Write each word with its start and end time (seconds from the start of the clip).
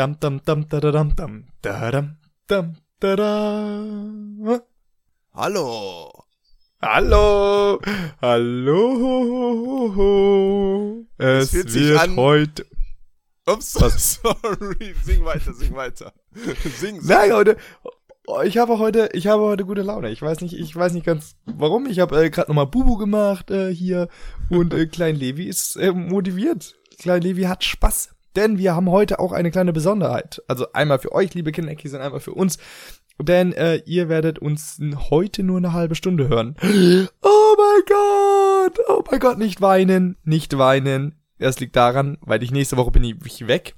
Dam 0.00 0.16
dam 0.18 0.40
dam 0.46 0.64
da 0.70 0.80
da 0.80 0.92
dam 0.92 1.10
dam 1.14 1.44
da 1.60 1.90
dam 1.90 2.16
dam 2.48 2.74
da 3.02 3.16
da. 3.16 3.30
Hallo. 5.34 6.10
Hallo. 6.80 7.78
Hallo. 8.22 8.98
Es, 11.18 11.50
sich 11.50 11.74
wird 11.74 12.16
heute. 12.16 12.64
Ups, 13.46 13.72
sorry. 14.22 14.94
Sing 15.04 15.22
weiter, 15.22 15.52
sing 15.52 15.74
weiter. 15.74 16.14
Sing, 16.34 16.56
sing. 16.78 17.00
Nein, 17.02 17.34
heute. 17.34 17.58
Ich 18.44 18.56
habe 18.56 18.78
heute, 18.78 19.10
ich 19.12 19.26
habe 19.26 19.42
heute 19.42 19.66
gute 19.66 19.82
Laune. 19.82 20.08
Ich 20.10 20.22
weiß 20.22 20.40
nicht, 20.40 20.54
ich 20.54 20.74
weiß 20.74 20.94
nicht 20.94 21.04
ganz 21.04 21.36
warum. 21.44 21.84
Ich 21.84 22.00
habe 22.00 22.24
äh, 22.24 22.30
gerade 22.30 22.48
nochmal 22.48 22.68
Bubu 22.68 22.96
gemacht 22.96 23.50
äh, 23.50 23.74
hier 23.74 24.08
und 24.48 24.72
äh, 24.72 24.86
Klein 24.86 25.16
Levi 25.16 25.44
ist 25.44 25.76
äh, 25.76 25.92
motiviert. 25.92 26.74
Klein 26.98 27.20
Levi 27.20 27.42
hat 27.42 27.64
Spaß, 27.64 28.14
denn 28.36 28.58
wir 28.58 28.74
haben 28.74 28.90
heute 28.90 29.18
auch 29.18 29.32
eine 29.32 29.50
kleine 29.50 29.72
Besonderheit. 29.72 30.42
Also 30.48 30.72
einmal 30.72 30.98
für 30.98 31.12
euch, 31.12 31.34
liebe 31.34 31.52
Kindereckis, 31.52 31.94
und 31.94 32.00
einmal 32.00 32.20
für 32.20 32.32
uns. 32.32 32.58
Denn 33.18 33.52
äh, 33.52 33.82
ihr 33.84 34.08
werdet 34.08 34.38
uns 34.38 34.80
heute 35.10 35.42
nur 35.42 35.58
eine 35.58 35.72
halbe 35.72 35.94
Stunde 35.94 36.28
hören. 36.28 36.56
Oh 37.22 37.56
mein 37.56 37.82
Gott! 37.86 38.78
Oh 38.88 39.04
mein 39.10 39.20
Gott, 39.20 39.38
nicht 39.38 39.60
weinen, 39.60 40.16
nicht 40.24 40.56
weinen. 40.56 41.16
Das 41.38 41.58
liegt 41.58 41.76
daran, 41.76 42.16
weil 42.20 42.42
ich 42.42 42.52
nächste 42.52 42.76
Woche 42.76 42.92
bin 42.92 43.04
ich 43.04 43.46
weg. 43.46 43.74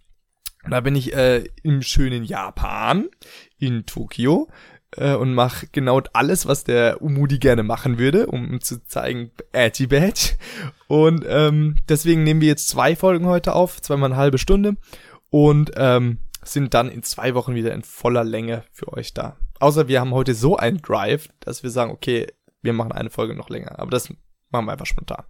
Da 0.69 0.81
bin 0.81 0.95
ich 0.95 1.15
äh, 1.15 1.45
im 1.63 1.83
schönen 1.83 2.23
Japan, 2.23 3.09
in 3.59 3.85
Tokio, 3.87 4.49
äh, 4.97 5.15
und 5.15 5.35
mache 5.35 5.67
genau 5.73 6.01
alles, 6.13 6.47
was 6.47 6.65
der 6.65 7.03
Umudi 7.03 7.39
gerne 7.39 7.63
machen 7.63 7.99
würde, 7.99 8.27
um 8.27 8.61
zu 8.61 8.85
zeigen, 8.85 9.31
Edgy 9.53 9.87
Badge. 9.87 10.33
Und 10.89 11.25
ähm, 11.27 11.77
deswegen 11.89 12.23
nehmen 12.23 12.41
wir 12.41 12.49
jetzt 12.49 12.69
zwei 12.69 12.97
Folgen 12.97 13.27
heute 13.27 13.55
auf, 13.55 13.81
zweimal 13.81 14.11
eine 14.11 14.21
halbe 14.21 14.39
Stunde. 14.39 14.77
Und 15.31 15.73
ähm, 15.77 16.19
sind 16.45 16.75
dann 16.75 16.91
in 16.91 17.03
zwei 17.03 17.35
Wochen 17.35 17.55
wieder 17.55 17.73
in 17.73 17.83
voller 17.83 18.25
Länge 18.25 18.65
für 18.73 18.93
euch 18.93 19.15
da. 19.15 19.37
Außer 19.61 19.89
wir 19.89 20.01
haben 20.01 20.13
heute 20.13 20.35
so 20.35 20.57
einen 20.57 20.83
Drive, 20.83 21.29
dass 21.41 21.63
wir 21.63 21.71
sagen, 21.71 21.93
okay, 21.93 22.27
wir 22.63 22.73
machen 22.73 22.93
eine 22.93 23.11
Folge 23.11 23.35
noch 23.35 23.49
länger. 23.49 23.79
Aber 23.79 23.91
das 23.91 24.13
machen 24.51 24.67
wir 24.67 24.73
einfach 24.73 24.87
spontan. 24.87 25.25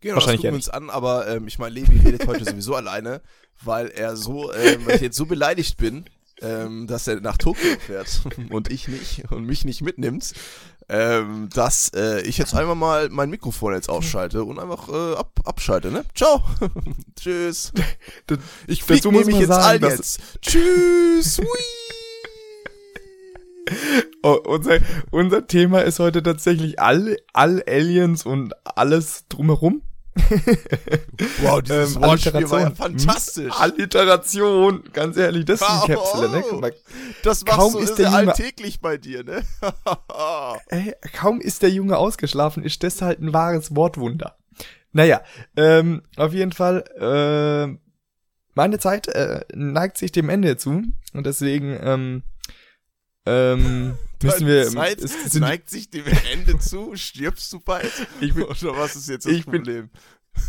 Genau, 0.00 0.16
Wahrscheinlich 0.16 0.42
das 0.42 0.50
gucken 0.50 0.52
wir 0.52 0.56
uns 0.56 0.68
an, 0.68 0.90
aber 0.90 1.26
ähm, 1.28 1.48
ich 1.48 1.58
meine, 1.58 1.74
Levi 1.74 1.98
redet 1.98 2.26
heute 2.26 2.44
sowieso 2.48 2.74
alleine, 2.74 3.22
weil 3.62 3.88
er 3.88 4.16
so, 4.16 4.52
ähm, 4.52 4.86
weil 4.86 4.96
ich 4.96 5.00
jetzt 5.02 5.16
so 5.16 5.26
beleidigt 5.26 5.76
bin, 5.76 6.04
ähm, 6.42 6.86
dass 6.86 7.06
er 7.08 7.20
nach 7.20 7.36
Tokio 7.38 7.78
fährt 7.78 8.20
und 8.50 8.70
ich 8.70 8.88
nicht 8.88 9.30
und 9.30 9.44
mich 9.44 9.64
nicht 9.64 9.82
mitnimmt, 9.82 10.32
ähm, 10.88 11.48
dass 11.52 11.90
äh, 11.94 12.20
ich 12.22 12.38
jetzt 12.38 12.54
einfach 12.54 12.74
mal 12.74 13.08
mein 13.10 13.30
Mikrofon 13.30 13.74
jetzt 13.74 13.88
ausschalte 13.88 14.44
und 14.44 14.58
einfach 14.58 14.88
äh, 14.88 15.16
ab, 15.16 15.40
abschalte, 15.44 15.90
ne? 15.90 16.04
Ciao. 16.14 16.44
Tschüss. 17.20 17.72
Ich 18.66 18.84
flieg 18.84 19.04
nämlich 19.04 19.36
jetzt 19.38 19.48
sagen, 19.48 19.80
dass- 19.80 19.92
jetzt. 19.98 20.20
Tschüss. 20.42 21.38
Hui. 21.38 21.46
Oh, 24.22 24.38
unser, 24.44 24.78
unser 25.10 25.46
Thema 25.48 25.80
ist 25.80 25.98
heute 25.98 26.22
tatsächlich 26.22 26.78
all, 26.78 27.16
all 27.32 27.64
Aliens 27.66 28.24
und 28.24 28.54
alles 28.64 29.24
drumherum. 29.28 29.82
Wow, 31.42 31.62
dieses 31.62 31.96
Ähm, 31.96 32.02
Wortspiel 32.02 32.50
war 32.50 32.60
ja 32.60 32.66
Alliteration. 32.66 32.76
fantastisch. 32.76 33.52
Alliteration, 33.58 34.84
ganz 34.92 35.16
ehrlich, 35.16 35.44
das 35.44 35.60
ist 35.60 35.68
die 35.68 35.92
Wow. 35.92 36.12
Kapsel, 36.12 36.28
ne? 36.30 36.44
Guck 36.48 36.60
mal, 36.60 36.74
Das 37.22 37.44
Kaum 37.44 37.72
du 37.72 37.78
ist 37.80 37.96
der 37.96 38.08
Junge- 38.08 38.16
alltäglich 38.30 38.80
bei 38.80 38.96
dir, 38.96 39.24
ne? 39.24 39.42
ey, 40.68 40.94
kaum 41.12 41.40
ist 41.40 41.62
der 41.62 41.70
Junge 41.70 41.96
ausgeschlafen, 41.98 42.62
ist 42.64 42.82
das 42.82 43.02
halt 43.02 43.20
ein 43.20 43.32
wahres 43.32 43.74
Wortwunder. 43.76 44.36
Naja, 44.92 45.20
ähm, 45.56 46.02
auf 46.16 46.32
jeden 46.32 46.52
Fall, 46.52 46.84
äh, 46.98 47.76
meine 48.54 48.78
Zeit 48.78 49.08
äh, 49.08 49.44
neigt 49.54 49.98
sich 49.98 50.12
dem 50.12 50.30
Ende 50.30 50.56
zu 50.56 50.82
und 51.12 51.26
deswegen 51.26 51.78
ähm, 51.82 52.22
ähm, 53.26 53.98
müssen 54.22 54.46
wir 54.46 54.66
Zeit 54.68 55.00
sind- 55.00 55.40
neigt 55.40 55.68
sich 55.70 55.90
dem 55.90 56.04
Ende 56.32 56.58
zu, 56.58 56.94
stirbst 56.96 57.52
du 57.52 57.60
bald? 57.60 57.90
Ich 58.20 58.34
bin- 58.34 58.44
Oder 58.44 58.76
was 58.76 58.96
ist 58.96 59.08
jetzt 59.08 59.26
das 59.26 59.32
ich 59.32 59.44
bin- 59.46 59.62
Problem? 59.62 59.90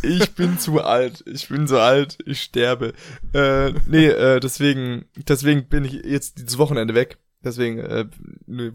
Ich 0.02 0.34
bin 0.34 0.58
zu 0.58 0.82
alt. 0.82 1.24
Ich 1.26 1.48
bin 1.48 1.66
so 1.66 1.78
alt. 1.78 2.18
Ich 2.26 2.42
sterbe. 2.42 2.92
Äh, 3.32 3.72
nee, 3.86 4.06
äh, 4.06 4.38
deswegen, 4.38 5.06
deswegen 5.16 5.66
bin 5.68 5.84
ich 5.86 5.92
jetzt 5.92 6.38
dieses 6.38 6.58
Wochenende 6.58 6.94
weg. 6.94 7.16
Deswegen 7.42 7.78
äh, 7.78 8.04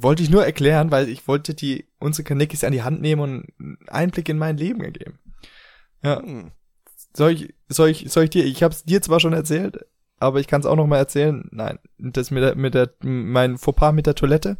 wollte 0.01 0.23
ich 0.23 0.29
nur 0.31 0.43
erklären, 0.45 0.89
weil 0.89 1.09
ich 1.09 1.27
wollte 1.27 1.53
die 1.53 1.85
unsere 1.99 2.23
Kanekis 2.23 2.63
an 2.63 2.71
die 2.71 2.81
Hand 2.81 3.01
nehmen 3.01 3.21
und 3.21 3.45
einen 3.59 3.77
Einblick 3.89 4.27
in 4.29 4.37
mein 4.39 4.57
Leben 4.57 4.79
geben. 4.91 5.19
Ja, 6.01 6.19
Hm. 6.21 6.51
soll 7.15 7.31
ich, 7.33 7.53
soll 7.69 7.89
ich, 7.89 8.05
soll 8.11 8.23
ich 8.23 8.29
dir? 8.31 8.45
Ich 8.45 8.63
habe 8.63 8.73
es 8.73 8.83
dir 8.83 9.01
zwar 9.01 9.19
schon 9.19 9.33
erzählt, 9.33 9.85
aber 10.17 10.39
ich 10.39 10.47
kann 10.47 10.61
es 10.61 10.65
auch 10.65 10.75
noch 10.77 10.87
mal 10.87 10.97
erzählen. 10.97 11.47
Nein, 11.51 11.77
das 11.99 12.31
mit 12.31 12.41
der, 12.41 12.55
mit 12.55 12.73
der, 12.73 12.91
mein 13.01 13.57
Fauxpas 13.59 13.91
mit 13.93 14.07
der 14.07 14.15
Toilette. 14.15 14.57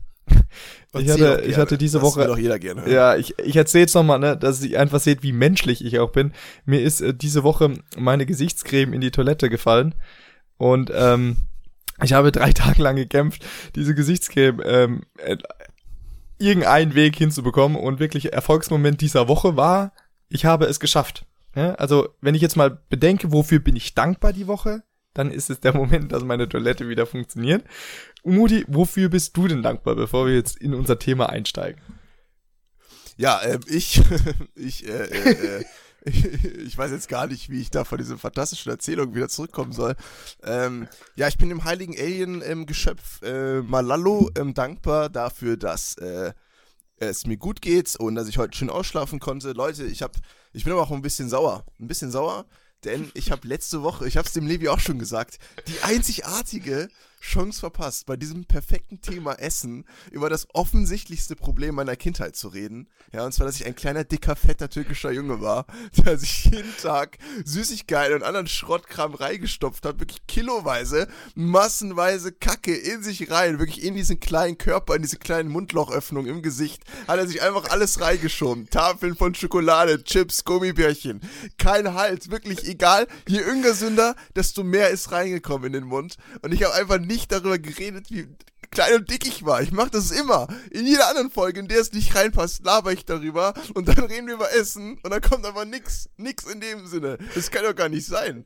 Ich 0.96 1.10
hatte, 1.10 1.44
ich 1.48 1.58
hatte 1.58 1.78
diese 1.78 1.98
das 1.98 2.06
Woche 2.06 2.20
will 2.22 2.28
doch 2.28 2.38
jeder 2.38 2.60
gerne. 2.60 2.88
ja, 2.88 3.16
ich, 3.16 3.38
ich 3.40 3.56
erzähle 3.56 3.82
jetzt 3.82 3.96
nochmal, 3.96 4.20
ne, 4.20 4.38
dass 4.38 4.64
ihr 4.64 4.80
einfach 4.80 5.00
seht, 5.00 5.24
wie 5.24 5.32
menschlich 5.32 5.84
ich 5.84 5.98
auch 5.98 6.12
bin. 6.12 6.34
Mir 6.66 6.82
ist 6.82 7.02
äh, 7.02 7.16
diese 7.16 7.44
Woche 7.44 7.74
meine 7.98 8.28
Gesichtscreme 8.28 8.94
in 8.94 9.02
die 9.02 9.10
Toilette 9.10 9.50
gefallen 9.50 9.96
und 10.58 10.92
ähm, 10.94 11.38
ich 12.04 12.14
habe 12.14 12.32
drei 12.32 12.52
Tage 12.54 12.82
lang 12.82 12.96
gekämpft, 12.96 13.44
diese 13.76 13.96
Gesichtscreme 13.96 14.62
ähm, 14.64 15.02
äh, 15.18 15.38
irgendeinen 16.38 16.94
Weg 16.94 17.16
hinzubekommen 17.16 17.78
und 17.78 18.00
wirklich 18.00 18.34
Erfolgsmoment 18.34 19.02
dieser 19.02 19.28
Woche 19.28 19.56
war, 19.56 19.94
ich 20.30 20.46
habe 20.46 20.66
es 20.66 20.80
geschafft. 20.80 21.26
Ja, 21.56 21.76
also 21.76 22.10
wenn 22.22 22.36
ich 22.36 22.42
jetzt 22.42 22.58
mal 22.58 22.80
bedenke, 22.90 23.32
wofür 23.32 23.60
bin 23.60 23.76
ich 23.76 23.94
dankbar 23.94 24.34
die 24.34 24.48
Woche, 24.48 24.84
dann 25.14 25.32
ist 25.32 25.50
es 25.50 25.60
der 25.60 25.74
Moment, 25.76 26.12
dass 26.12 26.24
meine 26.24 26.50
Toilette 26.50 26.90
wieder 26.90 27.06
funktioniert. 27.06 27.64
Muti, 28.24 28.66
wofür 28.68 29.10
bist 29.10 29.36
du 29.36 29.48
denn 29.48 29.64
dankbar, 29.64 29.96
bevor 29.96 30.28
wir 30.28 30.34
jetzt 30.34 30.58
in 30.58 30.74
unser 30.74 30.98
Thema 30.98 31.30
einsteigen? 31.30 31.82
Ja, 33.18 33.42
ähm, 33.44 33.62
ich, 33.68 34.02
ich, 34.56 34.88
äh, 34.88 35.06
äh, 35.06 35.60
äh, 35.60 35.66
ich 36.66 36.78
weiß 36.78 36.92
jetzt 36.92 37.08
gar 37.08 37.28
nicht, 37.28 37.50
wie 37.50 37.62
ich 37.62 37.72
da 37.72 37.84
von 37.84 37.98
dieser 37.98 38.18
fantastischen 38.18 38.72
Erzählung 38.72 39.16
wieder 39.16 39.30
zurückkommen 39.30 39.72
soll. 39.72 39.96
Ähm, 40.44 40.88
ja, 41.16 41.28
ich 41.28 41.38
bin 41.38 41.50
dem 41.50 41.64
heiligen 41.64 41.98
Alien-Geschöpf 41.98 43.22
äh, 43.22 43.62
Malalo 43.62 44.30
ähm, 44.38 44.54
dankbar 44.54 45.10
dafür, 45.10 45.58
dass 45.58 45.96
äh, 45.98 46.34
es 46.98 47.26
mir 47.26 47.38
gut 47.38 47.62
geht 47.62 47.96
und 47.96 48.16
dass 48.16 48.28
ich 48.28 48.38
heute 48.38 48.58
schön 48.58 48.70
ausschlafen 48.70 49.20
konnte. 49.20 49.52
Leute, 49.52 49.86
ich 49.86 50.02
hab, 50.02 50.16
ich 50.52 50.64
bin 50.64 50.74
aber 50.74 50.82
auch 50.82 50.92
ein 50.92 51.02
bisschen 51.02 51.30
sauer. 51.30 51.66
Ein 51.80 51.88
bisschen 51.88 52.12
sauer, 52.12 52.46
denn 52.84 53.12
ich 53.14 53.32
habe 53.32 53.48
letzte 53.48 53.82
Woche, 53.82 54.08
ich 54.08 54.18
habe 54.18 54.28
es 54.28 54.34
dem 54.34 54.48
Levi 54.48 54.68
auch 54.68 54.80
schon 54.80 55.00
gesagt, 55.00 55.38
die 55.68 55.82
einzigartige 55.84 56.90
Chance 57.24 57.62
verpasst, 57.62 58.06
bei 58.06 58.18
diesem 58.18 58.46
perfekten 58.46 59.02
Thema 59.02 59.34
Essen 59.36 59.86
über 60.12 60.30
das 60.30 60.46
offensichtlichste 60.54 61.38
Problem 61.38 61.76
meiner 61.76 61.96
Kindheit 61.96 62.36
zu 62.36 62.50
reden. 62.50 62.90
Ja, 63.14 63.26
und 63.26 63.32
zwar, 63.32 63.48
dass 63.48 63.56
ich 63.56 63.66
ein 63.66 63.76
kleiner, 63.76 64.04
dicker, 64.04 64.36
fetter 64.36 64.70
türkischer 64.70 65.12
Junge 65.12 65.40
war, 65.40 65.66
der 66.06 66.18
sich 66.18 66.46
jeden 66.46 66.76
Tag 66.82 67.18
Süßigkeiten 67.46 68.16
und 68.16 68.24
anderen 68.24 68.48
Schrottkram 68.48 69.16
reingestopft 69.16 69.86
hat, 69.86 70.00
wirklich 70.00 70.28
kiloweise, 70.28 71.08
massenweise 71.34 72.34
Kacke 72.34 72.76
in 72.76 73.02
sich 73.02 73.32
rein, 73.32 73.58
wirklich 73.58 73.84
in 73.84 73.96
diesen 73.96 74.20
kleinen 74.20 74.58
Körper, 74.58 74.96
in 74.96 75.02
diese 75.02 75.18
kleinen 75.18 75.50
Mundlochöffnungen 75.50 76.30
im 76.30 76.42
Gesicht, 76.42 76.84
hat 77.08 77.20
er 77.20 77.28
sich 77.28 77.42
einfach 77.42 77.70
alles 77.70 78.02
reingeschoben. 78.02 78.70
Tafeln 78.70 79.16
von 79.16 79.34
Schokolade, 79.34 80.04
Chips, 80.04 80.44
Gummibärchen, 80.44 81.22
kein 81.58 81.94
Halt, 81.94 82.32
wirklich 82.32 82.68
egal. 82.68 83.08
Je 83.28 83.44
ungesünder, 83.44 84.16
desto 84.36 84.64
mehr 84.64 84.90
ist 84.90 85.12
reingekommen 85.12 85.68
in 85.68 85.74
den 85.74 85.84
Mund. 85.86 86.18
Und 86.42 86.54
ich 86.54 86.64
habe 86.64 86.76
einfach 86.76 87.00
nicht 87.14 87.32
darüber 87.32 87.58
geredet, 87.60 88.08
wie 88.10 88.28
klein 88.72 88.96
und 88.96 89.10
dick 89.10 89.28
ich 89.28 89.46
war. 89.46 89.62
Ich 89.62 89.72
mache 89.72 89.92
das 89.92 90.12
immer. 90.12 90.48
In 90.72 90.86
jeder 90.88 91.08
anderen 91.10 91.30
Folge, 91.30 91.60
in 91.60 91.68
der 91.68 91.80
es 91.80 91.94
nicht 91.94 92.16
reinpasst, 92.16 92.66
laber 92.66 92.92
ich 92.92 93.06
darüber 93.06 93.54
und 93.76 93.88
dann 93.88 94.04
reden 94.06 94.28
wir 94.28 94.34
über 94.34 94.52
Essen 94.54 95.00
und 95.04 95.12
dann 95.12 95.22
kommt 95.22 95.46
aber 95.46 95.64
nix, 95.66 96.10
nix 96.18 96.44
in 96.52 96.60
dem 96.60 96.88
Sinne. 96.88 97.18
Das 97.36 97.52
kann 97.52 97.64
doch 97.64 97.76
gar 97.76 97.90
nicht 97.90 98.06
sein. 98.08 98.46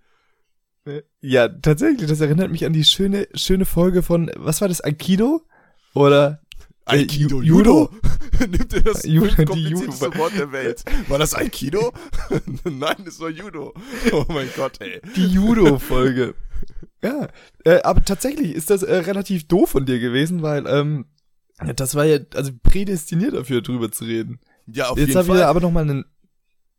Ja, 1.20 1.50
tatsächlich, 1.50 2.08
das 2.10 2.22
erinnert 2.22 2.50
mich 2.52 2.66
an 2.66 2.72
die 2.74 2.86
schöne, 2.86 3.28
schöne 3.34 3.66
Folge 3.66 4.04
von, 4.04 4.32
was 4.36 4.62
war 4.62 4.70
das, 4.70 4.82
Aikido? 4.82 5.42
Oder 5.94 6.42
äh, 6.86 7.00
Aikido, 7.00 7.40
Ju- 7.40 7.44
Judo. 7.44 7.90
Nimmt 8.40 8.72
ihr 8.72 8.82
das 8.82 9.04
Judo, 9.04 9.36
komplizierteste 9.36 10.06
Judo. 10.06 10.18
Wort 10.18 10.38
der 10.38 10.52
Welt? 10.54 10.86
War 11.10 11.20
das 11.20 11.34
Aikido? 11.34 11.92
Nein, 12.64 12.96
das 13.04 13.20
war 13.20 13.30
Judo. 13.30 13.74
Oh 14.14 14.26
mein 14.30 14.50
Gott, 14.56 14.80
ey. 14.80 15.02
Die 15.16 15.28
Judo-Folge. 15.28 16.36
Ja, 17.04 17.28
äh, 17.64 17.82
aber 17.84 18.04
tatsächlich 18.04 18.54
ist 18.56 18.70
das 18.70 18.84
äh, 18.84 18.96
relativ 18.98 19.48
doof 19.48 19.72
von 19.72 19.86
dir 19.86 20.00
gewesen, 20.00 20.42
weil, 20.42 20.66
ähm, 20.68 21.06
das 21.76 21.96
war 21.96 22.06
ja, 22.06 22.20
also 22.36 22.52
prädestiniert 22.64 23.34
dafür, 23.34 23.62
drüber 23.62 23.92
zu 23.92 24.06
reden. 24.06 24.40
Ja, 24.68 24.90
auf 24.90 24.98
Jetzt 24.98 25.08
jeden 25.10 25.18
habe 25.20 25.28
Fall. 25.28 25.38
ich 25.40 25.44
aber 25.46 25.60
nochmal 25.62 25.84
einen, 25.84 26.06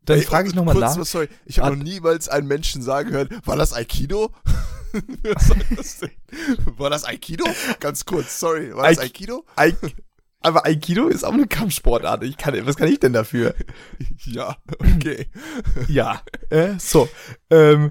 dann 0.02 0.20
frage 0.22 0.48
ich 0.48 0.52
und 0.54 0.56
nochmal 0.56 0.74
kurz, 0.74 0.96
nach. 0.96 1.04
Sorry, 1.04 1.28
ich 1.44 1.58
habe 1.58 1.76
noch 1.76 1.82
niemals 1.84 2.28
einen 2.28 2.46
Menschen 2.46 2.82
sagen 2.82 3.10
hören, 3.10 3.28
war 3.44 3.56
das 3.56 3.72
Aikido? 3.72 4.32
Was 5.22 5.48
soll 5.48 5.56
das 5.76 5.98
denn? 5.98 6.10
War 6.78 6.90
das 6.90 7.04
Aikido? 7.04 7.44
Ganz 7.80 8.04
kurz, 8.06 8.38
sorry. 8.40 8.74
War 8.74 8.88
das 8.88 8.98
Aik- 8.98 9.04
Aikido? 9.06 9.44
Aik 9.56 9.76
aber 10.40 10.64
Aikido 10.66 11.08
ist 11.08 11.24
auch 11.24 11.32
eine 11.32 11.46
Kampfsportart. 11.48 12.22
Ich 12.22 12.36
kann, 12.36 12.54
was 12.64 12.76
kann 12.76 12.88
ich 12.88 13.00
denn 13.00 13.12
dafür? 13.12 13.54
Ja, 14.24 14.56
okay. 14.78 15.26
Ja, 15.88 16.22
äh, 16.50 16.74
so. 16.78 17.08
Ähm, 17.50 17.90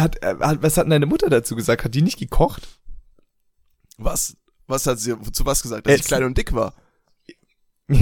hat, 0.00 0.22
äh, 0.22 0.34
hat, 0.40 0.62
was 0.62 0.76
hat 0.76 0.84
denn 0.84 0.90
deine 0.90 1.06
Mutter 1.06 1.30
dazu 1.30 1.56
gesagt? 1.56 1.84
Hat 1.84 1.94
die 1.94 2.02
nicht 2.02 2.18
gekocht? 2.18 2.68
Was? 3.98 4.36
Was 4.66 4.86
hat 4.86 4.98
sie 4.98 5.14
zu 5.32 5.46
was 5.46 5.62
gesagt? 5.62 5.86
Dass 5.86 5.94
Essen. 5.94 6.00
ich 6.02 6.06
klein 6.06 6.24
und 6.24 6.36
dick 6.36 6.52
war. 6.52 6.74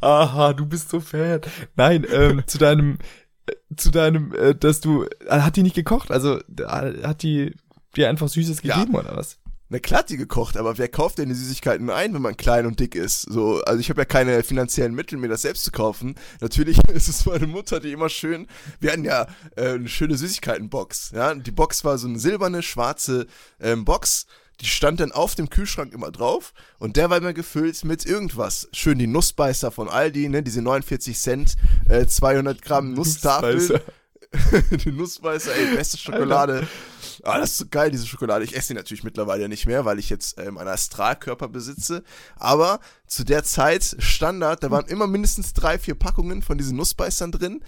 Aha, 0.00 0.52
du 0.52 0.66
bist 0.66 0.90
so 0.90 1.00
fett. 1.00 1.48
Nein, 1.76 2.06
ähm, 2.10 2.42
zu 2.46 2.58
deinem, 2.58 2.98
äh, 3.46 3.54
zu 3.76 3.90
deinem, 3.90 4.34
äh, 4.34 4.54
dass 4.54 4.80
du, 4.80 5.04
äh, 5.04 5.40
hat 5.40 5.56
die 5.56 5.62
nicht 5.62 5.74
gekocht? 5.74 6.10
Also, 6.10 6.40
hat 6.68 7.22
die 7.22 7.54
dir 7.96 8.08
einfach 8.08 8.28
Süßes 8.28 8.62
Ja. 8.62 8.76
gegeben 8.76 8.96
oder 8.96 9.16
was? 9.16 9.38
Hat 9.74 10.10
die 10.10 10.16
gekocht, 10.16 10.56
aber 10.56 10.78
wer 10.78 10.88
kauft 10.88 11.18
denn 11.18 11.28
die 11.28 11.34
Süßigkeiten 11.34 11.88
ein, 11.90 12.14
wenn 12.14 12.22
man 12.22 12.36
klein 12.36 12.66
und 12.66 12.80
dick 12.80 12.94
ist? 12.94 13.22
So, 13.22 13.62
also 13.62 13.80
ich 13.80 13.90
habe 13.90 14.00
ja 14.00 14.04
keine 14.04 14.42
finanziellen 14.42 14.94
Mittel, 14.94 15.18
mir 15.18 15.28
das 15.28 15.42
selbst 15.42 15.64
zu 15.64 15.70
kaufen. 15.70 16.14
Natürlich 16.40 16.78
ist 16.92 17.08
es 17.08 17.26
meine 17.26 17.46
Mutter, 17.46 17.80
die 17.80 17.92
immer 17.92 18.08
schön. 18.08 18.46
Wir 18.80 18.92
hatten 18.92 19.04
ja 19.04 19.26
äh, 19.56 19.70
eine 19.74 19.88
schöne 19.88 20.16
Süßigkeitenbox. 20.16 21.12
Ja, 21.14 21.34
die 21.34 21.50
Box 21.50 21.84
war 21.84 21.98
so 21.98 22.08
eine 22.08 22.18
silberne, 22.18 22.62
schwarze 22.62 23.26
ähm, 23.60 23.84
Box. 23.84 24.26
Die 24.60 24.66
stand 24.66 25.00
dann 25.00 25.10
auf 25.10 25.34
dem 25.34 25.50
Kühlschrank 25.50 25.92
immer 25.92 26.12
drauf 26.12 26.52
und 26.78 26.96
der 26.96 27.10
war 27.10 27.18
immer 27.18 27.32
gefüllt 27.32 27.84
mit 27.84 28.06
irgendwas. 28.06 28.68
Schön 28.72 28.98
die 28.98 29.08
Nussbeißer 29.08 29.72
von 29.72 29.88
Aldi, 29.88 30.28
ne, 30.28 30.42
diese 30.42 30.62
49 30.62 31.18
Cent, 31.18 31.54
äh, 31.88 32.06
200 32.06 32.62
Gramm 32.62 32.92
Nusstafel. 32.94 33.54
Nussbeißer. 33.54 33.82
die 34.70 34.92
Nussbeißer, 34.92 35.54
ey, 35.54 35.76
beste 35.76 35.98
Schokolade. 35.98 36.66
Ah, 37.22 37.38
das 37.38 37.52
ist 37.52 37.58
so 37.58 37.66
geil, 37.70 37.90
diese 37.90 38.06
Schokolade. 38.06 38.44
Ich 38.44 38.56
esse 38.56 38.68
die 38.68 38.74
natürlich 38.74 39.04
mittlerweile 39.04 39.48
nicht 39.48 39.66
mehr, 39.66 39.84
weil 39.84 39.98
ich 39.98 40.10
jetzt 40.10 40.38
ähm, 40.38 40.58
einen 40.58 40.68
Astralkörper 40.68 41.48
besitze. 41.48 42.02
Aber 42.36 42.80
zu 43.06 43.24
der 43.24 43.44
Zeit 43.44 43.96
Standard, 43.98 44.62
da 44.62 44.70
waren 44.70 44.86
immer 44.86 45.06
mindestens 45.06 45.52
drei, 45.52 45.78
vier 45.78 45.94
Packungen 45.94 46.42
von 46.42 46.58
diesen 46.58 46.76
Nussbeißern 46.76 47.32
drin. 47.32 47.64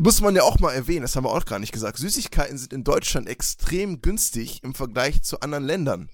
Muss 0.00 0.20
man 0.20 0.36
ja 0.36 0.42
auch 0.42 0.60
mal 0.60 0.72
erwähnen, 0.72 1.02
das 1.02 1.16
haben 1.16 1.24
wir 1.24 1.30
auch 1.30 1.44
gar 1.44 1.58
nicht 1.58 1.72
gesagt. 1.72 1.98
Süßigkeiten 1.98 2.58
sind 2.58 2.72
in 2.72 2.84
Deutschland 2.84 3.28
extrem 3.28 4.00
günstig 4.00 4.62
im 4.62 4.74
Vergleich 4.74 5.22
zu 5.22 5.40
anderen 5.40 5.64
Ländern. 5.64 6.08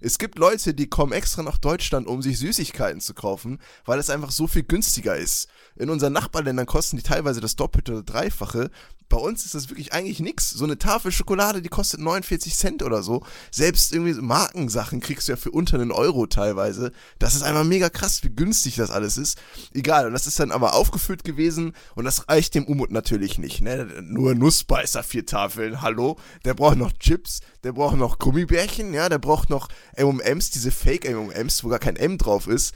Es 0.00 0.18
gibt 0.18 0.38
Leute, 0.38 0.74
die 0.74 0.88
kommen 0.88 1.12
extra 1.12 1.42
nach 1.42 1.58
Deutschland, 1.58 2.06
um 2.06 2.20
sich 2.20 2.38
Süßigkeiten 2.38 3.00
zu 3.00 3.14
kaufen, 3.14 3.58
weil 3.86 3.98
es 3.98 4.10
einfach 4.10 4.30
so 4.30 4.46
viel 4.46 4.62
günstiger 4.62 5.16
ist. 5.16 5.48
In 5.74 5.88
unseren 5.88 6.12
Nachbarländern 6.12 6.66
kosten 6.66 6.96
die 6.96 7.02
teilweise 7.02 7.40
das 7.40 7.56
Doppelte 7.56 7.92
oder 7.92 8.02
Dreifache. 8.02 8.70
Bei 9.08 9.18
uns 9.18 9.44
ist 9.44 9.54
das 9.54 9.68
wirklich 9.68 9.92
eigentlich 9.92 10.20
nix. 10.20 10.50
So 10.50 10.64
eine 10.64 10.78
Tafel 10.78 11.12
Schokolade, 11.12 11.62
die 11.62 11.68
kostet 11.68 12.00
49 12.00 12.56
Cent 12.56 12.82
oder 12.82 13.02
so. 13.02 13.24
Selbst 13.50 13.92
irgendwie 13.92 14.12
so 14.12 14.22
Markensachen 14.22 15.00
kriegst 15.00 15.28
du 15.28 15.32
ja 15.32 15.36
für 15.36 15.50
unter 15.50 15.78
einen 15.78 15.92
Euro 15.92 16.26
teilweise. 16.26 16.92
Das 17.18 17.34
ist 17.34 17.42
einfach 17.42 17.64
mega 17.64 17.88
krass, 17.88 18.24
wie 18.24 18.30
günstig 18.30 18.76
das 18.76 18.90
alles 18.90 19.16
ist. 19.16 19.38
Egal, 19.74 20.06
und 20.06 20.12
das 20.12 20.26
ist 20.26 20.40
dann 20.40 20.50
aber 20.50 20.74
aufgefüllt 20.74 21.24
gewesen 21.24 21.72
und 21.94 22.04
das 22.04 22.28
reicht 22.28 22.54
dem 22.54 22.64
Umut 22.64 22.90
natürlich 22.90 23.38
nicht. 23.38 23.60
Ne? 23.60 23.86
Nur 24.02 24.34
Nussbeißer, 24.34 25.02
vier 25.02 25.24
Tafeln, 25.24 25.82
hallo. 25.82 26.16
Der 26.44 26.54
braucht 26.54 26.76
noch 26.76 26.92
Chips, 26.92 27.40
der 27.62 27.72
braucht 27.72 27.96
noch 27.96 28.18
Gummibärchen, 28.18 28.92
ja, 28.92 29.08
der 29.08 29.18
braucht 29.18 29.50
noch 29.50 29.68
M&M's, 29.94 30.50
diese 30.50 30.70
Fake-M&M's, 30.70 31.62
wo 31.62 31.68
gar 31.68 31.78
kein 31.78 31.96
M 31.96 32.18
drauf 32.18 32.48
ist. 32.48 32.74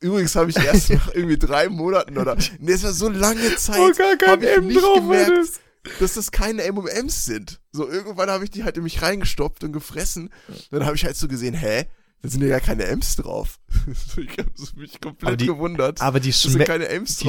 Übrigens 0.00 0.36
habe 0.36 0.50
ich 0.50 0.56
erst 0.56 0.90
nach 0.90 1.12
irgendwie 1.14 1.38
drei 1.38 1.68
Monaten 1.68 2.18
oder, 2.18 2.36
nee, 2.60 2.72
es 2.72 2.84
war 2.84 2.92
so 2.92 3.08
lange 3.08 3.56
Zeit, 3.56 3.78
Oh, 3.78 3.92
gar 3.96 4.16
kein 4.16 4.42
ich 4.42 4.48
M 4.48 4.66
nicht 4.68 4.80
drauf 4.80 4.94
gemerkt, 5.00 5.30
ist. 5.38 5.60
dass 6.00 6.14
das 6.14 6.30
keine 6.30 6.62
M&M's 6.62 7.24
sind. 7.24 7.60
So, 7.72 7.88
irgendwann 7.88 8.30
habe 8.30 8.44
ich 8.44 8.50
die 8.50 8.64
halt 8.64 8.76
in 8.76 8.84
mich 8.84 9.02
reingestopft 9.02 9.64
und 9.64 9.72
gefressen. 9.72 10.30
Dann 10.70 10.84
habe 10.86 10.94
ich 10.96 11.04
halt 11.04 11.16
so 11.16 11.26
gesehen, 11.28 11.54
hä? 11.54 11.86
Da 12.22 12.28
sind 12.28 12.42
ja 12.42 12.48
gar 12.48 12.60
keine 12.60 12.84
M's 12.84 13.16
drauf. 13.16 13.58
ich 14.16 14.38
habe 14.38 14.50
mich 14.76 15.00
komplett 15.00 15.26
Aber 15.28 15.36
die- 15.36 15.46
gewundert. 15.46 16.00
Aber 16.00 16.20
die, 16.20 16.32
schme 16.32 16.64
die 16.64 16.64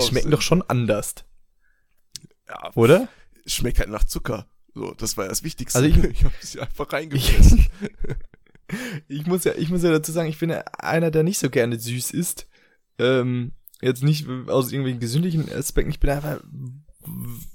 schmecken 0.01 0.13
sind. 0.24 0.31
doch 0.31 0.42
schon 0.42 0.62
anders, 0.63 1.16
Ja, 2.48 2.71
oder? 2.75 3.07
schmeckt 3.45 3.80
halt 3.80 3.89
nach 3.89 4.04
Zucker. 4.04 4.48
So, 4.75 4.94
das 4.94 5.18
war 5.18 5.25
ja 5.25 5.30
das 5.30 5.44
Wichtigste. 5.44 5.80
Also 5.80 5.89
ich- 5.89 6.04
ich 6.04 6.24
habe 6.24 6.33
sie 6.42 6.60
einfach 6.60 6.92
reingefressen. 6.94 7.66
Ich 9.07 9.25
muss 9.25 9.45
ja, 9.45 9.54
ich 9.56 9.69
muss 9.69 9.81
ja 9.81 9.89
dazu 9.89 10.12
sagen, 10.12 10.30
ich 10.30 10.38
bin 10.38 10.51
einer, 10.51 11.10
der 11.10 11.24
nicht 11.24 11.39
so 11.39 11.50
gerne 11.50 11.80
süß 11.80 12.12
isst. 12.12 12.45
Ähm, 13.00 13.54
jetzt 13.81 14.04
nicht 14.04 14.28
aus 14.48 14.72
irgendwelchen 14.72 15.00
gesündlichen 15.00 15.51
Aspekten. 15.51 15.92
Ich 15.92 16.00
bin 16.00 16.10
einfach, 16.10 16.42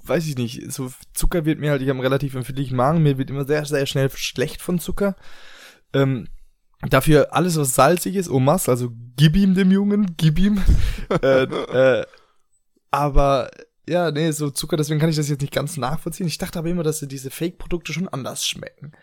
weiß 0.03 0.27
ich 0.27 0.37
nicht, 0.37 0.71
so 0.71 0.91
Zucker 1.13 1.45
wird 1.45 1.59
mir 1.59 1.71
halt, 1.71 1.81
ich 1.81 1.87
habe 1.89 1.97
einen 1.97 2.05
relativ 2.05 2.35
empfindlichen 2.35 2.75
Magen, 2.75 3.03
mir 3.03 3.17
wird 3.17 3.29
immer 3.29 3.45
sehr, 3.45 3.65
sehr 3.65 3.85
schnell 3.85 4.09
schlecht 4.11 4.61
von 4.61 4.79
Zucker. 4.79 5.15
Ähm, 5.93 6.27
dafür 6.89 7.33
alles, 7.33 7.57
was 7.57 7.75
salzig 7.75 8.15
ist, 8.15 8.29
Omas, 8.29 8.69
also 8.69 8.91
gib 9.15 9.35
ihm 9.35 9.53
dem 9.53 9.71
Jungen, 9.71 10.15
gib 10.17 10.39
ihm. 10.39 10.61
äh, 11.21 11.43
äh, 11.43 12.05
aber 12.91 13.51
ja, 13.87 14.09
nee, 14.11 14.31
so 14.31 14.49
Zucker, 14.49 14.77
deswegen 14.77 14.99
kann 14.99 15.09
ich 15.09 15.15
das 15.15 15.29
jetzt 15.29 15.41
nicht 15.41 15.53
ganz 15.53 15.77
nachvollziehen. 15.77 16.27
Ich 16.27 16.37
dachte 16.37 16.57
aber 16.59 16.69
immer, 16.69 16.83
dass 16.83 16.99
diese 17.01 17.29
Fake-Produkte 17.29 17.93
schon 17.93 18.07
anders 18.07 18.45
schmecken. 18.47 18.93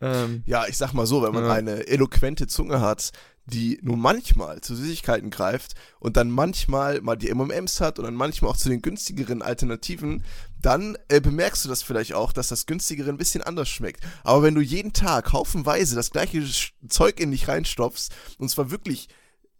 Ähm, 0.00 0.42
Ja, 0.46 0.66
ich 0.68 0.76
sag 0.76 0.92
mal 0.92 1.06
so, 1.06 1.22
wenn 1.22 1.32
man 1.32 1.44
Ja. 1.44 1.52
eine 1.52 1.86
eloquente 1.86 2.46
Zunge 2.46 2.80
hat, 2.80 3.12
die 3.48 3.78
nur 3.82 3.96
manchmal 3.96 4.60
zu 4.60 4.74
Süßigkeiten 4.74 5.30
greift 5.30 5.74
und 6.00 6.16
dann 6.16 6.30
manchmal 6.30 7.00
mal 7.00 7.14
die 7.16 7.30
M&M's 7.30 7.80
hat 7.80 7.98
und 8.00 8.04
dann 8.04 8.14
manchmal 8.16 8.50
auch 8.50 8.56
zu 8.56 8.68
den 8.68 8.82
günstigeren 8.82 9.40
Alternativen, 9.40 10.24
dann 10.60 10.98
äh, 11.08 11.20
bemerkst 11.20 11.64
du 11.64 11.68
das 11.68 11.82
vielleicht 11.82 12.14
auch, 12.14 12.32
dass 12.32 12.48
das 12.48 12.66
günstigere 12.66 13.08
ein 13.08 13.18
bisschen 13.18 13.42
anders 13.42 13.68
schmeckt. 13.68 14.02
Aber 14.24 14.42
wenn 14.42 14.56
du 14.56 14.60
jeden 14.60 14.92
Tag 14.92 15.32
haufenweise 15.32 15.94
das 15.94 16.10
gleiche 16.10 16.42
Zeug 16.88 17.20
in 17.20 17.30
dich 17.30 17.46
reinstopfst, 17.46 18.08
und 18.38 18.48
zwar 18.50 18.72
wirklich 18.72 19.08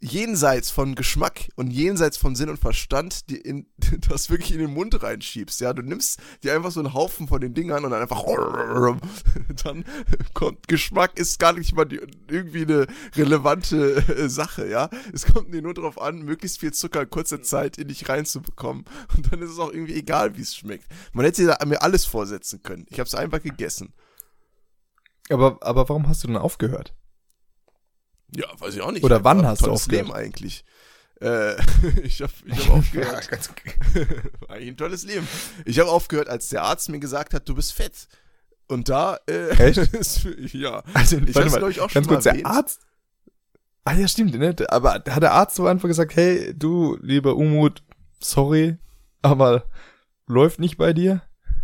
jenseits 0.00 0.70
von 0.70 0.94
Geschmack 0.94 1.48
und 1.56 1.70
jenseits 1.70 2.16
von 2.16 2.36
Sinn 2.36 2.50
und 2.50 2.58
Verstand, 2.58 3.30
die 3.30 3.36
in, 3.36 3.66
das 4.08 4.30
wirklich 4.30 4.52
in 4.52 4.58
den 4.58 4.72
Mund 4.72 5.02
reinschiebst, 5.02 5.60
ja, 5.60 5.72
du 5.72 5.82
nimmst 5.82 6.20
dir 6.42 6.54
einfach 6.54 6.70
so 6.70 6.80
einen 6.80 6.94
Haufen 6.94 7.28
von 7.28 7.40
den 7.40 7.54
Dingern 7.54 7.84
und 7.84 7.90
dann 7.90 8.02
einfach, 8.02 8.22
dann 9.64 9.84
kommt, 10.34 10.68
Geschmack 10.68 11.18
ist 11.18 11.38
gar 11.38 11.54
nicht 11.54 11.74
mal 11.74 11.86
die, 11.86 12.00
irgendwie 12.28 12.62
eine 12.62 12.86
relevante 13.14 13.96
äh, 13.96 14.28
Sache, 14.28 14.68
ja, 14.68 14.90
es 15.12 15.26
kommt 15.26 15.52
dir 15.52 15.62
nur 15.62 15.74
darauf 15.74 16.00
an, 16.00 16.22
möglichst 16.22 16.60
viel 16.60 16.72
Zucker 16.72 17.02
in 17.02 17.10
kurzer 17.10 17.42
Zeit 17.42 17.78
in 17.78 17.88
dich 17.88 18.08
reinzubekommen 18.08 18.84
und 19.16 19.32
dann 19.32 19.40
ist 19.40 19.50
es 19.50 19.58
auch 19.58 19.72
irgendwie 19.72 19.94
egal, 19.94 20.36
wie 20.36 20.42
es 20.42 20.54
schmeckt. 20.54 20.86
Man 21.12 21.24
hätte 21.24 21.46
da 21.46 21.64
mir 21.64 21.82
alles 21.82 22.04
vorsetzen 22.04 22.62
können, 22.62 22.86
ich 22.90 22.98
habe 22.98 23.06
es 23.06 23.14
einfach 23.14 23.42
gegessen. 23.42 23.94
aber, 25.30 25.58
aber 25.62 25.88
warum 25.88 26.06
hast 26.08 26.22
du 26.22 26.28
denn 26.28 26.36
aufgehört? 26.36 26.94
Ja, 28.34 28.46
weiß 28.58 28.74
ich 28.74 28.80
auch 28.80 28.92
nicht. 28.92 29.04
Oder 29.04 29.24
wann 29.24 29.46
hast 29.46 29.64
du 29.64 29.70
aufgehört? 29.70 30.06
Leben 30.06 30.16
eigentlich. 30.16 30.64
Äh, 31.20 31.54
ich 32.02 32.20
habe 32.20 32.32
ich 32.44 32.68
hab 32.68 32.74
aufgehört. 32.74 33.28
ganz 33.30 33.50
Eigentlich 34.48 34.68
ein 34.68 34.76
tolles 34.76 35.04
Leben. 35.04 35.26
Ich 35.64 35.78
habe 35.78 35.90
aufgehört, 35.90 36.28
als 36.28 36.48
der 36.48 36.62
Arzt 36.62 36.88
mir 36.88 36.98
gesagt 36.98 37.34
hat, 37.34 37.48
du 37.48 37.54
bist 37.54 37.72
fett. 37.72 38.08
Und 38.68 38.88
da, 38.88 39.18
äh, 39.28 39.50
Echt? 39.50 40.54
ja. 40.54 40.82
Also, 40.92 41.18
Ich 41.18 41.34
warte 41.34 41.50
mal, 41.50 41.58
glaub 41.58 41.70
ich, 41.70 41.80
auch 41.80 41.90
schon 41.90 42.02
ganz 42.02 42.08
kurz, 42.08 42.24
der 42.24 42.32
erwähnt. 42.32 42.46
Arzt. 42.46 42.80
Ah 43.84 43.94
ja, 43.94 44.08
stimmt, 44.08 44.36
ne? 44.36 44.56
Aber 44.68 44.94
hat 44.94 45.22
der 45.22 45.32
Arzt 45.32 45.54
so 45.54 45.66
einfach 45.66 45.86
gesagt, 45.86 46.16
hey, 46.16 46.52
du, 46.52 46.98
lieber 47.00 47.36
Umut, 47.36 47.84
sorry, 48.20 48.78
aber 49.22 49.70
läuft 50.26 50.58
nicht 50.58 50.76
bei 50.76 50.92
dir? 50.92 51.22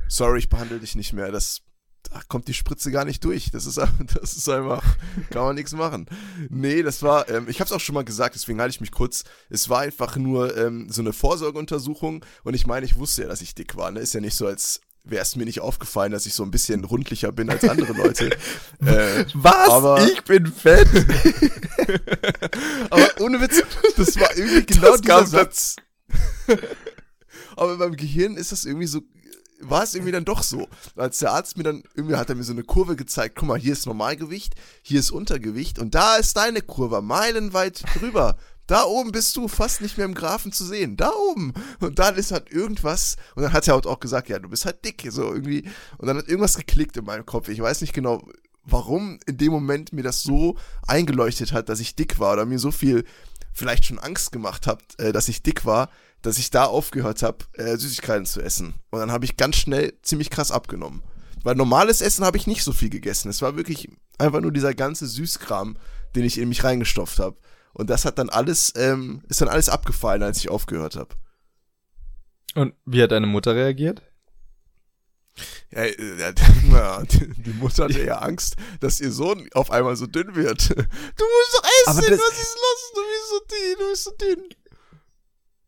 Sorry, 0.09 0.39
ich 0.39 0.49
behandle 0.49 0.79
dich 0.79 0.95
nicht 0.95 1.13
mehr. 1.13 1.33
Das, 1.33 1.63
da 2.11 2.21
kommt 2.29 2.49
die 2.49 2.55
Spritze 2.55 2.91
gar 2.91 3.05
nicht 3.05 3.25
durch. 3.25 3.51
Das 3.51 3.67
ist, 3.67 3.81
das 4.21 4.37
ist 4.37 4.49
einfach, 4.49 4.83
kann 5.31 5.43
man 5.43 5.55
nichts 5.55 5.73
machen. 5.73 6.07
Nee, 6.49 6.83
das 6.83 7.03
war, 7.03 7.29
ähm, 7.29 7.47
ich 7.49 7.61
habe 7.61 7.67
es 7.67 7.73
auch 7.73 7.81
schon 7.81 7.95
mal 7.95 8.05
gesagt, 8.05 8.35
deswegen 8.35 8.61
halte 8.61 8.75
ich 8.75 8.81
mich 8.81 8.93
kurz. 8.93 9.25
Es 9.49 9.69
war 9.69 9.81
einfach 9.81 10.17
nur 10.17 10.57
ähm, 10.57 10.89
so 10.91 11.03
eine 11.03 11.13
Vorsorgeuntersuchung 11.13 12.25
und 12.45 12.55
ich 12.55 12.67
meine, 12.67 12.87
ich 12.87 12.97
wusste 12.97 13.23
ja, 13.23 13.29
dass 13.29 13.41
ich 13.41 13.55
dick 13.55 13.77
war. 13.77 13.91
Ne? 13.91 14.01
Ist 14.01 14.15
ja 14.15 14.21
nicht 14.21 14.37
so, 14.37 14.47
als 14.47 14.81
wäre 15.05 15.23
es 15.23 15.35
mir 15.37 15.45
nicht 15.45 15.61
aufgefallen, 15.61 16.13
dass 16.13 16.27
ich 16.27 16.35
so 16.35 16.43
ein 16.45 16.51
bisschen 16.53 16.85
rundlicher 16.85 17.33
bin 17.33 17.51
als 17.51 17.65
andere 17.65 17.93
Leute. 17.93 18.31
äh, 18.85 19.25
Was? 19.35 19.71
Aber- 19.71 20.07
ich 20.07 20.23
bin 20.25 20.47
fett? 20.47 20.89
Aber 22.91 23.09
ohne 23.21 23.41
Witz, 23.41 23.63
das 23.97 24.19
war 24.21 24.37
irgendwie 24.37 24.67
genau 24.67 24.93
Das 24.93 25.01
dieser 25.01 25.27
Satz. 25.27 25.77
Aber 27.57 27.77
meinem 27.77 27.97
Gehirn 27.97 28.37
ist 28.37 28.53
das 28.53 28.65
irgendwie 28.65 28.87
so, 28.87 29.01
war 29.63 29.83
es 29.83 29.95
irgendwie 29.95 30.13
dann 30.13 30.25
doch 30.25 30.43
so. 30.43 30.69
Als 30.97 31.19
der 31.19 31.33
Arzt 31.33 31.57
mir 31.57 31.63
dann, 31.63 31.83
irgendwie 31.95 32.17
hat 32.17 32.29
er 32.29 32.35
mir 32.35 32.45
so 32.45 32.53
eine 32.53 32.65
Kurve 32.65 32.97
gezeigt, 32.97 33.37
guck 33.37 33.49
mal, 33.49 33.59
hier 33.59 33.73
ist 33.73 33.87
Normalgewicht, 33.87 34.55
hier 34.83 35.01
ist 35.01 35.11
Untergewicht 35.11 35.79
und 35.79 35.95
da 35.95 36.17
ist 36.17 36.37
deine 36.37 36.63
Kurve, 36.63 37.03
meilenweit 37.03 37.85
drüber. 37.97 38.37
Da 38.67 38.85
oben 38.85 39.13
bist 39.13 39.37
du 39.37 39.49
fast 39.49 39.81
nicht 39.81 39.99
mehr 39.99 40.07
im 40.07 40.15
Graphen 40.15 40.53
zu 40.53 40.65
sehen. 40.65 40.97
Da 40.97 41.11
oben. 41.31 41.53
Und 41.81 41.99
dann 41.99 42.17
ist 42.17 42.31
halt 42.31 42.51
irgendwas. 42.51 43.17
Und 43.35 43.43
dann 43.43 43.53
hat 43.53 43.67
er 43.67 43.75
halt 43.75 43.87
auch 43.87 43.99
gesagt, 43.99 44.29
ja, 44.29 44.39
du 44.39 44.49
bist 44.49 44.65
halt 44.65 44.85
dick. 44.85 45.05
So 45.11 45.25
irgendwie. 45.35 45.65
Und 45.99 46.07
dann 46.07 46.17
hat 46.17 46.29
irgendwas 46.29 46.57
geklickt 46.57 46.97
in 46.97 47.05
meinem 47.05 47.27
Kopf. 47.27 47.49
Ich 47.49 47.61
weiß 47.61 47.81
nicht 47.81 47.93
genau, 47.93 48.23
warum 48.65 49.19
in 49.27 49.37
dem 49.37 49.53
Moment 49.53 49.93
mir 49.93 50.03
das 50.03 50.23
so 50.23 50.57
eingeleuchtet 50.87 51.53
hat, 51.53 51.69
dass 51.69 51.81
ich 51.81 51.97
dick 51.97 52.19
war 52.19 52.35
oder 52.35 52.47
mir 52.47 52.59
so 52.59 52.71
viel 52.71 53.05
vielleicht 53.53 53.85
schon 53.85 53.99
Angst 53.99 54.33
gemacht 54.33 54.67
hat, 54.67 54.83
äh, 54.99 55.13
dass 55.13 55.29
ich 55.29 55.43
dick 55.43 55.65
war, 55.65 55.91
dass 56.23 56.39
ich 56.39 56.51
da 56.51 56.65
aufgehört 56.65 57.23
habe, 57.23 57.39
äh, 57.55 57.77
Süßigkeiten 57.77 58.27
zu 58.27 58.41
essen. 58.41 58.75
Und 58.91 59.01
dann 59.01 59.13
habe 59.13 59.25
ich 59.25 59.37
ganz 59.37 59.57
schnell 59.57 59.95
ziemlich 60.03 60.31
krass 60.31 60.51
abgenommen. 60.51 61.03
Weil 61.43 61.57
normales 61.57 62.01
Essen 62.01 62.25
habe 62.25 62.37
ich 62.37 62.47
nicht 62.47 62.63
so 62.63 62.73
viel 62.73 62.89
gegessen. 62.91 63.29
Es 63.29 63.43
war 63.43 63.57
wirklich 63.57 63.89
einfach 64.19 64.41
nur 64.41 64.53
dieser 64.53 64.75
ganze 64.75 65.07
Süßkram, 65.07 65.77
den 66.15 66.25
ich 66.25 66.39
in 66.39 66.49
mich 66.49 66.63
reingestopft 66.63 67.19
habe. 67.19 67.37
Und 67.73 67.91
das 67.91 68.05
hat 68.05 68.19
dann 68.19 68.29
alles, 68.29 68.73
ähm, 68.77 69.23
ist 69.29 69.41
dann 69.41 69.49
alles 69.49 69.69
abgefallen, 69.69 70.23
als 70.23 70.39
ich 70.39 70.51
aufgehört 70.51 70.95
habe. 70.95 71.17
Und 72.55 72.75
wie 72.85 73.03
hat 73.03 73.13
deine 73.13 73.27
Mutter 73.27 73.55
reagiert? 73.55 74.03
Ja, 75.71 75.85
äh, 75.85 76.19
ja, 76.19 77.03
die 77.11 77.55
Mutter 77.55 77.85
hatte 77.85 78.05
ja 78.05 78.19
Angst, 78.19 78.57
dass 78.81 79.01
ihr 79.01 79.11
Sohn 79.11 79.49
auf 79.55 79.71
einmal 79.71 79.97
so 79.97 80.07
dünn 80.07 80.35
wird. 80.35 80.69
Du 80.77 81.25
musst 81.25 81.55
doch 81.55 81.65
essen, 81.87 81.99
Aber 81.99 82.01
das- 82.11 82.19
was 82.21 82.41
ist 82.41 82.57
los? 82.57 82.93
Du 82.95 83.01
bist 83.01 83.29
so 83.31 83.39
dünn, 83.57 83.79
du 83.79 83.91
bist 83.91 84.05
so 84.05 84.11
dünn. 84.13 84.49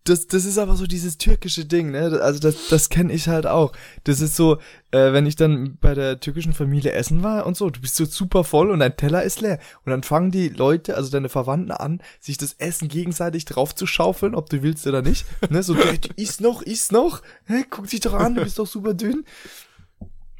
Das, 0.06 0.26
das 0.26 0.44
ist 0.44 0.59
aber 0.59 0.76
so 0.76 0.87
dieses 0.87 1.16
türkische 1.16 1.64
Ding, 1.64 1.90
ne? 1.90 2.21
Also 2.21 2.38
das, 2.38 2.68
das 2.68 2.90
kenne 2.90 3.11
ich 3.11 3.26
halt 3.26 3.47
auch. 3.47 3.73
Das 4.04 4.21
ist 4.21 4.37
so, 4.37 4.56
äh, 4.90 5.14
wenn 5.14 5.25
ich 5.25 5.35
dann 5.35 5.78
bei 5.80 5.94
der 5.94 6.21
türkischen 6.21 6.52
Familie 6.52 6.92
essen 6.92 7.23
war 7.23 7.47
und 7.47 7.56
so, 7.56 7.71
du 7.71 7.80
bist 7.80 7.97
so 7.97 8.04
super 8.04 8.44
voll 8.44 8.71
und 8.71 8.80
dein 8.80 8.99
Teller 8.99 9.23
ist 9.23 9.40
leer. 9.40 9.59
Und 9.87 9.92
dann 9.92 10.02
fangen 10.02 10.30
die 10.30 10.50
Leute, 10.50 10.94
also 10.99 11.11
deine 11.11 11.30
Verwandten 11.30 11.71
an, 11.71 12.02
sich 12.21 12.37
das 12.37 12.52
Essen 12.59 12.88
gegenseitig 12.88 13.47
drauf 13.47 13.75
zu 13.75 13.87
schaufeln, 13.87 14.35
ob 14.35 14.50
du 14.50 14.62
willst 14.62 14.87
oder 14.87 15.00
nicht. 15.00 15.25
Ne? 15.49 15.62
So, 15.62 15.75
isst 16.16 16.42
noch, 16.42 16.61
isst 16.61 16.92
noch. 16.92 17.23
Hä, 17.47 17.64
guck 17.71 17.88
dich 17.88 18.00
doch 18.00 18.12
an, 18.12 18.35
du 18.35 18.42
bist 18.44 18.59
doch 18.59 18.66
super 18.66 18.92
dünn. 18.92 19.25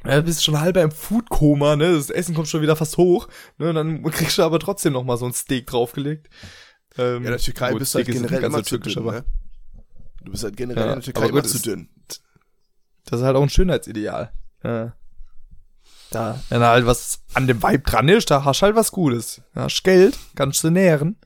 Ja, 0.05 0.17
du 0.17 0.23
bist 0.23 0.43
schon 0.43 0.59
halber 0.59 0.81
im 0.81 0.91
Foodkoma, 0.91 1.75
ne? 1.75 1.93
Das 1.93 2.09
Essen 2.09 2.35
kommt 2.35 2.47
schon 2.47 2.61
wieder 2.61 2.75
fast 2.75 2.97
hoch. 2.97 3.27
Ne? 3.57 3.69
Und 3.69 3.75
dann 3.75 4.03
kriegst 4.11 4.37
du 4.37 4.43
aber 4.43 4.59
trotzdem 4.59 4.93
noch 4.93 5.03
mal 5.03 5.17
so 5.17 5.25
ein 5.25 5.33
Steak 5.33 5.67
draufgelegt. 5.67 6.29
Ähm, 6.97 7.05
Ja, 7.05 7.15
in 7.17 7.23
der 7.23 7.37
Türkei 7.37 7.71
gut, 7.71 7.79
bist 7.79 7.93
du 7.93 7.97
halt 7.99 8.07
generell 8.07 8.43
immer 8.43 8.57
so 8.57 8.63
zu 8.63 8.69
türkisch, 8.69 8.93
dünn, 8.93 9.03
aber 9.03 9.11
ne? 9.13 9.25
Du 10.23 10.31
bist 10.31 10.43
halt 10.43 10.57
generell 10.57 10.83
Ja, 10.85 10.93
in 10.93 10.99
der 10.99 11.03
Türkei 11.03 11.27
immer 11.27 11.43
zu 11.43 11.59
dünn. 11.59 11.89
Das 13.05 13.19
ist 13.19 13.25
halt 13.25 13.35
auch 13.35 13.43
ein 13.43 13.49
Schönheitsideal. 13.49 14.31
Ja. 14.63 14.93
Da, 16.11 16.39
wenn 16.49 16.61
da 16.61 16.69
halt 16.69 16.85
was 16.85 17.21
an 17.33 17.47
dem 17.47 17.61
Vibe 17.61 17.79
dran 17.83 18.07
ist, 18.07 18.31
da 18.31 18.45
hast 18.45 18.61
du 18.61 18.65
halt 18.67 18.75
was 18.75 18.91
Gutes. 18.91 19.41
Ja, 19.55 19.63
hast 19.63 19.83
Geld, 19.83 20.17
kannst 20.35 20.63
du 20.63 20.69
nähren. 20.69 21.17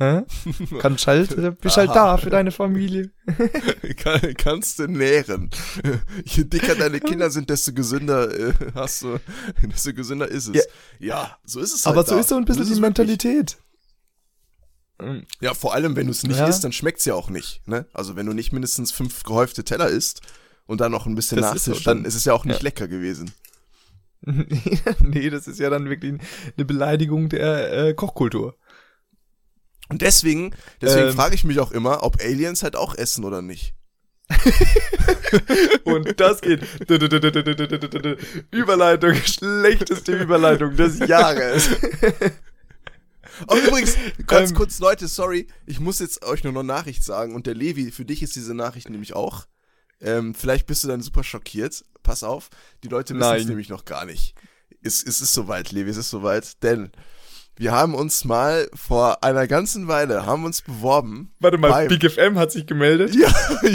Ja? 0.00 0.24
Kannst 0.80 1.06
halt, 1.06 1.60
bist 1.60 1.76
halt 1.76 1.90
da 1.90 2.16
für 2.16 2.30
deine 2.30 2.50
Familie. 2.50 3.12
Kann, 3.96 4.34
kannst 4.36 4.80
du 4.80 4.88
nähren. 4.88 5.50
Je 6.24 6.44
dicker 6.44 6.74
deine 6.74 6.98
Kinder 7.00 7.30
sind, 7.30 7.48
desto 7.48 7.72
gesünder 7.72 8.28
äh, 8.36 8.52
hast 8.74 9.02
du, 9.02 9.18
desto 9.62 9.92
gesünder 9.94 10.26
ist 10.28 10.48
es. 10.48 10.66
Ja, 10.98 11.38
so 11.44 11.60
ist 11.60 11.72
es 11.74 11.86
halt 11.86 11.96
Aber 11.96 12.04
so 12.06 12.14
da. 12.14 12.20
ist 12.20 12.28
so 12.28 12.34
ein 12.36 12.44
bisschen 12.44 12.64
die 12.64 12.70
wirklich. 12.70 12.80
Mentalität. 12.80 13.56
Mhm. 15.00 15.24
Ja, 15.40 15.54
vor 15.54 15.74
allem, 15.74 15.94
wenn 15.96 16.06
du 16.06 16.12
es 16.12 16.24
nicht 16.24 16.38
Ja. 16.38 16.48
isst, 16.48 16.64
dann 16.64 16.72
schmeckt's 16.72 17.04
ja 17.04 17.14
auch 17.14 17.30
nicht. 17.30 17.66
Ne? 17.68 17.86
Also 17.92 18.16
wenn 18.16 18.26
du 18.26 18.32
nicht 18.32 18.52
mindestens 18.52 18.90
fünf 18.92 19.22
gehäufte 19.22 19.62
Teller 19.64 19.88
isst 19.88 20.22
und 20.66 20.80
dann 20.80 20.90
noch 20.92 21.06
ein 21.06 21.14
bisschen 21.14 21.38
ist 21.38 21.44
Nachtisch, 21.44 21.84
dann- 21.84 22.04
ist 22.04 22.14
es 22.16 22.24
ja 22.24 22.32
auch 22.32 22.44
nicht 22.44 22.58
ja. 22.58 22.64
lecker 22.64 22.88
gewesen. 22.88 23.30
nee, 25.00 25.30
das 25.30 25.46
ist 25.46 25.60
ja 25.60 25.70
dann 25.70 25.88
wirklich 25.88 26.14
eine 26.56 26.64
Beleidigung 26.64 27.28
der 27.28 27.72
äh, 27.88 27.94
Kochkultur. 27.94 28.56
Und 29.88 30.02
deswegen, 30.02 30.54
deswegen 30.80 31.08
Ähm. 31.08 31.14
frage 31.14 31.34
ich 31.34 31.44
mich 31.44 31.60
auch 31.60 31.70
immer, 31.72 32.02
ob 32.02 32.20
Aliens 32.20 32.62
halt 32.62 32.76
auch 32.76 32.94
essen 32.94 33.24
oder 33.24 33.42
nicht. 33.42 33.74
Und 35.84 36.18
das 36.18 36.40
geht. 36.40 36.62
Überleitung, 38.50 39.14
schlechteste 39.16 40.16
Überleitung 40.16 40.76
des 40.76 40.98
Jahres. 41.00 41.68
Aber 43.46 43.58
übrigens, 43.66 43.96
ganz 44.26 44.50
Ähm. 44.50 44.56
kurz, 44.56 44.78
Leute, 44.78 45.08
sorry, 45.08 45.48
ich 45.66 45.80
muss 45.80 45.98
jetzt 45.98 46.24
euch 46.24 46.44
nur 46.44 46.52
noch 46.52 46.62
Nachricht 46.62 47.04
sagen. 47.04 47.34
Und 47.34 47.46
der 47.46 47.54
Levi, 47.54 47.90
für 47.90 48.04
dich 48.04 48.22
ist 48.22 48.34
diese 48.36 48.54
Nachricht 48.54 48.88
nämlich 48.88 49.14
auch. 49.14 49.46
Ähm, 50.00 50.34
vielleicht 50.34 50.66
bist 50.66 50.84
du 50.84 50.88
dann 50.88 51.02
super 51.02 51.24
schockiert. 51.24 51.84
Pass 52.02 52.22
auf, 52.22 52.50
die 52.82 52.88
Leute 52.88 53.14
wissen 53.14 53.36
es 53.36 53.46
nämlich 53.46 53.68
noch 53.68 53.84
gar 53.84 54.04
nicht. 54.04 54.34
Es, 54.82 55.02
es 55.02 55.20
ist 55.20 55.32
soweit, 55.32 55.72
Levi, 55.72 55.90
es 55.90 55.96
ist 55.96 56.10
soweit. 56.10 56.62
Denn 56.62 56.90
wir 57.56 57.72
haben 57.72 57.94
uns 57.94 58.24
mal 58.24 58.68
vor 58.74 59.22
einer 59.22 59.46
ganzen 59.46 59.86
Weile, 59.88 60.26
haben 60.26 60.44
uns 60.44 60.62
beworben. 60.62 61.32
Warte 61.40 61.58
mal, 61.58 61.70
beim- 61.70 61.88
Big 61.88 62.10
FM 62.10 62.38
hat 62.38 62.50
sich 62.52 62.66
gemeldet. 62.66 63.14
Ja, 63.24 63.32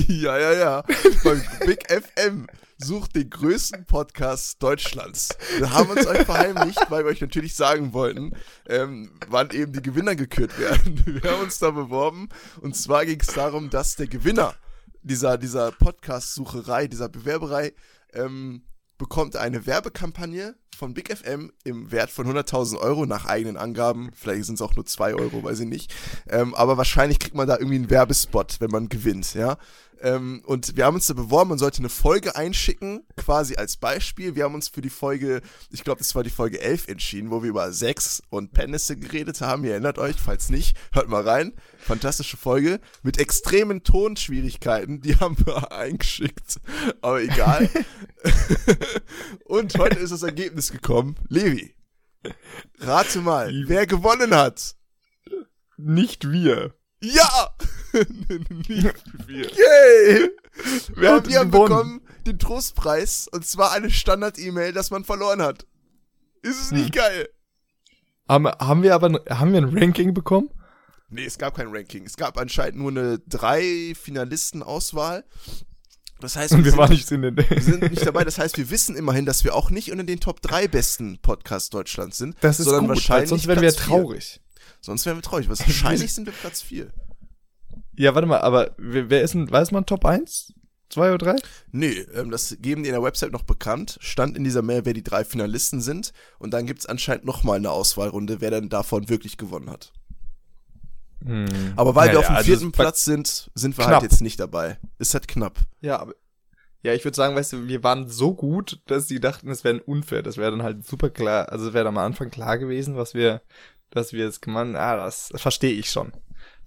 ja, 0.07 0.38
ja, 0.38 0.53
ja. 0.53 0.83
Beim 1.24 1.41
Big 1.65 1.86
FM 1.91 2.48
sucht 2.77 3.15
den 3.15 3.29
größten 3.29 3.86
Podcast 3.86 4.62
Deutschlands. 4.63 5.29
Wir 5.57 5.74
haben 5.74 5.89
uns 5.89 6.07
euch 6.07 6.24
verheimlicht, 6.25 6.79
weil 6.89 7.03
wir 7.03 7.12
euch 7.12 7.21
natürlich 7.21 7.55
sagen 7.55 7.93
wollten, 7.93 8.33
ähm, 8.67 9.12
wann 9.27 9.50
eben 9.51 9.74
die 9.74 9.81
Gewinner 9.81 10.15
gekürt 10.15 10.57
werden. 10.59 11.03
Wir 11.21 11.29
haben 11.31 11.41
uns 11.43 11.59
da 11.59 11.71
beworben 11.71 12.29
und 12.62 12.75
zwar 12.77 13.05
ging 13.05 13.19
es 13.19 13.27
darum, 13.27 13.69
dass 13.69 13.95
der 13.98 14.07
Gewinner 14.07 14.53
dieser, 15.01 15.38
dieser 15.38 15.71
Podcast-Sucherei, 15.71 16.88
dieser 16.88 17.09
Bewerberei, 17.09 17.74
ähm, 18.13 18.63
bekommt 19.00 19.36
eine 19.36 19.65
Werbekampagne 19.65 20.56
von 20.77 20.94
Big 20.94 21.15
FM 21.15 21.51
im 21.63 21.91
Wert 21.91 22.12
von 22.12 22.27
100.000 22.27 22.77
Euro 22.77 23.06
nach 23.06 23.25
eigenen 23.25 23.58
Angaben. 23.58 24.12
Vielleicht 24.13 24.46
sind 24.46 24.56
es 24.56 24.62
auch 24.62 24.75
nur 24.75 24.86
2 24.86 25.15
Euro, 25.15 25.44
weiß 25.44 25.62
ich 25.62 25.68
nicht. 25.68 25.94
Ähm, 26.29 26.53
aber 26.53 26.77
wahrscheinlich 26.77 27.18
kriegt 27.18 27.36
man 27.36 27.48
da 27.48 27.58
irgendwie 27.58 27.77
einen 27.77 27.89
Werbespot, 27.89 28.58
wenn 28.60 28.70
man 28.70 28.88
gewinnt, 28.88 29.34
ja. 29.34 29.58
Ähm, 30.01 30.41
und 30.46 30.77
wir 30.77 30.86
haben 30.86 30.96
uns 30.96 31.08
da 31.08 31.13
beworben, 31.13 31.50
man 31.50 31.58
sollte 31.58 31.79
eine 31.79 31.89
Folge 31.89 32.36
einschicken, 32.36 33.06
quasi 33.18 33.56
als 33.56 33.77
Beispiel. 33.77 34.36
Wir 34.36 34.46
haben 34.46 34.56
uns 34.56 34.70
für 34.70 34.82
die 34.82 34.89
Folge, 34.89 35.41
ich 35.72 35.84
glaube, 35.84 36.00
das 36.00 36.15
war 36.15 36.24
die 36.24 36.29
Folge 36.29 36.62
11 36.62 36.88
entschieden, 36.88 37.32
wo 37.32 37.44
wir 37.44 37.50
über 37.50 37.72
Sex 37.74 38.24
und 38.29 38.53
Penisse 38.53 38.96
geredet 38.98 39.41
haben. 39.41 39.63
Ihr 39.63 39.72
erinnert 39.72 39.98
euch, 39.98 40.15
falls 40.18 40.50
nicht, 40.50 40.77
hört 40.94 41.10
mal 41.10 41.27
rein. 41.27 41.53
Fantastische 41.79 42.38
Folge 42.38 42.79
mit 43.03 43.20
extremen 43.20 43.84
Tonschwierigkeiten, 43.84 45.01
die 45.01 45.15
haben 45.20 45.38
wir 45.46 45.72
eingeschickt. 45.72 46.60
Aber 47.01 47.22
egal. 47.22 47.70
und 49.46 49.77
heute 49.77 50.00
ist 50.00 50.12
das 50.12 50.24
Ergebnis 50.24 50.72
gekommen. 50.72 51.15
Levi, 51.27 51.75
rate 52.79 53.20
mal, 53.20 53.53
wer 53.68 53.86
gewonnen 53.86 54.34
hat. 54.34 54.75
Nicht 55.77 56.29
wir. 56.29 56.75
Ja! 57.01 57.56
Wir. 58.68 58.94
Yay! 59.27 60.29
Wir 60.96 61.12
haben, 61.12 61.27
wir 61.27 61.46
gewonnen? 61.46 61.51
bekommen 61.51 62.01
den 62.25 62.39
Trostpreis 62.39 63.27
und 63.32 63.46
zwar 63.46 63.72
eine 63.72 63.89
Standard-E-Mail, 63.89 64.74
dass 64.74 64.91
man 64.91 65.03
verloren 65.03 65.41
hat. 65.41 65.65
Ist 66.41 66.62
es 66.62 66.72
nicht 66.72 66.94
geil? 66.94 67.29
Haben, 68.27 68.48
haben 68.48 68.84
wir 68.84 68.94
aber 68.96 69.22
haben 69.29 69.51
wir 69.53 69.62
ein 69.62 69.77
Ranking 69.77 70.13
bekommen? 70.13 70.50
Nee, 71.10 71.25
es 71.25 71.38
gab 71.38 71.56
kein 71.56 71.68
Ranking. 71.70 72.06
Es 72.06 72.18
gab 72.18 72.38
anscheinend 72.38 72.77
nur 72.77 72.91
eine 72.91 73.20
drei 73.27 73.94
Finalisten-Auswahl. 74.00 75.25
Das 76.22 76.36
heißt, 76.36 76.53
Und 76.53 76.65
wir 76.65 76.72
sind, 76.72 76.79
waren 76.79 76.91
nicht 76.91 77.10
in 77.12 77.22
den. 77.24 77.38
wir 77.38 77.46
sind 77.62 77.89
nicht 77.89 78.06
dabei. 78.06 78.24
Das 78.24 78.38
heißt, 78.38 78.58
wir 78.58 78.70
wissen 78.70 78.96
immerhin, 78.96 79.25
dass 79.25 79.44
wir 79.44 79.56
auch 79.56 79.72
nicht 79.72 79.91
unter 79.91 80.03
den 80.03 80.20
Top 80.20 80.41
3 80.41 80.68
besten 80.68 81.18
Podcasts 81.20 81.70
Deutschlands 81.70 82.18
sind. 82.18 82.36
Das 82.41 82.60
ist 82.60 82.65
sondern 82.65 82.84
gut, 82.88 82.89
wahrscheinlich 82.89 83.29
sonst 83.29 83.48
wären 83.48 83.62
wir 83.62 83.70
Platz 83.72 83.82
vier. 83.84 83.86
traurig. 83.96 84.41
Sonst 84.82 85.06
wären 85.06 85.18
wir 85.18 85.22
traurig. 85.24 85.50
Wahrscheinlich 85.50 86.13
sind 86.13 86.25
wir 86.25 86.34
Platz 86.34 86.62
4. 86.62 86.91
Ja, 88.00 88.15
warte 88.15 88.27
mal, 88.27 88.39
aber 88.39 88.72
wer 88.77 89.10
wer 89.10 89.22
ist 89.24 89.34
denn, 89.34 89.51
weiß 89.51 89.72
man 89.72 89.86
Top 89.86 90.06
1? 90.06 90.53
2 90.89 91.10
oder 91.13 91.18
3? 91.34 91.36
Nee, 91.74 91.91
ähm, 92.15 92.32
das 92.32 92.56
geben 92.62 92.84
die 92.84 92.89
in 92.89 92.96
der 92.96 93.03
Website 93.03 93.34
noch 93.34 93.44
bekannt. 93.44 93.98
Stand 94.01 94.38
in 94.38 94.46
dieser 94.46 94.62
Mail, 94.62 94.86
wer 94.86 94.94
die 94.94 95.03
drei 95.03 95.25
Finalisten 95.25 95.82
sind. 95.82 96.13
Und 96.39 96.51
dann 96.53 96.65
gibt's 96.65 96.86
anscheinend 96.86 97.25
nochmal 97.25 97.58
eine 97.58 97.72
Auswahlrunde, 97.72 98.39
wer 98.39 98.51
dann 98.51 98.70
davon 98.70 99.10
wirklich 99.10 99.36
gewonnen 99.38 99.70
hat. 99.70 99.91
Aber 101.75 101.96
weil 101.96 102.08
wir 102.08 102.13
Naja, 102.13 102.20
auf 102.20 102.25
dem 102.27 102.36
also 102.38 102.46
vierten 102.48 102.65
war- 102.68 102.72
Platz 102.86 103.03
sind, 103.03 103.51
sind 103.53 103.77
wir 103.77 103.84
knapp. 103.84 104.01
halt 104.01 104.10
jetzt 104.12 104.22
nicht 104.22 104.39
dabei. 104.39 104.79
Ist 104.98 105.13
halt 105.13 105.27
knapp. 105.27 105.60
Ja, 105.82 106.00
aber. 106.00 106.13
Ja, 106.82 106.94
ich 106.94 107.03
würde 107.03 107.15
sagen, 107.18 107.36
weißt 107.36 107.51
du, 107.51 107.68
wir 107.68 107.84
waren 107.84 108.08
so 108.08 108.34
gut, 108.34 108.79
dass 108.86 109.06
die 109.08 109.20
dachten, 109.20 109.50
es 109.50 109.65
wäre 109.65 109.84
unfair. 109.84 110.24
Das 110.24 110.38
wäre 110.38 110.51
dann 110.51 110.63
halt 110.63 110.86
super 110.88 111.10
klar. 111.10 111.50
Also 111.51 111.74
wäre 111.74 111.89
am 111.89 111.98
Anfang 111.98 112.29
klar 112.32 112.58
gewesen, 112.58 112.96
was 112.96 113.13
wir, 113.13 113.41
dass 113.89 114.13
wir 114.13 114.24
jetzt 114.24 114.41
gemacht 114.41 114.74
Ah, 114.75 114.96
das 114.96 115.34
verstehe 115.36 115.74
ich 115.74 115.89
schon. 115.89 116.13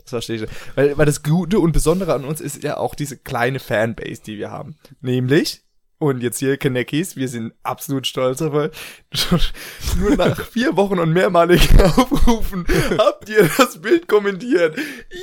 Das 0.05 0.11
verstehe 0.11 0.37
ich 0.37 0.43
schon. 0.43 0.51
Weil, 0.75 0.99
weil 0.99 1.07
das 1.07 1.23
Gute 1.23 1.59
und 1.61 1.73
Besondere 1.73 2.15
an 2.15 2.25
uns 2.25 2.41
ist 2.41 2.63
ja 2.63 2.77
auch 2.77 2.95
diese 2.95 3.17
kleine 3.17 3.59
Fanbase, 3.61 4.23
die 4.25 4.39
wir 4.39 4.51
haben. 4.51 4.77
Nämlich, 5.01 5.63
und 5.99 6.21
jetzt 6.23 6.39
hier 6.41 6.57
Kanekis, 6.57 7.15
wir 7.15 7.29
sind 7.29 7.53
absolut 7.63 8.07
stolz 8.09 8.39
darauf, 8.39 8.71
nur 10.01 10.17
nach 10.17 10.45
vier 10.47 10.77
Wochen 10.77 10.99
und 10.99 11.13
mehrmaligen 11.13 11.81
Aufrufen 11.83 12.67
habt 12.99 13.29
ihr 13.29 13.49
das 13.57 13.81
Bild 13.81 14.09
kommentiert. 14.09 14.77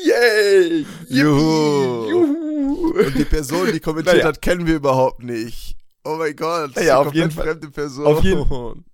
Yay! 0.06 0.86
Juhu. 1.10 2.10
Juhu! 2.10 2.94
Und 3.06 3.16
die 3.18 3.26
Person, 3.26 3.72
die 3.74 3.80
kommentiert 3.80 4.16
Naja. 4.18 4.28
hat, 4.30 4.42
kennen 4.42 4.66
wir 4.68 4.76
überhaupt 4.76 5.22
nicht. 5.24 5.76
Oh 6.06 6.16
mein 6.18 6.36
Gott. 6.36 6.72
das 6.76 6.84
ist 6.84 6.88
Ja, 6.88 7.00
eine 7.02 7.10
auf 7.10 7.14
jeden 7.14 7.32
Fall. 7.32 7.44
fremde 7.46 7.70
Person. 7.70 8.06
Auf 8.06 8.24
jeden- 8.24 8.86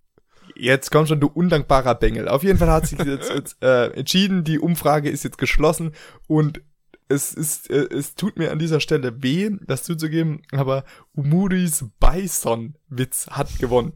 Jetzt 0.57 0.91
komm 0.91 1.05
schon, 1.05 1.19
du 1.19 1.27
undankbarer 1.27 1.95
Bengel. 1.95 2.27
Auf 2.29 2.43
jeden 2.43 2.57
Fall 2.57 2.69
hat 2.71 2.88
sich 2.88 3.00
jetzt, 3.00 3.29
jetzt 3.29 3.62
äh, 3.62 3.88
entschieden, 3.91 4.43
die 4.43 4.59
Umfrage 4.59 5.09
ist 5.09 5.24
jetzt 5.24 5.38
geschlossen 5.38 5.93
und 6.27 6.62
es 7.07 7.33
ist, 7.33 7.69
äh, 7.69 7.88
es 7.93 8.15
tut 8.15 8.38
mir 8.38 8.51
an 8.51 8.59
dieser 8.59 8.79
Stelle 8.79 9.21
weh, 9.21 9.51
das 9.67 9.83
zuzugeben, 9.83 10.41
aber 10.51 10.85
Umuris 11.13 11.85
Bison-Witz 12.00 13.27
hat 13.31 13.59
gewonnen. 13.59 13.93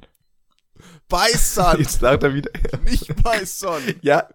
Beißern, 1.07 1.79
Jetzt 1.79 1.99
sagt 1.99 2.23
er 2.23 2.33
wieder. 2.33 2.51
nicht 2.83 3.15
Beißern. 3.23 3.81
Ja, 4.01 4.29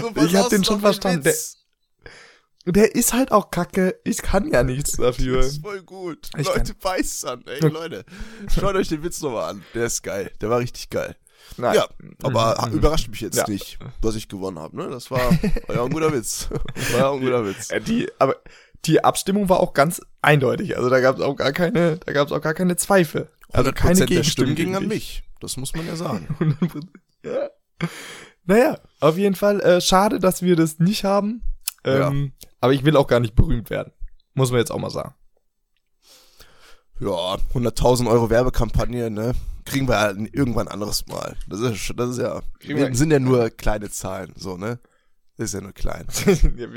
So, 0.00 0.10
Ich 0.24 0.34
hab 0.34 0.48
den 0.48 0.64
schon 0.64 0.80
verstanden. 0.80 1.24
Witz. 1.26 1.64
der 2.66 2.94
ist 2.94 3.12
halt 3.12 3.30
auch 3.30 3.50
kacke. 3.50 4.00
Ich 4.04 4.22
kann 4.22 4.50
ja 4.50 4.62
nichts 4.62 4.92
dafür. 4.96 5.38
Das 5.38 5.46
ist 5.48 5.62
voll 5.62 5.82
gut. 5.82 6.28
Ich 6.36 6.46
Leute, 6.46 6.74
beißern. 6.74 7.44
Ey, 7.46 7.68
Leute, 7.68 8.04
schaut 8.52 8.74
euch 8.74 8.88
den 8.88 9.02
Witz 9.02 9.20
nochmal 9.20 9.50
an. 9.50 9.62
Der 9.74 9.86
ist 9.86 10.02
geil. 10.02 10.32
Der 10.40 10.50
war 10.50 10.58
richtig 10.58 10.90
geil. 10.90 11.14
Nein. 11.56 11.74
Ja, 11.74 11.86
aber 12.22 12.66
Mhm. 12.68 12.74
überrascht 12.74 13.08
mich 13.08 13.20
jetzt 13.20 13.36
Ja. 13.36 13.44
nicht, 13.48 13.78
dass 14.00 14.14
ich 14.14 14.28
gewonnen 14.28 14.58
habe. 14.58 14.76
Ne? 14.76 14.88
Das 14.88 15.10
war, 15.10 15.20
war 15.68 15.74
ja 15.76 15.84
ein 15.84 15.90
guter 15.90 16.12
Witz. 16.12 16.48
War 16.92 16.98
ja 16.98 17.12
ein 17.12 17.20
guter 17.20 17.44
Witz. 17.46 17.68
Die, 17.86 18.08
aber 18.18 18.36
die 18.84 19.02
Abstimmung 19.02 19.48
war 19.48 19.60
auch 19.60 19.72
ganz 19.72 20.00
eindeutig. 20.22 20.76
Also 20.76 20.88
da 20.90 21.00
gab 21.00 21.16
es 21.16 21.22
auch 21.22 21.34
gar 21.34 21.52
keine, 21.52 21.96
da 21.98 22.12
gab 22.12 22.26
es 22.28 22.32
auch 22.32 22.40
gar 22.40 22.54
keine 22.54 22.76
Zweifel. 22.76 23.28
Also 23.52 23.70
100% 23.70 23.74
keine 23.74 24.06
Gegenstimmen 24.06 24.54
gegen 24.54 24.76
an 24.76 24.86
mich. 24.86 25.22
Das 25.40 25.56
muss 25.56 25.74
man 25.74 25.86
ja 25.86 25.96
sagen. 25.96 26.28
100%. 26.40 26.86
ja. 27.24 27.48
Naja, 28.44 28.78
auf 29.00 29.16
jeden 29.16 29.34
Fall 29.36 29.60
äh, 29.60 29.80
schade, 29.80 30.18
dass 30.20 30.42
wir 30.42 30.56
das 30.56 30.78
nicht 30.78 31.04
haben. 31.04 31.42
Ähm, 31.84 32.32
Aber 32.60 32.72
ich 32.72 32.84
will 32.84 32.96
auch 32.96 33.06
gar 33.06 33.20
nicht 33.20 33.34
berühmt 33.34 33.70
werden. 33.70 33.92
Muss 34.34 34.50
man 34.50 34.58
jetzt 34.60 34.70
auch 34.70 34.78
mal 34.78 34.90
sagen. 34.90 35.14
Ja, 37.00 37.36
100.000 37.54 38.08
Euro 38.10 38.30
Werbekampagne, 38.30 39.10
ne? 39.10 39.32
Kriegen 39.68 39.88
wir 39.88 39.94
ja 39.94 40.10
irgendwann 40.32 40.68
anderes 40.68 41.06
Mal. 41.06 41.36
Das 41.48 41.60
ist, 41.60 41.92
das 41.96 42.10
ist 42.10 42.18
ja, 42.18 42.40
wir- 42.60 42.94
sind 42.94 43.10
ja 43.10 43.18
nur 43.18 43.50
kleine 43.50 43.90
Zahlen, 43.90 44.32
so, 44.36 44.56
ne? 44.56 44.78
Das 45.36 45.50
ist 45.50 45.54
ja 45.54 45.60
nur 45.60 45.72
klein. 45.72 46.04
wir, 46.56 46.72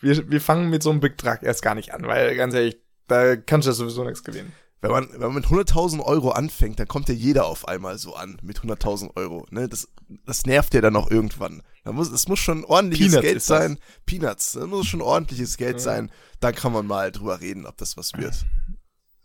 wir, 0.00 0.40
fangen 0.40 0.70
mit 0.70 0.82
so 0.82 0.90
einem 0.90 1.00
Betrag 1.00 1.42
erst 1.42 1.62
gar 1.62 1.74
nicht 1.74 1.92
an, 1.92 2.06
weil 2.06 2.36
ganz 2.36 2.54
ehrlich, 2.54 2.78
da 3.08 3.34
kannst 3.36 3.66
du 3.66 3.70
ja 3.70 3.74
sowieso 3.74 4.04
nichts 4.04 4.22
gewinnen. 4.22 4.52
Wenn 4.80 4.92
man, 4.92 5.08
wenn 5.10 5.20
man 5.20 5.34
mit 5.34 5.46
100.000 5.46 6.04
Euro 6.04 6.30
anfängt, 6.30 6.78
dann 6.78 6.86
kommt 6.86 7.08
ja 7.08 7.14
jeder 7.14 7.46
auf 7.46 7.66
einmal 7.66 7.98
so 7.98 8.14
an 8.14 8.38
mit 8.42 8.60
100.000 8.60 9.16
Euro. 9.16 9.44
Ne? 9.50 9.68
Das, 9.68 9.88
das 10.24 10.46
nervt 10.46 10.72
ja 10.74 10.80
dann 10.80 10.94
auch 10.94 11.10
irgendwann. 11.10 11.62
Da 11.82 11.90
muss, 11.90 12.12
es 12.12 12.28
muss 12.28 12.38
schon 12.38 12.64
ordentliches 12.64 13.08
Peanuts 13.08 13.26
Geld 13.26 13.42
sein. 13.42 13.78
Peanuts. 14.06 14.52
Das 14.52 14.66
muss 14.66 14.86
schon 14.86 15.02
ordentliches 15.02 15.56
Geld 15.56 15.78
Ja. 15.78 15.80
sein. 15.80 16.12
Dann 16.38 16.54
kann 16.54 16.72
man 16.72 16.86
mal 16.86 17.10
drüber 17.10 17.40
reden, 17.40 17.66
ob 17.66 17.76
das 17.78 17.96
was 17.96 18.12
wird. 18.12 18.46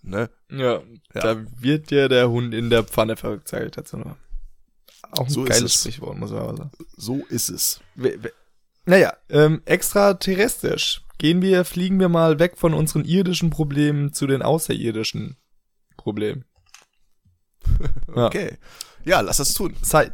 Ne? 0.03 0.29
Ja, 0.51 0.81
Ja. 1.13 1.21
da 1.21 1.45
wird 1.59 1.89
dir 1.89 2.09
der 2.09 2.29
Hund 2.29 2.53
in 2.53 2.69
der 2.69 2.83
Pfanne 2.83 3.15
verrückt, 3.15 3.47
sage 3.47 3.65
ich 3.65 3.71
dazu 3.71 3.97
nur. 3.97 4.17
Auch 5.11 5.25
ein 5.25 5.29
So 5.29 5.43
ist 5.43 5.49
geiles 5.49 5.75
es. 5.75 5.81
Sprichwort, 5.81 6.17
muss 6.17 6.31
man 6.31 6.41
aber 6.41 6.57
sagen. 6.57 6.71
So 6.97 7.25
ist 7.29 7.49
es. 7.49 7.79
Naja, 8.85 9.13
ähm, 9.29 9.61
extraterrestrisch. 9.65 11.01
Gehen 11.19 11.41
wir, 11.41 11.63
fliegen 11.63 11.99
wir 11.99 12.09
mal 12.09 12.39
weg 12.39 12.57
von 12.57 12.73
unseren 12.73 13.05
irdischen 13.05 13.49
Problemen 13.49 14.11
zu 14.13 14.27
den 14.27 14.41
außerirdischen 14.41 15.37
Problemen. 15.97 16.45
Ja. 18.15 18.27
Okay. 18.27 18.57
Ja, 19.05 19.21
lass 19.21 19.37
das 19.37 19.53
tun. 19.53 19.75
Side, 19.81 20.13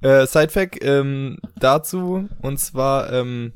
äh, 0.00 0.26
Sidefact 0.26 0.78
ähm, 0.82 1.38
dazu, 1.56 2.28
und 2.40 2.58
zwar 2.58 3.12
ähm, 3.12 3.52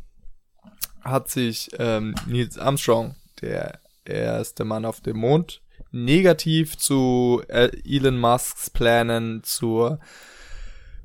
hat 1.03 1.31
sich 1.31 1.71
ähm, 1.79 2.15
Neil 2.27 2.49
Armstrong, 2.59 3.15
der 3.41 3.81
erste 4.09 4.65
Mann 4.65 4.85
auf 4.85 5.01
dem 5.01 5.19
Mond, 5.19 5.63
negativ 5.91 6.77
zu 6.77 7.43
äh, 7.49 7.71
Elon 7.85 8.19
Musks 8.19 8.71
Plänen 8.71 9.43
zur 9.45 10.01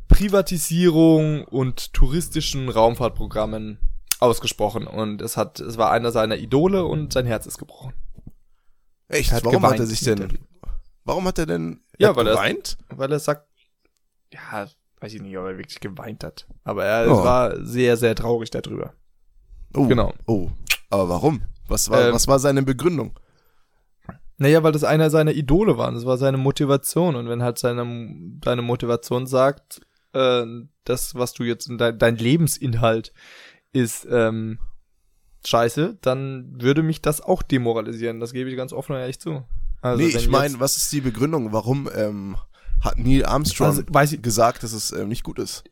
Privatisierung 0.08 1.44
und 1.46 1.94
touristischen 1.94 2.70
Raumfahrtprogrammen 2.70 3.80
ausgesprochen 4.20 4.86
und 4.88 5.22
es 5.22 5.38
hat 5.38 5.60
es 5.60 5.78
war 5.78 5.92
einer 5.92 6.12
seiner 6.12 6.38
Idole 6.38 6.86
und 6.86 7.12
sein 7.14 7.26
Herz 7.26 7.46
ist 7.46 7.58
gebrochen. 7.58 7.94
Echt? 9.08 9.32
Er 9.32 9.38
hat 9.38 9.46
warum 9.46 9.64
hat 9.66 9.80
er 9.80 9.86
sich 9.86 10.02
denn, 10.02 10.38
warum 11.04 11.26
hat 11.26 11.40
er 11.40 11.46
denn 11.46 11.82
Ja, 11.98 12.10
hat 12.10 12.16
weil 12.18 12.28
er- 12.28 12.34
geweint? 12.36 12.78
weil 12.90 13.12
er 13.12 13.20
sagt, 13.20 13.48
ja, 14.32 14.68
weiß 15.00 15.14
ich 15.14 15.22
nicht, 15.22 15.38
ob 15.38 15.46
er 15.46 15.58
wirklich 15.58 15.80
geweint 15.80 16.24
hat, 16.24 16.48
aber 16.64 16.86
er 16.86 17.12
Oh. 17.12 17.24
war 17.24 17.66
sehr 17.66 17.98
sehr 17.98 18.16
traurig 18.16 18.50
darüber. 18.52 18.94
Oh, 19.74 19.88
Genau. 19.88 20.14
Oh, 20.28 20.50
aber 20.90 21.10
warum? 21.10 21.42
Was 21.68 21.90
war, 21.90 22.08
Ähm, 22.08 22.14
was 22.14 22.28
war 22.28 22.40
seine 22.40 22.64
Begründung? 22.64 23.18
Naja, 24.38 24.64
weil 24.64 24.72
das 24.72 24.84
einer 24.84 25.10
seiner 25.10 25.32
Idole 25.32 25.78
war. 25.78 25.92
Das 25.92 26.06
war 26.06 26.18
seine 26.18 26.38
Motivation. 26.38 27.16
Und 27.16 27.30
wenn 27.30 27.44
halt 27.44 27.60
seine, 27.60 27.86
deine 28.42 28.62
Motivation 28.62 29.28
sagt, 29.28 29.82
äh, 30.14 30.44
das, 30.84 31.16
was 31.16 31.34
du 31.34 31.44
jetzt, 31.44 31.70
dein, 31.78 31.98
dein 31.98 32.18
Lebensinhalt 32.18 33.14
ist 33.72 34.06
ähm, 34.10 34.60
scheiße, 35.46 35.98
dann 36.02 36.62
würde 36.62 36.84
mich 36.84 37.02
das 37.02 37.22
auch 37.22 37.42
demoralisieren. 37.44 38.20
Das 38.20 38.34
gebe 38.34 38.50
ich 38.50 38.58
ganz 38.58 38.74
offen 38.74 38.94
und 38.94 39.00
ehrlich 39.00 39.20
zu. 39.20 39.44
Also, 39.82 40.04
nee, 40.04 40.10
ich 40.10 40.30
meine, 40.30 40.60
was 40.60 40.78
ist 40.78 40.92
die 40.92 41.02
Begründung? 41.02 41.52
Warum 41.54 41.90
ähm, 41.96 42.38
hat 42.82 42.98
Neil 42.98 43.26
Armstrong 43.26 43.68
Also, 43.68 44.14
ich- 44.16 44.22
gesagt, 44.22 44.64
dass 44.64 44.74
es 44.74 44.92
ähm, 44.92 45.10
nicht 45.10 45.24
gut 45.24 45.40
ist? 45.40 45.64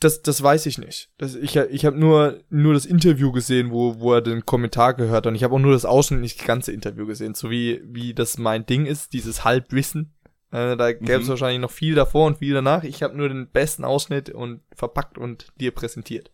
Das, 0.00 0.22
das 0.22 0.42
weiß 0.42 0.66
ich 0.66 0.78
nicht. 0.78 1.10
Das, 1.18 1.34
ich 1.34 1.56
ich 1.56 1.84
habe 1.84 1.98
nur, 1.98 2.40
nur 2.50 2.74
das 2.74 2.86
Interview 2.86 3.32
gesehen, 3.32 3.70
wo, 3.70 3.98
wo 4.00 4.14
er 4.14 4.20
den 4.22 4.44
Kommentar 4.46 4.94
gehört 4.94 5.14
hat. 5.14 5.26
Und 5.26 5.34
ich 5.34 5.44
habe 5.44 5.54
auch 5.54 5.58
nur 5.58 5.72
das 5.72 5.84
Ausschnitt, 5.84 6.20
nicht 6.20 6.38
das 6.40 6.46
ganze 6.46 6.72
Interview 6.72 7.06
gesehen. 7.06 7.34
So 7.34 7.50
wie, 7.50 7.80
wie 7.84 8.14
das 8.14 8.38
mein 8.38 8.66
Ding 8.66 8.86
ist, 8.86 9.12
dieses 9.12 9.44
Halbwissen. 9.44 10.14
Äh, 10.52 10.76
da 10.76 10.92
gäbe 10.92 11.14
es 11.20 11.24
Mhm. 11.24 11.28
wahrscheinlich 11.30 11.60
noch 11.60 11.70
viel 11.70 11.94
davor 11.94 12.26
und 12.26 12.38
viel 12.38 12.54
danach. 12.54 12.84
Ich 12.84 13.02
habe 13.02 13.16
nur 13.16 13.28
den 13.28 13.48
besten 13.50 13.84
Ausschnitt 13.84 14.30
und 14.30 14.60
verpackt 14.74 15.18
und 15.18 15.48
dir 15.60 15.72
präsentiert. 15.72 16.30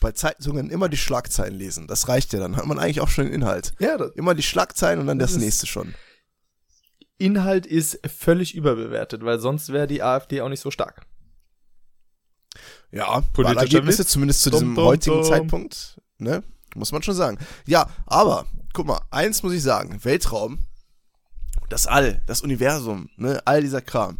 Bei 0.00 0.12
Zeitungen 0.12 0.70
immer 0.70 0.88
die 0.88 0.96
Schlagzeilen 0.96 1.54
lesen. 1.54 1.86
Das 1.86 2.08
reicht 2.08 2.32
ja, 2.32 2.38
dann 2.38 2.56
hat 2.56 2.66
man 2.66 2.78
eigentlich 2.78 3.00
auch 3.00 3.08
schon 3.08 3.26
den 3.26 3.34
Inhalt. 3.34 3.74
Ja, 3.80 3.98
das 3.98 4.12
Immer 4.12 4.34
die 4.34 4.42
Schlagzeilen 4.42 5.00
und 5.00 5.06
dann 5.06 5.18
Das 5.18 5.32
das, 5.34 5.42
nächste 5.42 5.66
schon. 5.66 5.94
Inhalt 7.18 7.66
ist 7.66 8.00
völlig 8.08 8.54
überbewertet, 8.54 9.22
weil 9.24 9.38
sonst 9.40 9.72
wäre 9.72 9.86
die 9.86 10.02
AfD 10.02 10.40
auch 10.40 10.48
nicht 10.48 10.60
so 10.60 10.70
stark. 10.70 11.02
Ja, 12.92 13.22
Wahlergebnisse 13.34 14.04
zumindest 14.04 14.42
zu 14.42 14.50
diesem 14.50 14.74
dum, 14.74 14.84
heutigen 14.84 15.16
dum. 15.16 15.24
Zeitpunkt, 15.24 16.00
ne? 16.18 16.42
Muss 16.74 16.92
man 16.92 17.02
schon 17.02 17.14
sagen. 17.14 17.38
Ja, 17.66 17.88
aber, 18.06 18.46
guck 18.72 18.86
mal, 18.86 19.00
eins 19.10 19.42
muss 19.42 19.52
ich 19.52 19.62
sagen, 19.62 20.04
Weltraum, 20.04 20.58
das 21.68 21.86
All, 21.86 22.22
das 22.26 22.42
Universum, 22.42 23.08
ne, 23.16 23.40
all 23.44 23.62
dieser 23.62 23.80
Kram, 23.80 24.18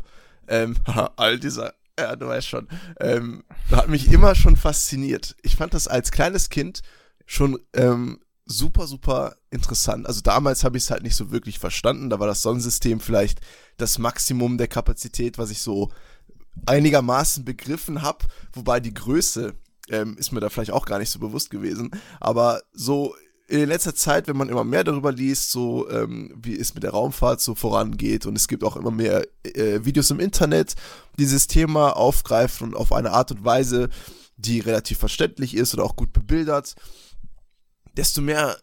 ähm, 0.48 0.76
all 1.16 1.38
dieser, 1.38 1.74
ja, 1.98 2.16
du 2.16 2.26
weißt 2.26 2.48
schon, 2.48 2.68
ähm, 3.00 3.44
hat 3.70 3.88
mich 3.88 4.10
immer 4.12 4.34
schon 4.34 4.56
fasziniert. 4.56 5.36
Ich 5.42 5.56
fand 5.56 5.74
das 5.74 5.88
als 5.88 6.10
kleines 6.10 6.48
Kind 6.48 6.82
schon 7.26 7.58
ähm, 7.74 8.20
super, 8.46 8.86
super 8.86 9.36
interessant. 9.50 10.06
Also 10.06 10.20
damals 10.20 10.64
habe 10.64 10.76
ich 10.76 10.84
es 10.84 10.90
halt 10.90 11.02
nicht 11.02 11.14
so 11.14 11.30
wirklich 11.30 11.58
verstanden. 11.58 12.10
Da 12.10 12.18
war 12.18 12.26
das 12.26 12.42
Sonnensystem 12.42 13.00
vielleicht 13.00 13.40
das 13.76 13.98
Maximum 13.98 14.58
der 14.58 14.68
Kapazität, 14.68 15.38
was 15.38 15.50
ich 15.50 15.60
so 15.60 15.90
einigermaßen 16.66 17.44
begriffen 17.44 18.02
habe, 18.02 18.26
wobei 18.52 18.80
die 18.80 18.94
Größe 18.94 19.54
ähm, 19.88 20.16
ist 20.18 20.32
mir 20.32 20.40
da 20.40 20.48
vielleicht 20.48 20.72
auch 20.72 20.86
gar 20.86 20.98
nicht 20.98 21.10
so 21.10 21.18
bewusst 21.18 21.50
gewesen. 21.50 21.90
Aber 22.20 22.62
so 22.72 23.14
in 23.50 23.68
letzter 23.68 23.94
Zeit, 23.94 24.28
wenn 24.28 24.36
man 24.36 24.48
immer 24.48 24.62
mehr 24.62 24.84
darüber 24.84 25.10
liest, 25.10 25.50
so 25.50 25.90
ähm, 25.90 26.32
wie 26.36 26.56
es 26.56 26.74
mit 26.74 26.84
der 26.84 26.92
Raumfahrt 26.92 27.40
so 27.40 27.56
vorangeht 27.56 28.24
und 28.24 28.36
es 28.36 28.46
gibt 28.46 28.62
auch 28.62 28.76
immer 28.76 28.92
mehr 28.92 29.26
äh, 29.42 29.84
Videos 29.84 30.10
im 30.10 30.20
Internet, 30.20 30.76
die 31.14 31.22
dieses 31.22 31.48
Thema 31.48 31.96
aufgreifen 31.96 32.68
und 32.68 32.76
auf 32.76 32.92
eine 32.92 33.10
Art 33.10 33.32
und 33.32 33.44
Weise, 33.44 33.88
die 34.36 34.60
relativ 34.60 34.98
verständlich 34.98 35.54
ist 35.54 35.74
oder 35.74 35.84
auch 35.84 35.96
gut 35.96 36.12
bebildert, 36.12 36.76
desto 37.96 38.22
mehr 38.22 38.56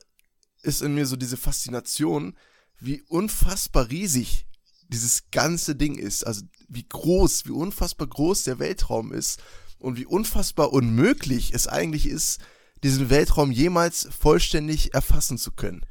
ist 0.63 0.81
in 0.81 0.95
mir 0.95 1.05
so 1.05 1.17
diese 1.17 1.37
Faszination, 1.37 2.35
wie 2.79 3.01
unfassbar 3.09 3.89
riesig 3.89 4.46
dieses 4.89 5.29
ganze 5.31 5.75
Ding 5.75 5.97
ist. 5.97 6.25
Also 6.25 6.43
wie 6.67 6.87
groß, 6.87 7.45
wie 7.45 7.51
unfassbar 7.51 8.07
groß 8.07 8.43
der 8.43 8.59
Weltraum 8.59 9.13
ist 9.13 9.41
und 9.79 9.97
wie 9.97 10.05
unfassbar 10.05 10.73
unmöglich 10.73 11.53
es 11.53 11.67
eigentlich 11.67 12.07
ist, 12.07 12.41
diesen 12.83 13.09
Weltraum 13.09 13.51
jemals 13.51 14.07
vollständig 14.17 14.93
erfassen 14.93 15.37
zu 15.37 15.51
können. 15.51 15.85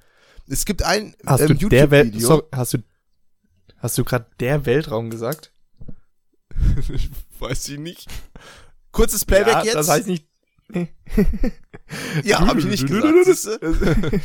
Es 0.49 0.65
gibt 0.65 0.83
ein 0.83 1.17
Hast 1.27 1.41
ähm, 1.41 1.57
YouTube-Video. 1.57 2.49
hast 2.53 2.75
du, 2.75 2.79
hast 3.79 3.99
du 3.99 4.05
gerade 4.05 4.27
der 4.39 4.67
Weltraum 4.67 5.11
gesagt? 5.11 5.53
Weiß 7.39 7.69
ich 7.69 7.79
nicht. 7.79 8.07
Kurzes 8.93 9.25
Playback 9.25 9.55
ja, 9.55 9.65
jetzt. 9.65 9.75
Das 9.75 9.89
heißt 9.89 10.07
nicht. 10.07 10.27
ja, 12.25 12.47
habe 12.47 12.59
ich 12.61 12.67
nicht 12.67 12.87
gesagt. 12.87 13.61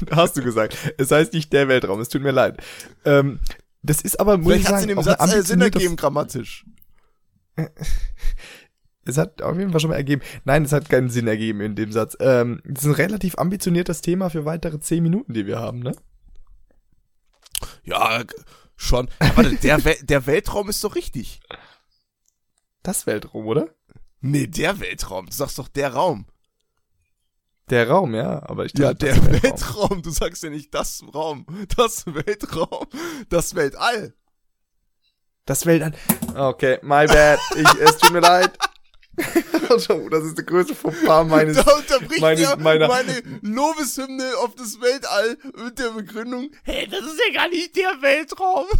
Hast 0.11 0.35
du 0.35 0.41
gesagt. 0.41 0.75
Es 0.97 1.11
heißt 1.11 1.33
nicht 1.33 1.53
der 1.53 1.67
Weltraum, 1.67 1.99
es 1.99 2.09
tut 2.09 2.23
mir 2.23 2.31
leid. 2.31 2.63
Ähm, 3.05 3.39
das 3.83 4.01
ist 4.01 4.19
aber, 4.19 4.37
muss 4.37 4.55
ich 4.55 4.65
Vielleicht 4.65 4.67
hat 4.69 4.75
es 4.77 4.81
in 4.83 4.87
dem 4.89 5.01
Satz 5.01 5.33
äh, 5.33 5.41
Sinn 5.43 5.61
ergeben, 5.61 5.95
grammatisch. 5.95 6.65
Es 9.03 9.17
hat 9.17 9.41
auf 9.41 9.57
jeden 9.57 9.71
Fall 9.71 9.79
schon 9.79 9.89
mal 9.89 9.95
ergeben. 9.95 10.21
Nein, 10.45 10.63
es 10.63 10.71
hat 10.71 10.87
keinen 10.87 11.09
Sinn 11.09 11.27
ergeben 11.27 11.61
in 11.61 11.75
dem 11.75 11.91
Satz. 11.91 12.15
Ähm, 12.19 12.61
das 12.65 12.83
ist 12.83 12.89
ein 12.89 12.95
relativ 12.95 13.35
ambitioniertes 13.37 14.01
Thema 14.01 14.29
für 14.29 14.45
weitere 14.45 14.79
zehn 14.79 15.01
Minuten, 15.01 15.33
die 15.33 15.47
wir 15.47 15.59
haben, 15.59 15.79
ne? 15.79 15.95
Ja, 17.83 18.23
schon. 18.75 19.09
Warte, 19.19 19.55
der, 19.63 19.83
Wel 19.83 19.95
der 20.03 20.27
Weltraum 20.27 20.69
ist 20.69 20.83
doch 20.83 20.95
richtig. 20.95 21.39
Das 22.83 23.07
Weltraum, 23.07 23.47
oder? 23.47 23.69
Nee, 24.19 24.45
der 24.45 24.79
Weltraum. 24.79 25.25
Du 25.25 25.31
sagst 25.31 25.57
doch 25.57 25.67
der 25.67 25.93
Raum. 25.93 26.27
Der 27.71 27.89
Raum, 27.89 28.13
ja, 28.13 28.43
aber 28.47 28.65
ich 28.65 28.73
Ja, 28.77 28.93
dachte, 28.93 29.05
der 29.07 29.15
das 29.15 29.25
Weltraum. 29.25 29.41
Weltraum. 29.89 30.01
Du 30.03 30.09
sagst 30.11 30.43
ja 30.43 30.49
nicht 30.49 30.73
das 30.73 31.01
Raum. 31.13 31.45
Das 31.77 32.05
Weltraum. 32.05 32.85
Das 33.29 33.55
Weltall. 33.55 34.13
Das 35.45 35.65
Weltall. 35.65 35.93
Okay, 36.35 36.77
my 36.83 37.07
bad. 37.07 37.39
Ich, 37.55 37.67
es 37.81 37.97
tut 37.97 38.11
mir 38.11 38.19
leid. 38.19 38.51
Oh, 39.89 40.09
das 40.09 40.23
ist 40.25 40.37
der 40.37 40.45
größte 40.45 40.75
Fauxpas 40.75 41.25
meines. 41.27 41.55
Da 41.63 41.73
unterbricht 41.75 42.21
meine- 42.21 42.41
er 42.41 42.57
meiner- 42.57 42.87
meine 42.89 43.21
Lobeshymne 43.41 44.37
auf 44.43 44.53
das 44.55 44.79
Weltall 44.81 45.37
mit 45.63 45.79
der 45.79 45.91
Begründung, 45.91 46.49
hey, 46.63 46.87
das 46.89 47.01
ist 47.05 47.19
ja 47.25 47.33
gar 47.33 47.47
nicht 47.49 47.75
der 47.75 48.01
Weltraum. 48.01 48.65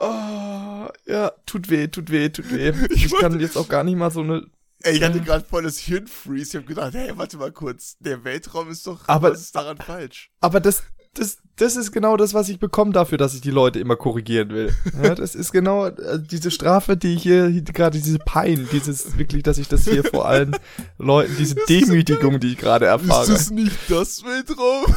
Oh, 0.00 0.86
ja, 1.06 1.32
tut 1.44 1.68
weh, 1.70 1.88
tut 1.88 2.10
weh, 2.10 2.28
tut 2.28 2.52
weh. 2.52 2.72
Ich 2.90 3.06
Ich, 3.06 3.16
kann 3.16 3.40
jetzt 3.40 3.56
auch 3.56 3.68
gar 3.68 3.82
nicht 3.82 3.96
mal 3.96 4.10
so 4.12 4.20
eine. 4.20 4.46
Ey, 4.82 4.96
ich 4.96 5.02
hatte 5.02 5.20
gerade 5.20 5.44
voll 5.44 5.64
das 5.64 5.78
Hirnfreeze. 5.78 6.50
Ich 6.50 6.54
habe 6.56 6.66
gedacht, 6.66 6.94
hey, 6.94 7.10
warte 7.16 7.36
mal 7.36 7.50
kurz. 7.52 7.96
Der 7.98 8.22
Weltraum 8.24 8.70
ist 8.70 8.86
doch, 8.86 9.00
Aber- 9.08 9.32
was 9.32 9.40
ist 9.40 9.54
daran 9.56 9.76
falsch? 9.78 10.30
Aber 10.40 10.60
das, 10.60 10.84
das, 11.14 11.38
das 11.56 11.74
ist 11.74 11.90
genau 11.90 12.16
das, 12.16 12.32
was 12.32 12.48
ich 12.48 12.60
bekomme 12.60 12.92
dafür, 12.92 13.18
dass 13.18 13.34
ich 13.34 13.40
die 13.40 13.50
Leute 13.50 13.80
immer 13.80 13.96
korrigieren 13.96 14.50
will. 14.50 14.72
Ja, 15.02 15.14
das 15.16 15.34
ist 15.34 15.50
genau 15.52 15.86
äh, 15.86 16.20
diese 16.22 16.50
Strafe, 16.52 16.96
die 16.96 17.14
ich 17.14 17.22
hier, 17.24 17.50
gerade 17.62 17.98
diese 18.00 18.18
Pein, 18.20 18.68
dieses 18.70 19.18
wirklich, 19.18 19.42
dass 19.42 19.58
ich 19.58 19.66
das 19.68 19.82
hier 19.84 20.04
vor 20.04 20.26
allen 20.28 20.56
Leuten, 20.98 21.34
diese 21.38 21.56
Demütigung, 21.68 22.38
die 22.38 22.52
ich 22.52 22.58
gerade 22.58 22.86
erfahre. 22.86 23.22
Ist 23.22 23.30
das 23.32 23.50
nicht 23.50 23.76
das 23.88 24.22
Weltraum? 24.24 24.94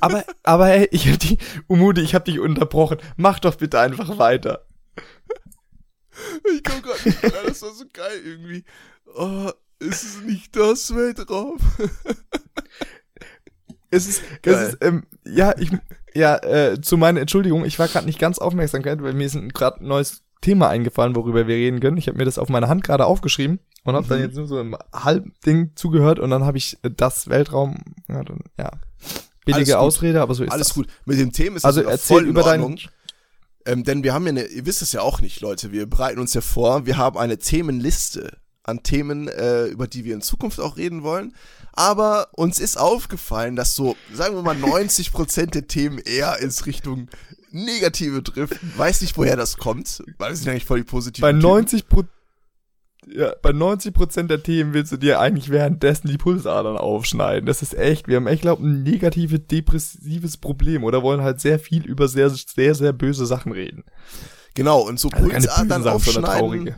Aber, 0.00 0.24
aber 0.42 0.66
hey, 0.66 0.88
ich 0.90 1.08
hab 1.08 1.18
die, 1.20 1.38
Umudi, 1.68 2.00
ich 2.00 2.14
hab 2.16 2.24
dich 2.24 2.40
unterbrochen. 2.40 2.98
Mach 3.16 3.38
doch 3.38 3.54
bitte 3.56 3.78
einfach 3.78 4.18
weiter. 4.18 4.66
Ich 6.52 6.62
komm 6.64 6.82
grad 6.82 7.06
nicht 7.06 7.22
rein, 7.24 7.30
das 7.46 7.62
war 7.62 7.72
so 7.72 7.84
geil 7.92 8.20
irgendwie. 8.24 8.64
Oh, 9.14 9.50
ist 9.78 10.02
es 10.02 10.20
nicht 10.22 10.56
das 10.56 10.94
Weltraum? 10.94 11.58
Es 13.92 14.06
ist, 14.06 14.22
es 14.42 14.68
ist 14.68 14.78
ähm, 14.82 15.02
ja, 15.26 15.52
ich, 15.58 15.68
ja, 16.14 16.36
äh, 16.44 16.80
zu 16.80 16.96
meiner 16.96 17.20
Entschuldigung, 17.20 17.64
ich 17.64 17.78
war 17.80 17.88
gerade 17.88 18.06
nicht 18.06 18.20
ganz 18.20 18.38
aufmerksam, 18.38 18.84
weil 18.84 19.14
mir 19.14 19.24
ist 19.24 19.36
gerade 19.52 19.80
ein 19.80 19.88
neues 19.88 20.22
Thema 20.40 20.68
eingefallen, 20.68 21.16
worüber 21.16 21.48
wir 21.48 21.56
reden 21.56 21.80
können. 21.80 21.96
Ich 21.96 22.06
habe 22.06 22.16
mir 22.16 22.24
das 22.24 22.38
auf 22.38 22.48
meine 22.48 22.68
Hand 22.68 22.84
gerade 22.84 23.04
aufgeschrieben 23.04 23.58
und 23.82 23.94
habe 23.96 24.04
mhm. 24.04 24.08
dann 24.08 24.20
jetzt 24.20 24.36
nur 24.36 24.46
so 24.46 24.60
im 24.60 24.76
Halbding 24.92 25.72
zugehört 25.74 26.20
und 26.20 26.30
dann 26.30 26.44
habe 26.44 26.56
ich 26.56 26.78
das 26.82 27.28
Weltraum, 27.28 27.78
ja, 28.08 28.22
dann, 28.22 28.38
ja 28.56 28.70
billige 29.44 29.78
Ausrede, 29.78 30.20
aber 30.20 30.34
so 30.34 30.44
ist 30.44 30.52
Alles 30.52 30.68
das. 30.68 30.76
gut. 30.76 30.86
Mit 31.04 31.18
dem 31.18 31.32
Thema 31.32 31.56
ist 31.56 31.64
also 31.64 31.82
erzähl 31.82 32.18
voll 32.18 32.26
über 32.26 32.42
deinen 32.42 32.78
ähm, 33.66 33.84
denn 33.84 34.02
wir 34.02 34.14
haben 34.14 34.24
ja 34.24 34.30
eine, 34.30 34.44
ihr 34.44 34.64
wisst 34.64 34.80
es 34.80 34.92
ja 34.92 35.02
auch 35.02 35.20
nicht, 35.20 35.40
Leute, 35.42 35.70
wir 35.70 35.86
bereiten 35.86 36.18
uns 36.18 36.32
ja 36.32 36.40
vor, 36.40 36.86
wir 36.86 36.96
haben 36.96 37.18
eine 37.18 37.38
Themenliste 37.38 38.38
an 38.70 38.82
Themen, 38.82 39.28
äh, 39.28 39.66
über 39.66 39.86
die 39.86 40.04
wir 40.04 40.14
in 40.14 40.22
Zukunft 40.22 40.60
auch 40.60 40.76
reden 40.76 41.02
wollen. 41.02 41.34
Aber 41.72 42.28
uns 42.32 42.58
ist 42.58 42.78
aufgefallen, 42.78 43.56
dass 43.56 43.74
so, 43.74 43.96
sagen 44.12 44.34
wir 44.34 44.42
mal, 44.42 44.56
90% 44.56 45.46
der 45.50 45.66
Themen 45.66 45.98
eher 45.98 46.38
ins 46.38 46.66
Richtung 46.66 47.08
Negative 47.52 48.22
driften. 48.22 48.72
Weiß 48.76 49.00
nicht, 49.00 49.16
woher 49.16 49.36
das 49.36 49.56
kommt, 49.56 50.02
weil 50.18 50.32
es 50.32 50.40
sind 50.40 50.50
eigentlich 50.50 50.66
voll 50.66 50.78
die 50.78 50.84
positiven 50.84 51.22
Bei 51.22 51.32
90 51.32 51.84
ja, 53.06 53.32
bei 53.42 53.52
90 53.52 53.94
der 54.28 54.42
Themen 54.42 54.74
willst 54.74 54.92
du 54.92 54.96
dir 54.96 55.20
eigentlich 55.20 55.50
währenddessen 55.50 56.08
die 56.08 56.18
Pulsadern 56.18 56.76
aufschneiden. 56.76 57.46
Das 57.46 57.62
ist 57.62 57.74
echt, 57.74 58.08
wir 58.08 58.16
haben 58.16 58.26
echt, 58.26 58.42
glaube 58.42 58.64
ein 58.64 58.82
negatives, 58.82 59.40
depressives 59.46 60.36
Problem 60.36 60.84
oder 60.84 61.02
wollen 61.02 61.22
halt 61.22 61.40
sehr 61.40 61.58
viel 61.58 61.84
über 61.84 62.08
sehr, 62.08 62.30
sehr, 62.30 62.74
sehr 62.74 62.92
böse 62.92 63.26
Sachen 63.26 63.52
reden. 63.52 63.84
Genau, 64.54 64.80
und 64.80 65.00
so 65.00 65.08
also 65.08 65.28
Pulsadern 65.28 65.88
aufschneiden 65.88 66.74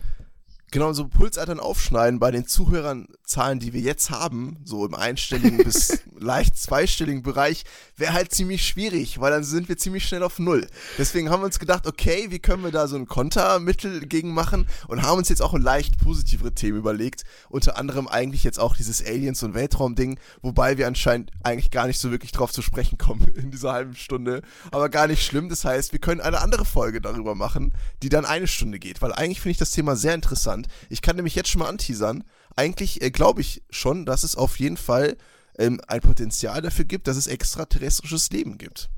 genau 0.73 0.93
so 0.95 1.07
Pulsadern 1.07 1.61
aufschneiden 1.61 2.19
bei 2.19 2.31
den 2.31 2.47
Zuhörernzahlen, 2.47 3.61
die 3.61 3.73
wir 3.73 3.83
jetzt 3.83 4.11
haben, 4.11 4.57
so 4.65 4.85
im 4.85 4.95
einstelligen 4.95 5.59
bis 5.59 6.03
leicht 6.19 6.57
zweistelligen 6.59 7.23
Bereich, 7.23 7.65
wäre 7.97 8.15
halt 8.15 8.33
ziemlich 8.33 8.67
schwierig, 8.67 9.21
weil 9.21 9.31
dann 9.31 9.45
sind 9.45 9.69
wir 9.69 9.77
ziemlich 9.77 10.07
schnell 10.07 10.23
auf 10.23 10.39
Null. 10.39 10.67
Deswegen 10.99 11.31
haben 11.31 11.43
wir 11.43 11.47
uns 11.47 11.59
gedacht, 11.59 11.87
okay, 11.87 12.27
wie 12.31 12.39
können 12.39 12.65
wir 12.65 12.73
da 12.73 12.89
so 12.89 12.97
ein 12.97 13.07
Kontermittel 13.07 14.07
gegen 14.07 14.33
machen 14.33 14.67
und 14.89 15.03
haben 15.03 15.19
uns 15.19 15.29
jetzt 15.29 15.43
auch 15.43 15.53
ein 15.53 15.63
leicht 15.63 15.99
positivere 16.03 16.55
Themen 16.55 16.79
überlegt. 16.79 17.25
Unter 17.51 17.77
anderem 17.77 18.09
eigentlich 18.09 18.43
jetzt 18.43 18.59
auch 18.59 18.75
dieses 18.75 19.05
Aliens- 19.05 19.43
und 19.43 19.55
Weltraum-Ding, 19.55 20.19
wobei 20.41 20.79
wir 20.79 20.87
anscheinend 20.87 21.31
eigentlich 21.43 21.71
gar 21.71 21.87
nicht 21.87 22.01
so 22.01 22.11
wirklich 22.11 22.33
drauf 22.33 22.51
zu 22.51 22.63
sprechen 22.63 22.97
kommen 22.97 23.27
in 23.35 23.51
dieser 23.51 23.73
halben 23.73 23.95
Stunde. 23.95 24.43
Aber 24.71 24.89
gar 24.89 25.07
nicht 25.07 25.25
schlimm. 25.25 25.51
Das 25.51 25.67
heißt, 25.67 25.93
wir 25.93 26.01
können 26.01 26.23
eine 26.23 26.41
andere 26.41 26.65
Folge 26.65 27.03
darüber 27.03 27.35
machen, 27.35 27.75
die 28.03 28.09
dann 28.09 28.25
eine 28.25 28.47
Stunde 28.47 28.79
geht, 28.79 29.03
weil 29.03 29.13
eigentlich 29.13 29.43
finde 29.43 29.53
ich 29.53 29.59
das 29.59 29.71
Thema 29.71 29.97
sehr 29.97 30.15
interessant 30.15 30.62
interessant. 30.63 30.69
Ich 30.91 31.03
kann 31.03 31.17
nämlich 31.17 31.35
jetzt 31.35 31.49
schon 31.49 31.61
mal 31.61 31.69
anteasern. 31.69 32.25
Eigentlich 32.57 33.03
äh, 33.03 33.11
glaube 33.11 33.41
ich 33.41 33.63
schon, 33.71 34.05
dass 34.07 34.25
es 34.25 34.37
auf 34.37 34.59
jeden 34.59 34.77
Fall 34.77 35.17
ähm, 35.59 35.81
ein 35.87 36.01
Potenzial 36.01 36.63
dafür 36.63 36.85
gibt, 36.85 37.07
dass 37.07 37.17
es 37.17 37.27
extraterrestrisches 37.27 38.31
Leben 38.31 38.59
gibt. 38.59 38.91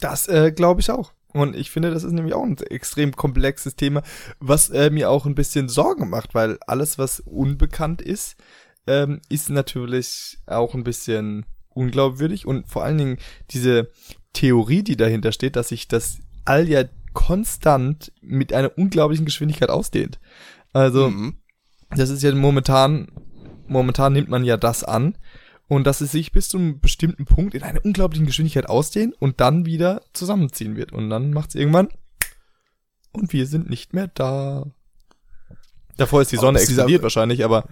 Das 0.00 0.28
äh, 0.28 0.52
glaube 0.52 0.80
ich 0.80 0.90
auch. 0.90 1.12
Und 1.32 1.54
ich 1.54 1.70
finde, 1.70 1.90
das 1.90 2.04
ist 2.04 2.12
nämlich 2.12 2.34
auch 2.34 2.44
ein 2.44 2.56
extrem 2.56 3.14
komplexes 3.14 3.76
Thema, 3.76 4.02
was 4.40 4.70
äh, 4.70 4.90
mir 4.90 5.10
auch 5.10 5.26
ein 5.26 5.34
bisschen 5.34 5.68
Sorgen 5.68 6.08
macht, 6.08 6.34
weil 6.34 6.58
alles, 6.66 6.98
was 6.98 7.20
unbekannt 7.20 8.00
ist, 8.00 8.36
ähm, 8.86 9.20
ist 9.28 9.50
natürlich 9.50 10.38
auch 10.46 10.74
ein 10.74 10.84
bisschen 10.84 11.44
unglaubwürdig 11.68 12.46
und 12.46 12.66
vor 12.66 12.82
allen 12.82 12.98
Dingen 12.98 13.18
diese 13.50 13.90
Theorie, 14.32 14.82
die 14.82 14.96
dahinter 14.96 15.32
steht, 15.32 15.54
dass 15.54 15.68
sich 15.68 15.86
das 15.86 16.18
All 16.46 16.66
ja 16.66 16.84
konstant 17.18 18.12
mit 18.20 18.52
einer 18.52 18.78
unglaublichen 18.78 19.24
Geschwindigkeit 19.24 19.70
ausdehnt. 19.70 20.20
Also, 20.72 21.10
mhm. 21.10 21.38
das 21.90 22.10
ist 22.10 22.22
ja 22.22 22.32
momentan, 22.32 23.08
momentan 23.66 24.12
nimmt 24.12 24.28
man 24.28 24.44
ja 24.44 24.56
das 24.56 24.84
an 24.84 25.18
und 25.66 25.84
dass 25.84 26.00
es 26.00 26.12
sich 26.12 26.30
bis 26.30 26.48
zu 26.48 26.58
einem 26.58 26.78
bestimmten 26.78 27.24
Punkt 27.24 27.56
in 27.56 27.64
einer 27.64 27.84
unglaublichen 27.84 28.24
Geschwindigkeit 28.24 28.68
ausdehnt 28.68 29.20
und 29.20 29.40
dann 29.40 29.66
wieder 29.66 30.02
zusammenziehen 30.12 30.76
wird. 30.76 30.92
Und 30.92 31.10
dann 31.10 31.32
macht 31.32 31.48
es 31.48 31.54
irgendwann 31.56 31.88
und 33.10 33.32
wir 33.32 33.48
sind 33.48 33.68
nicht 33.68 33.94
mehr 33.94 34.06
da. 34.06 34.66
Davor 35.96 36.22
ist 36.22 36.30
die 36.30 36.36
Sonne 36.36 36.60
explodiert 36.60 37.02
wahrscheinlich, 37.02 37.44
aber. 37.44 37.64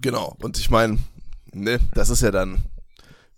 Genau, 0.00 0.38
und 0.40 0.58
ich 0.58 0.70
meine, 0.70 1.00
ne, 1.52 1.80
das 1.92 2.08
ist 2.08 2.22
ja 2.22 2.30
dann 2.30 2.62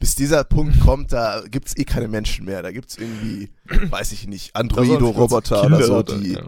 bis 0.03 0.17
dieser 0.17 0.43
Punkt 0.43 0.81
kommt, 0.81 1.12
da 1.12 1.45
gibt 1.49 1.69
es 1.69 1.77
eh 1.77 1.85
keine 1.85 2.09
Menschen 2.09 2.45
mehr. 2.45 2.61
Da 2.61 2.73
gibt 2.73 2.91
es 2.91 2.99
irgendwie, 2.99 3.51
weiß 3.88 4.11
ich 4.11 4.27
nicht, 4.27 4.57
Androido-Roboter 4.57 5.65
oder 5.67 5.81
so, 5.81 6.03
die, 6.03 6.33
ja. 6.33 6.43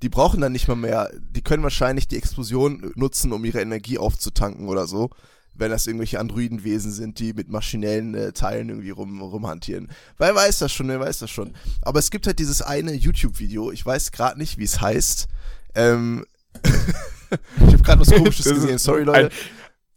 die 0.00 0.08
brauchen 0.08 0.40
dann 0.40 0.52
nicht 0.52 0.68
mal 0.68 0.74
mehr, 0.74 1.10
die 1.20 1.42
können 1.42 1.62
wahrscheinlich 1.62 2.08
die 2.08 2.16
Explosion 2.16 2.90
nutzen, 2.94 3.30
um 3.34 3.44
ihre 3.44 3.60
Energie 3.60 3.98
aufzutanken 3.98 4.68
oder 4.68 4.86
so, 4.86 5.10
wenn 5.52 5.70
das 5.70 5.86
irgendwelche 5.86 6.18
Androidenwesen 6.18 6.92
sind, 6.92 7.18
die 7.18 7.34
mit 7.34 7.50
maschinellen 7.50 8.14
äh, 8.14 8.32
Teilen 8.32 8.70
irgendwie 8.70 8.88
rum, 8.88 9.20
rumhantieren. 9.20 9.90
Wer 10.16 10.34
weiß 10.34 10.60
das 10.60 10.72
schon, 10.72 10.88
wer 10.88 10.98
weiß 10.98 11.18
das 11.18 11.30
schon. 11.30 11.52
Aber 11.82 11.98
es 11.98 12.10
gibt 12.10 12.26
halt 12.26 12.38
dieses 12.38 12.62
eine 12.62 12.94
YouTube-Video, 12.94 13.70
ich 13.70 13.84
weiß 13.84 14.12
gerade 14.12 14.38
nicht, 14.38 14.56
wie 14.56 14.64
es 14.64 14.80
heißt. 14.80 15.28
Ähm, 15.74 16.24
ich 16.64 17.74
habe 17.74 17.82
gerade 17.82 18.00
was 18.00 18.10
komisches 18.10 18.46
gesehen, 18.46 18.78
sorry 18.78 19.02
Leute. 19.02 19.28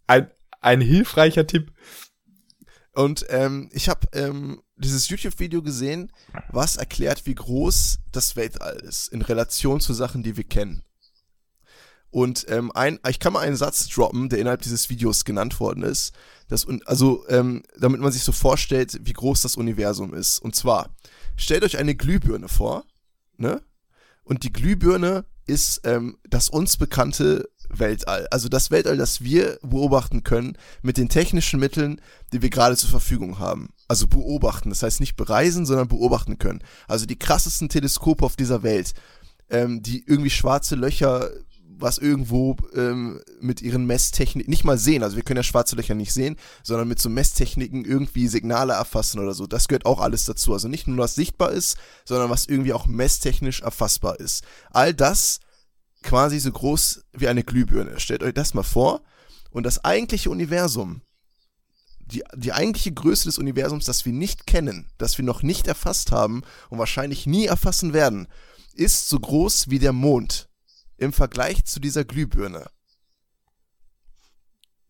Ein, 0.08 0.24
ein, 0.24 0.30
ein 0.60 0.80
hilfreicher 0.82 1.46
Tipp 1.46 1.72
und 2.96 3.26
ähm, 3.28 3.68
ich 3.72 3.90
habe 3.90 4.08
ähm, 4.12 4.62
dieses 4.76 5.08
YouTube-Video 5.08 5.60
gesehen, 5.60 6.10
was 6.48 6.78
erklärt, 6.78 7.26
wie 7.26 7.34
groß 7.34 7.98
das 8.10 8.36
Weltall 8.36 8.76
ist 8.76 9.08
in 9.08 9.20
Relation 9.20 9.80
zu 9.80 9.92
Sachen, 9.92 10.22
die 10.22 10.38
wir 10.38 10.44
kennen. 10.44 10.82
Und 12.08 12.46
ähm, 12.48 12.72
ein, 12.72 12.98
ich 13.06 13.18
kann 13.18 13.34
mal 13.34 13.40
einen 13.40 13.56
Satz 13.56 13.86
droppen, 13.88 14.30
der 14.30 14.38
innerhalb 14.38 14.62
dieses 14.62 14.88
Videos 14.88 15.26
genannt 15.26 15.60
worden 15.60 15.82
ist. 15.82 16.14
Das, 16.48 16.66
also, 16.86 17.28
ähm, 17.28 17.64
damit 17.78 18.00
man 18.00 18.12
sich 18.12 18.22
so 18.22 18.32
vorstellt, 18.32 18.98
wie 19.02 19.12
groß 19.12 19.42
das 19.42 19.56
Universum 19.56 20.14
ist. 20.14 20.38
Und 20.38 20.56
zwar, 20.56 20.96
stellt 21.36 21.64
euch 21.64 21.76
eine 21.76 21.96
Glühbirne 21.96 22.48
vor, 22.48 22.86
ne? 23.36 23.60
Und 24.24 24.42
die 24.42 24.52
Glühbirne 24.54 25.26
ist 25.46 25.82
ähm, 25.84 26.16
das 26.28 26.48
uns 26.48 26.78
bekannte 26.78 27.50
Weltall. 27.78 28.26
Also 28.30 28.48
das 28.48 28.70
Weltall, 28.70 28.96
das 28.96 29.22
wir 29.22 29.58
beobachten 29.62 30.22
können 30.22 30.56
mit 30.82 30.96
den 30.96 31.08
technischen 31.08 31.60
Mitteln, 31.60 32.00
die 32.32 32.42
wir 32.42 32.50
gerade 32.50 32.76
zur 32.76 32.90
Verfügung 32.90 33.38
haben. 33.38 33.70
Also 33.88 34.06
beobachten, 34.06 34.70
das 34.70 34.82
heißt 34.82 35.00
nicht 35.00 35.16
bereisen, 35.16 35.66
sondern 35.66 35.88
beobachten 35.88 36.38
können. 36.38 36.62
Also 36.88 37.06
die 37.06 37.18
krassesten 37.18 37.68
Teleskope 37.68 38.24
auf 38.24 38.36
dieser 38.36 38.62
Welt, 38.62 38.94
ähm, 39.50 39.82
die 39.82 40.04
irgendwie 40.06 40.30
schwarze 40.30 40.74
Löcher, 40.74 41.30
was 41.78 41.98
irgendwo 41.98 42.56
ähm, 42.74 43.20
mit 43.40 43.62
ihren 43.62 43.86
Messtechniken, 43.86 44.50
nicht 44.50 44.64
mal 44.64 44.78
sehen, 44.78 45.02
also 45.02 45.16
wir 45.16 45.22
können 45.22 45.38
ja 45.38 45.42
schwarze 45.42 45.76
Löcher 45.76 45.94
nicht 45.94 46.12
sehen, 46.12 46.36
sondern 46.62 46.88
mit 46.88 47.00
so 47.00 47.08
Messtechniken 47.08 47.84
irgendwie 47.84 48.28
Signale 48.28 48.72
erfassen 48.72 49.20
oder 49.20 49.34
so. 49.34 49.46
Das 49.46 49.68
gehört 49.68 49.86
auch 49.86 50.00
alles 50.00 50.24
dazu. 50.24 50.52
Also 50.52 50.68
nicht 50.68 50.86
nur 50.86 50.98
was 50.98 51.14
sichtbar 51.14 51.52
ist, 51.52 51.76
sondern 52.04 52.30
was 52.30 52.46
irgendwie 52.46 52.72
auch 52.72 52.86
messtechnisch 52.86 53.60
erfassbar 53.60 54.18
ist. 54.18 54.44
All 54.70 54.94
das 54.94 55.40
quasi 56.06 56.38
so 56.38 56.52
groß 56.52 57.04
wie 57.12 57.28
eine 57.28 57.42
Glühbirne. 57.42 58.00
Stellt 58.00 58.22
euch 58.22 58.32
das 58.32 58.54
mal 58.54 58.62
vor. 58.62 59.02
Und 59.50 59.64
das 59.64 59.84
eigentliche 59.84 60.30
Universum, 60.30 61.02
die, 61.98 62.22
die 62.34 62.52
eigentliche 62.52 62.92
Größe 62.92 63.24
des 63.24 63.38
Universums, 63.38 63.84
das 63.84 64.04
wir 64.04 64.12
nicht 64.12 64.46
kennen, 64.46 64.88
das 64.98 65.18
wir 65.18 65.24
noch 65.24 65.42
nicht 65.42 65.66
erfasst 65.66 66.12
haben 66.12 66.42
und 66.70 66.78
wahrscheinlich 66.78 67.26
nie 67.26 67.46
erfassen 67.46 67.92
werden, 67.92 68.28
ist 68.74 69.08
so 69.08 69.18
groß 69.18 69.68
wie 69.68 69.78
der 69.78 69.92
Mond 69.92 70.48
im 70.96 71.12
Vergleich 71.12 71.64
zu 71.64 71.80
dieser 71.80 72.04
Glühbirne. 72.04 72.70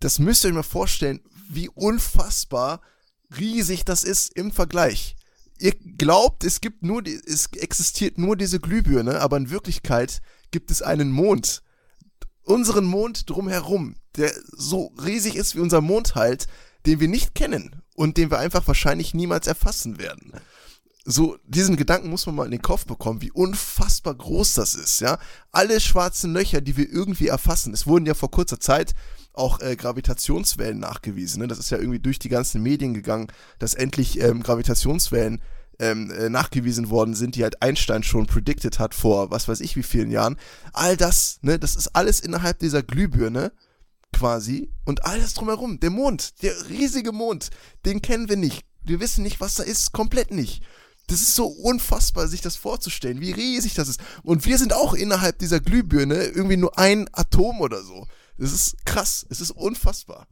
Das 0.00 0.18
müsst 0.18 0.44
ihr 0.44 0.48
euch 0.48 0.54
mal 0.54 0.62
vorstellen, 0.62 1.20
wie 1.48 1.70
unfassbar 1.70 2.82
riesig 3.38 3.84
das 3.84 4.04
ist 4.04 4.36
im 4.36 4.52
Vergleich. 4.52 5.16
Ihr 5.58 5.72
glaubt, 5.72 6.44
es 6.44 6.60
gibt 6.60 6.82
nur, 6.82 7.02
es 7.06 7.46
existiert 7.54 8.18
nur 8.18 8.36
diese 8.36 8.60
Glühbirne, 8.60 9.20
aber 9.20 9.38
in 9.38 9.48
Wirklichkeit 9.48 10.20
gibt 10.50 10.70
es 10.70 10.82
einen 10.82 11.10
Mond. 11.10 11.62
Unseren 12.42 12.84
Mond 12.84 13.28
drumherum, 13.28 13.96
der 14.16 14.32
so 14.52 14.92
riesig 15.04 15.36
ist 15.36 15.56
wie 15.56 15.60
unser 15.60 15.80
Mond 15.80 16.14
halt, 16.14 16.46
den 16.86 17.00
wir 17.00 17.08
nicht 17.08 17.34
kennen 17.34 17.82
und 17.94 18.16
den 18.16 18.30
wir 18.30 18.38
einfach 18.38 18.66
wahrscheinlich 18.66 19.14
niemals 19.14 19.46
erfassen 19.46 19.98
werden. 19.98 20.32
So, 21.04 21.38
diesen 21.44 21.76
Gedanken 21.76 22.10
muss 22.10 22.26
man 22.26 22.34
mal 22.34 22.46
in 22.46 22.50
den 22.50 22.62
Kopf 22.62 22.84
bekommen, 22.84 23.22
wie 23.22 23.30
unfassbar 23.30 24.14
groß 24.14 24.54
das 24.54 24.74
ist, 24.74 25.00
ja. 25.00 25.18
Alle 25.52 25.80
schwarzen 25.80 26.32
Löcher, 26.32 26.60
die 26.60 26.76
wir 26.76 26.90
irgendwie 26.90 27.28
erfassen. 27.28 27.72
Es 27.72 27.86
wurden 27.86 28.06
ja 28.06 28.14
vor 28.14 28.30
kurzer 28.30 28.58
Zeit 28.58 28.92
auch 29.32 29.60
äh, 29.60 29.76
Gravitationswellen 29.76 30.80
nachgewiesen. 30.80 31.42
Ne? 31.42 31.48
Das 31.48 31.58
ist 31.58 31.70
ja 31.70 31.78
irgendwie 31.78 32.00
durch 32.00 32.18
die 32.18 32.28
ganzen 32.28 32.62
Medien 32.62 32.94
gegangen, 32.94 33.28
dass 33.58 33.74
endlich 33.74 34.20
ähm, 34.20 34.42
Gravitationswellen 34.42 35.40
ähm, 35.78 36.10
äh, 36.10 36.28
nachgewiesen 36.28 36.90
worden 36.90 37.14
sind, 37.14 37.36
die 37.36 37.42
halt 37.42 37.62
Einstein 37.62 38.02
schon 38.02 38.26
predicted 38.26 38.78
hat 38.78 38.94
vor 38.94 39.30
was 39.30 39.48
weiß 39.48 39.60
ich 39.60 39.76
wie 39.76 39.82
vielen 39.82 40.10
Jahren. 40.10 40.36
All 40.72 40.96
das, 40.96 41.38
ne, 41.42 41.58
das 41.58 41.76
ist 41.76 41.88
alles 41.88 42.20
innerhalb 42.20 42.58
dieser 42.58 42.82
Glühbirne 42.82 43.52
quasi 44.12 44.70
und 44.84 45.04
all 45.04 45.20
das 45.20 45.34
drumherum. 45.34 45.80
Der 45.80 45.90
Mond, 45.90 46.42
der 46.42 46.54
riesige 46.68 47.12
Mond, 47.12 47.50
den 47.84 48.02
kennen 48.02 48.28
wir 48.28 48.36
nicht. 48.36 48.64
Wir 48.82 49.00
wissen 49.00 49.22
nicht, 49.22 49.40
was 49.40 49.56
da 49.56 49.62
ist, 49.62 49.92
komplett 49.92 50.30
nicht. 50.30 50.62
Das 51.08 51.20
ist 51.20 51.34
so 51.34 51.46
unfassbar, 51.46 52.26
sich 52.26 52.40
das 52.40 52.56
vorzustellen, 52.56 53.20
wie 53.20 53.32
riesig 53.32 53.74
das 53.74 53.88
ist. 53.88 54.00
Und 54.22 54.44
wir 54.44 54.58
sind 54.58 54.72
auch 54.72 54.94
innerhalb 54.94 55.38
dieser 55.38 55.60
Glühbirne 55.60 56.24
irgendwie 56.24 56.56
nur 56.56 56.78
ein 56.78 57.08
Atom 57.12 57.60
oder 57.60 57.82
so. 57.82 58.06
Das 58.38 58.52
ist 58.52 58.84
krass, 58.84 59.24
es 59.28 59.40
ist 59.40 59.52
unfassbar. 59.52 60.26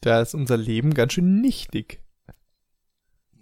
Da 0.00 0.22
ist 0.22 0.34
unser 0.34 0.56
Leben 0.56 0.94
ganz 0.94 1.14
schön 1.14 1.40
nichtig. 1.40 2.03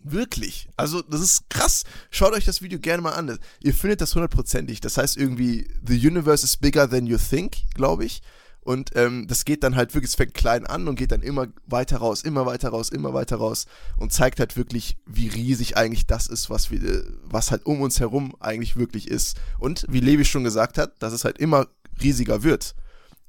Wirklich. 0.04 0.68
Also, 0.76 1.02
das 1.02 1.20
ist 1.20 1.48
krass. 1.48 1.84
Schaut 2.10 2.32
euch 2.32 2.44
das 2.44 2.60
Video 2.60 2.78
gerne 2.78 3.02
mal 3.02 3.12
an. 3.12 3.38
Ihr 3.60 3.74
findet 3.74 4.00
das 4.00 4.14
hundertprozentig. 4.14 4.80
Das 4.80 4.96
heißt 4.96 5.16
irgendwie, 5.16 5.68
the 5.86 5.94
universe 6.06 6.44
is 6.44 6.56
bigger 6.56 6.88
than 6.88 7.06
you 7.06 7.18
think, 7.18 7.56
glaube 7.74 8.04
ich. 8.04 8.22
Und 8.64 8.90
ähm, 8.94 9.26
das 9.26 9.44
geht 9.44 9.64
dann 9.64 9.74
halt 9.74 9.92
wirklich, 9.92 10.10
es 10.10 10.14
fängt 10.14 10.34
klein 10.34 10.66
an 10.66 10.86
und 10.86 10.94
geht 10.94 11.10
dann 11.10 11.22
immer 11.22 11.48
weiter 11.66 11.96
raus, 11.96 12.22
immer 12.22 12.46
weiter 12.46 12.68
raus, 12.68 12.90
immer 12.90 13.12
weiter 13.12 13.36
raus 13.36 13.66
und 13.96 14.12
zeigt 14.12 14.38
halt 14.38 14.56
wirklich, 14.56 14.96
wie 15.04 15.26
riesig 15.26 15.76
eigentlich 15.76 16.06
das 16.06 16.28
ist, 16.28 16.48
was 16.48 16.70
wir, 16.70 17.04
was 17.24 17.50
halt 17.50 17.66
um 17.66 17.80
uns 17.80 17.98
herum 17.98 18.36
eigentlich 18.38 18.76
wirklich 18.76 19.08
ist. 19.08 19.36
Und 19.58 19.84
wie 19.88 19.98
Levi 19.98 20.24
schon 20.24 20.44
gesagt 20.44 20.78
hat, 20.78 21.02
dass 21.02 21.12
es 21.12 21.24
halt 21.24 21.38
immer 21.38 21.66
riesiger 22.00 22.44
wird, 22.44 22.76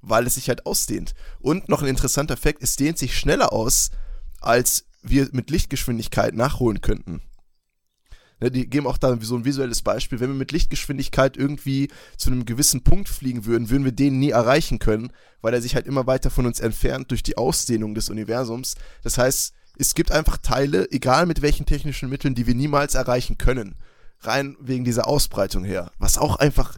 weil 0.02 0.28
es 0.28 0.36
sich 0.36 0.50
halt 0.50 0.68
ausdehnt. 0.68 1.16
Und 1.40 1.68
noch 1.68 1.82
ein 1.82 1.88
interessanter 1.90 2.38
Fakt, 2.38 2.62
es 2.62 2.76
dehnt 2.76 3.00
sich 3.00 3.18
schneller 3.18 3.54
aus, 3.54 3.90
als 4.40 4.86
wir 5.04 5.30
mit 5.32 5.50
Lichtgeschwindigkeit 5.50 6.34
nachholen 6.34 6.82
könnten. 6.82 7.22
Ne, 8.40 8.52
die 8.52 8.70
geben 8.70 8.88
auch 8.88 8.98
da 8.98 9.18
so 9.22 9.36
ein 9.36 9.46
visuelles 9.46 9.82
Beispiel. 9.82 10.20
Wenn 10.20 10.30
wir 10.30 10.36
mit 10.36 10.52
Lichtgeschwindigkeit 10.52 11.38
irgendwie 11.38 11.90
zu 12.18 12.30
einem 12.30 12.46
gewissen 12.46 12.84
Punkt 12.84 13.08
fliegen 13.08 13.46
würden, 13.46 13.70
würden 13.70 13.86
wir 13.86 13.92
den 13.92 14.20
nie 14.20 14.32
erreichen 14.32 14.80
können, 14.80 15.14
weil 15.42 15.54
er 15.54 15.62
sich 15.62 15.76
halt 15.76 15.88
immer 15.88 16.08
weiter 16.08 16.30
von 16.30 16.46
uns 16.46 16.60
entfernt 16.60 17.12
durch 17.12 17.24
die 17.24 17.38
Ausdehnung 17.38 17.96
des 17.96 18.10
Universums. 18.10 18.76
Das 19.02 19.18
heißt, 19.18 19.54
es 19.78 19.96
gibt 19.96 20.12
einfach 20.12 20.38
Teile, 20.38 20.92
egal 20.92 21.26
mit 21.26 21.42
welchen 21.42 21.66
technischen 21.66 22.10
Mitteln, 22.10 22.36
die 22.36 22.48
wir 22.48 22.56
niemals 22.56 22.96
erreichen 22.96 23.38
können. 23.38 23.76
Rein 24.20 24.56
wegen 24.60 24.84
dieser 24.84 25.08
Ausbreitung 25.08 25.64
her. 25.64 25.92
Was 25.98 26.18
auch 26.18 26.36
einfach 26.36 26.78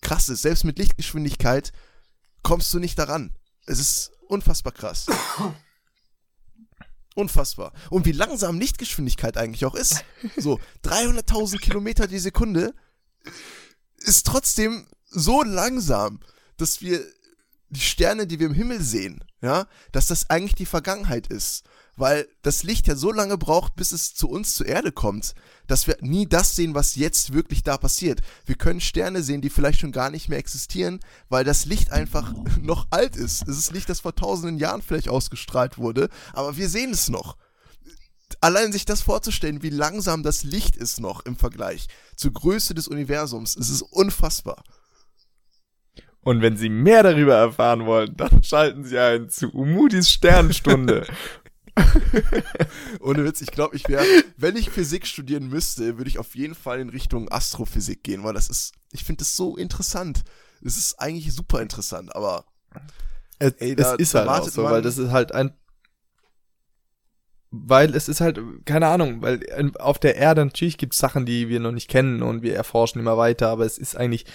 krass 0.00 0.28
ist. 0.28 0.42
Selbst 0.42 0.64
mit 0.64 0.78
Lichtgeschwindigkeit 0.78 1.72
kommst 2.42 2.72
du 2.72 2.78
nicht 2.78 2.98
daran. 2.98 3.34
Es 3.66 3.80
ist 3.80 4.12
unfassbar 4.28 4.72
krass. 4.72 5.06
Unfassbar. 7.16 7.72
Und 7.88 8.04
wie 8.04 8.12
langsam 8.12 8.60
Lichtgeschwindigkeit 8.60 9.38
eigentlich 9.38 9.64
auch 9.64 9.74
ist. 9.74 10.04
So, 10.36 10.60
300.000 10.84 11.58
Kilometer 11.58 12.06
die 12.06 12.18
Sekunde 12.18 12.74
ist 13.96 14.26
trotzdem 14.26 14.86
so 15.08 15.42
langsam, 15.42 16.20
dass 16.58 16.82
wir 16.82 17.00
die 17.70 17.80
Sterne, 17.80 18.26
die 18.26 18.38
wir 18.38 18.46
im 18.46 18.52
Himmel 18.52 18.82
sehen, 18.82 19.24
ja, 19.40 19.66
dass 19.92 20.06
das 20.08 20.28
eigentlich 20.28 20.56
die 20.56 20.66
Vergangenheit 20.66 21.26
ist 21.28 21.64
weil 21.96 22.28
das 22.42 22.62
Licht 22.62 22.86
ja 22.86 22.94
so 22.94 23.10
lange 23.10 23.38
braucht, 23.38 23.74
bis 23.74 23.92
es 23.92 24.14
zu 24.14 24.28
uns 24.28 24.54
zur 24.54 24.66
Erde 24.66 24.92
kommt, 24.92 25.34
dass 25.66 25.86
wir 25.86 25.96
nie 26.00 26.26
das 26.26 26.54
sehen, 26.54 26.74
was 26.74 26.94
jetzt 26.94 27.32
wirklich 27.32 27.62
da 27.62 27.78
passiert. 27.78 28.20
Wir 28.44 28.54
können 28.54 28.80
Sterne 28.80 29.22
sehen, 29.22 29.40
die 29.40 29.50
vielleicht 29.50 29.80
schon 29.80 29.92
gar 29.92 30.10
nicht 30.10 30.28
mehr 30.28 30.38
existieren, 30.38 31.00
weil 31.28 31.44
das 31.44 31.64
Licht 31.64 31.90
einfach 31.90 32.32
noch 32.60 32.86
alt 32.90 33.16
ist. 33.16 33.48
Es 33.48 33.58
ist 33.58 33.72
Licht, 33.72 33.88
das 33.88 34.00
vor 34.00 34.14
tausenden 34.14 34.58
Jahren 34.58 34.82
vielleicht 34.82 35.08
ausgestrahlt 35.08 35.78
wurde, 35.78 36.08
aber 36.32 36.56
wir 36.56 36.68
sehen 36.68 36.90
es 36.90 37.08
noch. 37.08 37.36
Allein 38.40 38.72
sich 38.72 38.84
das 38.84 39.02
vorzustellen, 39.02 39.62
wie 39.62 39.70
langsam 39.70 40.22
das 40.22 40.42
Licht 40.42 40.76
ist 40.76 41.00
noch 41.00 41.24
im 41.24 41.36
Vergleich 41.36 41.86
zur 42.16 42.32
Größe 42.32 42.74
des 42.74 42.88
Universums, 42.88 43.56
es 43.56 43.70
ist 43.70 43.82
unfassbar. 43.82 44.62
Und 46.20 46.42
wenn 46.42 46.56
Sie 46.56 46.68
mehr 46.68 47.04
darüber 47.04 47.36
erfahren 47.36 47.86
wollen, 47.86 48.16
dann 48.16 48.42
schalten 48.42 48.82
Sie 48.82 48.98
ein 48.98 49.30
zu 49.30 49.48
Umutis 49.50 50.10
Sternstunde. 50.10 51.06
Ohne 53.00 53.24
Witz, 53.24 53.40
ich 53.40 53.50
glaube, 53.50 53.76
ich 53.76 53.88
wäre, 53.88 54.04
wenn 54.36 54.56
ich 54.56 54.70
Physik 54.70 55.06
studieren 55.06 55.48
müsste, 55.48 55.98
würde 55.98 56.08
ich 56.08 56.18
auf 56.18 56.34
jeden 56.34 56.54
Fall 56.54 56.80
in 56.80 56.88
Richtung 56.88 57.30
Astrophysik 57.30 58.02
gehen, 58.02 58.24
weil 58.24 58.34
das 58.34 58.48
ist, 58.48 58.72
ich 58.92 59.04
finde 59.04 59.20
das 59.20 59.36
so 59.36 59.56
interessant. 59.56 60.24
Es 60.62 60.76
ist 60.76 60.98
eigentlich 60.98 61.32
super 61.34 61.60
interessant, 61.60 62.14
aber 62.14 62.46
es, 63.38 63.52
ey, 63.54 63.76
da, 63.76 63.94
es 63.94 63.98
ist 63.98 64.14
halt 64.14 64.28
auch 64.28 64.48
so, 64.48 64.64
weil 64.64 64.82
das 64.82 64.98
ist 64.98 65.10
halt 65.10 65.32
ein 65.32 65.52
weil 67.58 67.94
es 67.94 68.08
ist 68.08 68.20
halt, 68.20 68.38
keine 68.66 68.88
Ahnung, 68.88 69.22
weil 69.22 69.40
auf 69.78 69.98
der 69.98 70.16
Erde 70.16 70.44
natürlich 70.44 70.78
gibt 70.78 70.92
es 70.92 70.98
Sachen, 70.98 71.24
die 71.24 71.48
wir 71.48 71.60
noch 71.60 71.72
nicht 71.72 71.88
kennen 71.88 72.22
und 72.22 72.42
wir 72.42 72.54
erforschen 72.54 73.00
immer 73.00 73.16
weiter, 73.16 73.48
aber 73.48 73.64
es 73.64 73.78
ist 73.78 73.96
eigentlich 73.96 74.26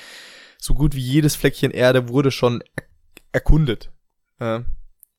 so 0.57 0.73
gut 0.73 0.95
wie 0.95 1.01
jedes 1.01 1.35
Fleckchen 1.35 1.71
Erde 1.71 2.09
wurde 2.09 2.31
schon 2.31 2.63
erkundet. 3.31 3.91
Ja 4.39 4.63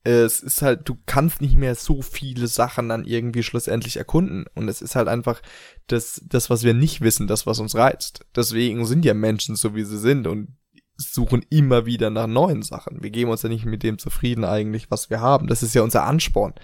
es 0.04 0.40
ist 0.40 0.62
halt, 0.62 0.88
du 0.88 0.96
kannst 1.06 1.40
nicht 1.40 1.56
mehr 1.56 1.74
so 1.74 2.02
viele 2.02 2.48
Sachen 2.48 2.88
dann 2.88 3.04
irgendwie 3.04 3.42
schlussendlich 3.42 3.96
erkunden. 3.96 4.46
Und 4.54 4.68
es 4.68 4.82
ist 4.82 4.96
halt 4.96 5.08
einfach 5.08 5.40
das, 5.86 6.20
das, 6.24 6.50
was 6.50 6.64
wir 6.64 6.74
nicht 6.74 7.00
wissen, 7.00 7.28
das, 7.28 7.46
was 7.46 7.60
uns 7.60 7.76
reizt. 7.76 8.24
Deswegen 8.34 8.84
sind 8.84 9.04
ja 9.04 9.14
Menschen 9.14 9.54
so, 9.54 9.74
wie 9.74 9.84
sie 9.84 9.98
sind 9.98 10.26
und 10.26 10.56
suchen 10.96 11.44
immer 11.50 11.86
wieder 11.86 12.10
nach 12.10 12.26
neuen 12.26 12.62
Sachen. 12.62 13.02
Wir 13.02 13.10
geben 13.10 13.30
uns 13.30 13.42
ja 13.42 13.48
nicht 13.48 13.64
mit 13.64 13.82
dem 13.82 13.98
zufrieden 13.98 14.44
eigentlich, 14.44 14.90
was 14.90 15.08
wir 15.10 15.20
haben. 15.20 15.46
Das 15.46 15.62
ist 15.62 15.74
ja 15.74 15.82
unser 15.82 16.04
Ansporn. 16.04 16.54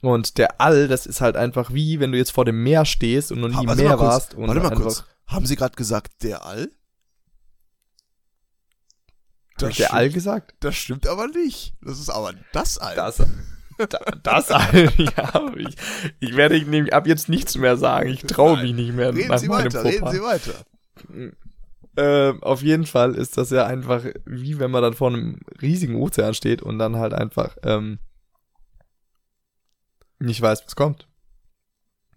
Und 0.00 0.38
der 0.38 0.60
All, 0.60 0.86
das 0.86 1.06
ist 1.06 1.20
halt 1.20 1.36
einfach 1.36 1.72
wie, 1.72 1.98
wenn 1.98 2.12
du 2.12 2.18
jetzt 2.18 2.30
vor 2.30 2.44
dem 2.44 2.62
Meer 2.62 2.84
stehst 2.84 3.32
und 3.32 3.40
noch 3.40 3.48
nie 3.48 3.66
mehr 3.66 3.98
warst. 3.98 4.34
Und 4.34 4.46
warte 4.46 4.60
mal 4.60 4.70
kurz. 4.70 5.04
Haben 5.26 5.46
Sie 5.46 5.56
gerade 5.56 5.76
gesagt, 5.76 6.22
der 6.22 6.46
All? 6.46 6.70
Das 9.58 9.76
der 9.76 9.94
All 9.94 10.10
gesagt? 10.10 10.54
Das 10.60 10.76
stimmt 10.76 11.06
aber 11.06 11.28
nicht. 11.28 11.74
Das 11.82 11.98
ist 11.98 12.10
aber 12.10 12.32
das 12.52 12.78
All. 12.78 12.96
Das, 12.96 13.22
das 14.22 14.50
All, 14.50 14.92
ja. 14.96 15.52
Ich, 15.56 15.76
ich 16.20 16.36
werde 16.36 16.60
nämlich 16.60 16.92
ab 16.92 17.06
jetzt 17.06 17.28
nichts 17.28 17.56
mehr 17.56 17.76
sagen. 17.76 18.10
Ich 18.10 18.22
traue 18.22 18.60
mich 18.62 18.74
nicht 18.74 18.92
mehr. 18.94 19.14
Reden 19.14 19.38
Sie 19.38 19.48
weiter, 19.48 19.84
reden 19.84 20.10
Sie 20.10 20.22
weiter. 20.22 20.54
Äh, 21.96 22.38
auf 22.42 22.62
jeden 22.62 22.86
Fall 22.86 23.14
ist 23.14 23.36
das 23.36 23.50
ja 23.50 23.66
einfach, 23.66 24.04
wie 24.24 24.58
wenn 24.58 24.70
man 24.70 24.82
dann 24.82 24.94
vor 24.94 25.08
einem 25.08 25.40
riesigen 25.60 25.96
Ozean 25.96 26.34
steht 26.34 26.62
und 26.62 26.78
dann 26.78 26.96
halt 26.96 27.12
einfach 27.12 27.56
ähm, 27.64 27.98
nicht 30.18 30.40
weiß, 30.40 30.64
was 30.64 30.76
kommt. 30.76 31.08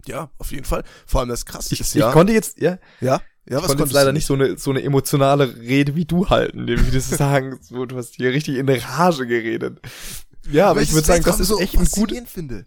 Ja, 0.05 0.31
auf 0.37 0.51
jeden 0.51 0.65
Fall. 0.65 0.83
Vor 1.05 1.21
allem 1.21 1.29
das 1.29 1.45
krasse 1.45 1.75
ist 1.75 1.93
ja. 1.93 2.07
Ich 2.07 2.13
konnte 2.13 2.33
jetzt, 2.33 2.59
ja. 2.59 2.77
Ja. 2.99 3.21
Ja, 3.49 3.57
was 3.57 3.63
ich 3.63 3.67
konnte 3.69 3.83
jetzt 3.83 3.93
leider 3.93 4.13
nicht 4.13 4.25
so 4.25 4.35
eine, 4.35 4.57
so 4.57 4.69
eine 4.69 4.83
emotionale 4.83 5.55
Rede 5.57 5.95
wie 5.95 6.05
du 6.05 6.29
halten, 6.29 6.67
wie 6.67 6.91
du 6.91 7.01
sagen, 7.01 7.59
so, 7.61 7.85
du 7.85 7.97
hast 7.97 8.15
hier 8.15 8.31
richtig 8.31 8.57
in 8.57 8.67
der 8.67 8.83
Rage 8.83 9.25
geredet. 9.25 9.79
Ja, 10.49 10.69
aber 10.69 10.81
ich 10.81 10.93
würde 10.93 11.07
sagen, 11.07 11.23
das 11.23 11.39
ist 11.39 11.47
so 11.47 11.59
echt 11.59 11.77
ein 11.77 11.85
gut, 11.85 12.13
finde. 12.27 12.65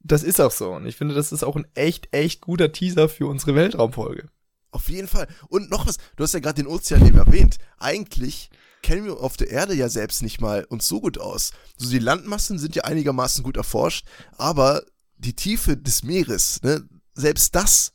Das 0.00 0.22
ist 0.22 0.40
auch 0.40 0.50
so. 0.50 0.72
Und 0.72 0.86
ich 0.86 0.96
finde, 0.96 1.14
das 1.14 1.32
ist 1.32 1.44
auch 1.44 1.56
ein 1.56 1.66
echt, 1.74 2.08
echt 2.12 2.42
guter 2.42 2.72
Teaser 2.72 3.08
für 3.08 3.26
unsere 3.26 3.54
Weltraumfolge. 3.54 4.28
Auf 4.70 4.88
jeden 4.88 5.08
Fall. 5.08 5.28
Und 5.48 5.70
noch 5.70 5.86
was, 5.86 5.98
du 6.16 6.24
hast 6.24 6.34
ja 6.34 6.40
gerade 6.40 6.62
den 6.62 6.66
Ozean 6.66 7.06
eben 7.06 7.18
erwähnt. 7.18 7.58
Eigentlich 7.78 8.50
kennen 8.82 9.06
wir 9.06 9.18
auf 9.20 9.36
der 9.36 9.48
Erde 9.50 9.74
ja 9.74 9.88
selbst 9.88 10.22
nicht 10.22 10.40
mal 10.40 10.64
uns 10.64 10.86
so 10.86 11.00
gut 11.00 11.18
aus. 11.18 11.52
So 11.76 11.88
die 11.88 11.98
Landmassen 11.98 12.58
sind 12.58 12.76
ja 12.76 12.84
einigermaßen 12.84 13.42
gut 13.42 13.56
erforscht, 13.56 14.04
aber 14.36 14.82
die 15.16 15.34
Tiefe 15.34 15.76
des 15.76 16.02
Meeres, 16.02 16.60
ne, 16.62 16.86
selbst 17.14 17.54
das 17.54 17.92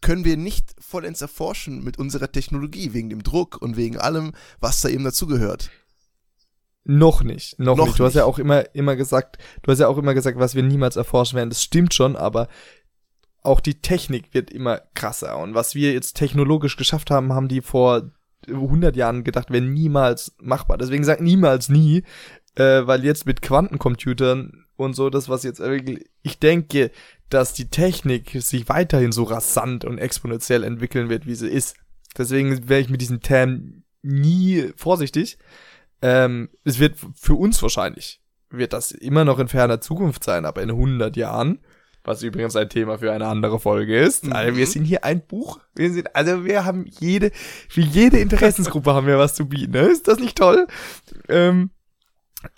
können 0.00 0.24
wir 0.24 0.36
nicht 0.36 0.74
vollends 0.78 1.20
erforschen 1.20 1.84
mit 1.84 1.98
unserer 1.98 2.32
Technologie, 2.32 2.92
wegen 2.92 3.10
dem 3.10 3.22
Druck 3.22 3.60
und 3.60 3.76
wegen 3.76 3.98
allem, 3.98 4.32
was 4.60 4.80
da 4.80 4.88
eben 4.88 5.04
dazugehört. 5.04 5.70
Noch 6.84 7.22
nicht, 7.22 7.58
noch, 7.58 7.76
noch 7.76 7.86
nicht. 7.86 7.98
Du 7.98 8.04
hast 8.04 8.14
ja 8.14 8.24
auch 8.24 8.38
immer, 8.38 8.74
immer 8.74 8.96
gesagt, 8.96 9.38
du 9.62 9.70
hast 9.70 9.80
ja 9.80 9.88
auch 9.88 9.98
immer 9.98 10.14
gesagt, 10.14 10.38
was 10.38 10.54
wir 10.54 10.62
niemals 10.62 10.96
erforschen 10.96 11.36
werden. 11.36 11.50
Das 11.50 11.62
stimmt 11.62 11.92
schon, 11.92 12.16
aber 12.16 12.48
auch 13.42 13.60
die 13.60 13.80
Technik 13.80 14.32
wird 14.32 14.50
immer 14.50 14.80
krasser. 14.94 15.38
Und 15.38 15.54
was 15.54 15.74
wir 15.74 15.92
jetzt 15.92 16.16
technologisch 16.16 16.76
geschafft 16.76 17.10
haben, 17.10 17.32
haben 17.32 17.48
die 17.48 17.60
vor 17.60 18.10
100 18.48 18.96
Jahren 18.96 19.24
gedacht, 19.24 19.50
wäre 19.50 19.64
niemals 19.64 20.34
machbar. 20.40 20.78
Deswegen 20.78 21.04
sagt 21.04 21.20
niemals 21.20 21.68
nie, 21.68 22.04
äh, 22.56 22.86
weil 22.86 23.04
jetzt 23.04 23.26
mit 23.26 23.42
Quantencomputern 23.42 24.66
und 24.76 24.94
so, 24.94 25.10
das 25.10 25.28
was 25.28 25.42
jetzt, 25.42 25.60
ich 26.22 26.38
denke, 26.38 26.90
dass 27.28 27.52
die 27.52 27.68
Technik 27.68 28.30
sich 28.42 28.68
weiterhin 28.68 29.12
so 29.12 29.24
rasant 29.24 29.84
und 29.84 29.98
exponentiell 29.98 30.64
entwickeln 30.64 31.08
wird, 31.08 31.26
wie 31.26 31.34
sie 31.34 31.48
ist. 31.48 31.76
Deswegen 32.16 32.68
wäre 32.68 32.80
ich 32.80 32.88
mit 32.88 33.00
diesem 33.00 33.20
Term 33.20 33.84
nie 34.02 34.72
vorsichtig. 34.76 35.38
Ähm, 36.02 36.48
es 36.64 36.78
wird 36.78 36.96
für 37.14 37.34
uns 37.34 37.62
wahrscheinlich, 37.62 38.20
wird 38.48 38.72
das 38.72 38.90
immer 38.90 39.24
noch 39.24 39.38
in 39.38 39.48
ferner 39.48 39.80
Zukunft 39.80 40.24
sein, 40.24 40.44
aber 40.44 40.62
in 40.62 40.70
100 40.70 41.16
Jahren 41.16 41.60
was 42.04 42.22
übrigens 42.22 42.56
ein 42.56 42.68
Thema 42.68 42.98
für 42.98 43.12
eine 43.12 43.26
andere 43.26 43.60
Folge 43.60 43.98
ist. 43.98 44.26
Mhm. 44.26 44.32
Also 44.32 44.56
wir 44.56 44.66
sind 44.66 44.84
hier 44.84 45.04
ein 45.04 45.20
Buch. 45.26 45.60
Wir 45.74 45.92
sind, 45.92 46.14
also 46.16 46.44
wir 46.44 46.64
haben 46.64 46.86
jede, 46.86 47.30
für 47.68 47.82
jede 47.82 48.18
Interessensgruppe 48.18 48.94
haben 48.94 49.06
wir 49.06 49.18
was 49.18 49.34
zu 49.34 49.46
bieten. 49.46 49.72
Ne? 49.72 49.82
Ist 49.82 50.08
das 50.08 50.18
nicht 50.18 50.36
toll? 50.38 50.66
Ähm, 51.28 51.70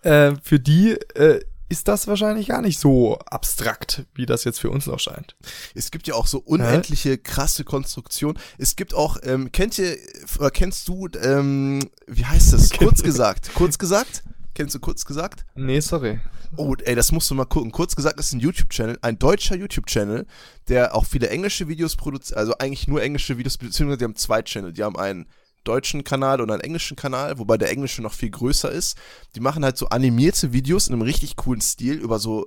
äh, 0.03 0.33
für 0.43 0.61
die 0.61 0.93
äh, 1.15 1.41
ist 1.73 1.89
das 1.89 2.07
wahrscheinlich 2.07 2.49
gar 2.49 2.61
nicht 2.61 2.79
so 2.79 3.19
abstrakt, 3.19 4.05
wie 4.15 4.27
das 4.27 4.45
jetzt 4.45 4.61
für 4.61 4.69
uns 4.69 4.87
noch 4.87 5.01
scheint. 5.01 5.35
Es 5.75 5.91
gibt 5.91 6.07
ja 6.07 6.15
auch 6.15 6.27
so 6.27 6.39
unendliche 6.39 7.17
krasse 7.17 7.65
Konstruktionen. 7.65 8.39
Es 8.59 8.77
gibt 8.77 8.93
auch, 8.93 9.17
ähm, 9.23 9.51
kennt 9.53 9.79
ihr, 9.79 9.93
äh, 9.93 10.51
kennst 10.53 10.87
du, 10.87 11.09
ähm, 11.23 11.81
wie 12.07 12.27
heißt 12.27 12.53
das? 12.53 12.71
Kurz 12.79 13.03
gesagt. 13.03 13.51
Kurz 13.55 13.79
gesagt? 13.79 14.23
Kennst 14.55 14.75
du 14.75 14.81
kurz 14.81 15.07
gesagt? 15.07 15.47
Nee, 15.55 15.81
sorry. 15.81 16.21
Oh, 16.57 16.75
ey, 16.85 16.95
das 16.95 17.11
musst 17.11 17.31
du 17.31 17.35
mal 17.35 17.47
gucken. 17.47 17.73
Kurz 17.73 17.97
gesagt 17.97 18.21
ist 18.21 18.35
ein 18.35 18.41
YouTube-Channel, 18.41 18.99
ein 19.01 19.19
deutscher 19.19 19.57
YouTube-Channel, 19.57 20.27
der 20.69 20.95
auch 20.95 21.07
viele 21.07 21.31
englische 21.31 21.69
Videos 21.69 21.97
produziert, 21.97 22.37
also 22.37 22.53
eigentlich 22.59 22.87
nur 22.87 23.03
englische 23.03 23.39
Videos, 23.39 23.57
beziehungsweise 23.57 23.97
die 23.97 24.05
haben 24.05 24.17
zwei 24.17 24.43
Channel. 24.43 24.75
Die 24.75 24.85
haben 24.85 24.99
einen 24.99 25.27
deutschen 25.65 26.05
Kanal 26.05 26.41
und 26.41 26.51
einen 26.51 26.61
englischen 26.61 26.97
Kanal, 26.97 27.39
wobei 27.39 27.57
der 27.57 27.71
englische 27.71 28.03
noch 28.03 28.13
viel 28.15 28.31
größer 28.31 28.71
ist. 28.71 28.97
Die 29.35 29.41
machen 29.41 29.65
halt 29.65 29.77
so 29.77 29.89
animierte 29.89 30.53
Videos 30.53 30.89
in 30.89 30.95
einem 30.95 31.03
richtig 31.03 31.37
coolen 31.37 31.61
Stil 31.61 31.95
über 31.95 32.19
so 32.19 32.47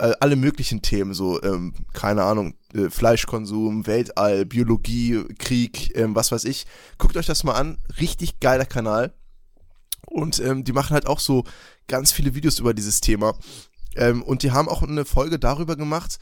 äh, 0.00 0.12
alle 0.20 0.36
möglichen 0.36 0.82
Themen, 0.82 1.12
so, 1.12 1.42
ähm, 1.42 1.74
keine 1.92 2.24
Ahnung, 2.24 2.54
äh, 2.74 2.88
Fleischkonsum, 2.88 3.86
Weltall, 3.86 4.46
Biologie, 4.46 5.24
Krieg, 5.38 5.94
ähm, 5.96 6.14
was 6.14 6.32
weiß 6.32 6.44
ich. 6.44 6.66
Guckt 6.98 7.16
euch 7.16 7.26
das 7.26 7.44
mal 7.44 7.54
an. 7.54 7.78
Richtig 8.00 8.40
geiler 8.40 8.64
Kanal. 8.64 9.12
Und 10.06 10.40
ähm, 10.40 10.64
die 10.64 10.72
machen 10.72 10.94
halt 10.94 11.06
auch 11.06 11.20
so 11.20 11.44
ganz 11.86 12.12
viele 12.12 12.34
Videos 12.34 12.58
über 12.58 12.72
dieses 12.72 13.00
Thema. 13.00 13.34
Ähm, 13.94 14.22
und 14.22 14.42
die 14.42 14.52
haben 14.52 14.68
auch 14.68 14.82
eine 14.82 15.04
Folge 15.04 15.38
darüber 15.38 15.76
gemacht, 15.76 16.18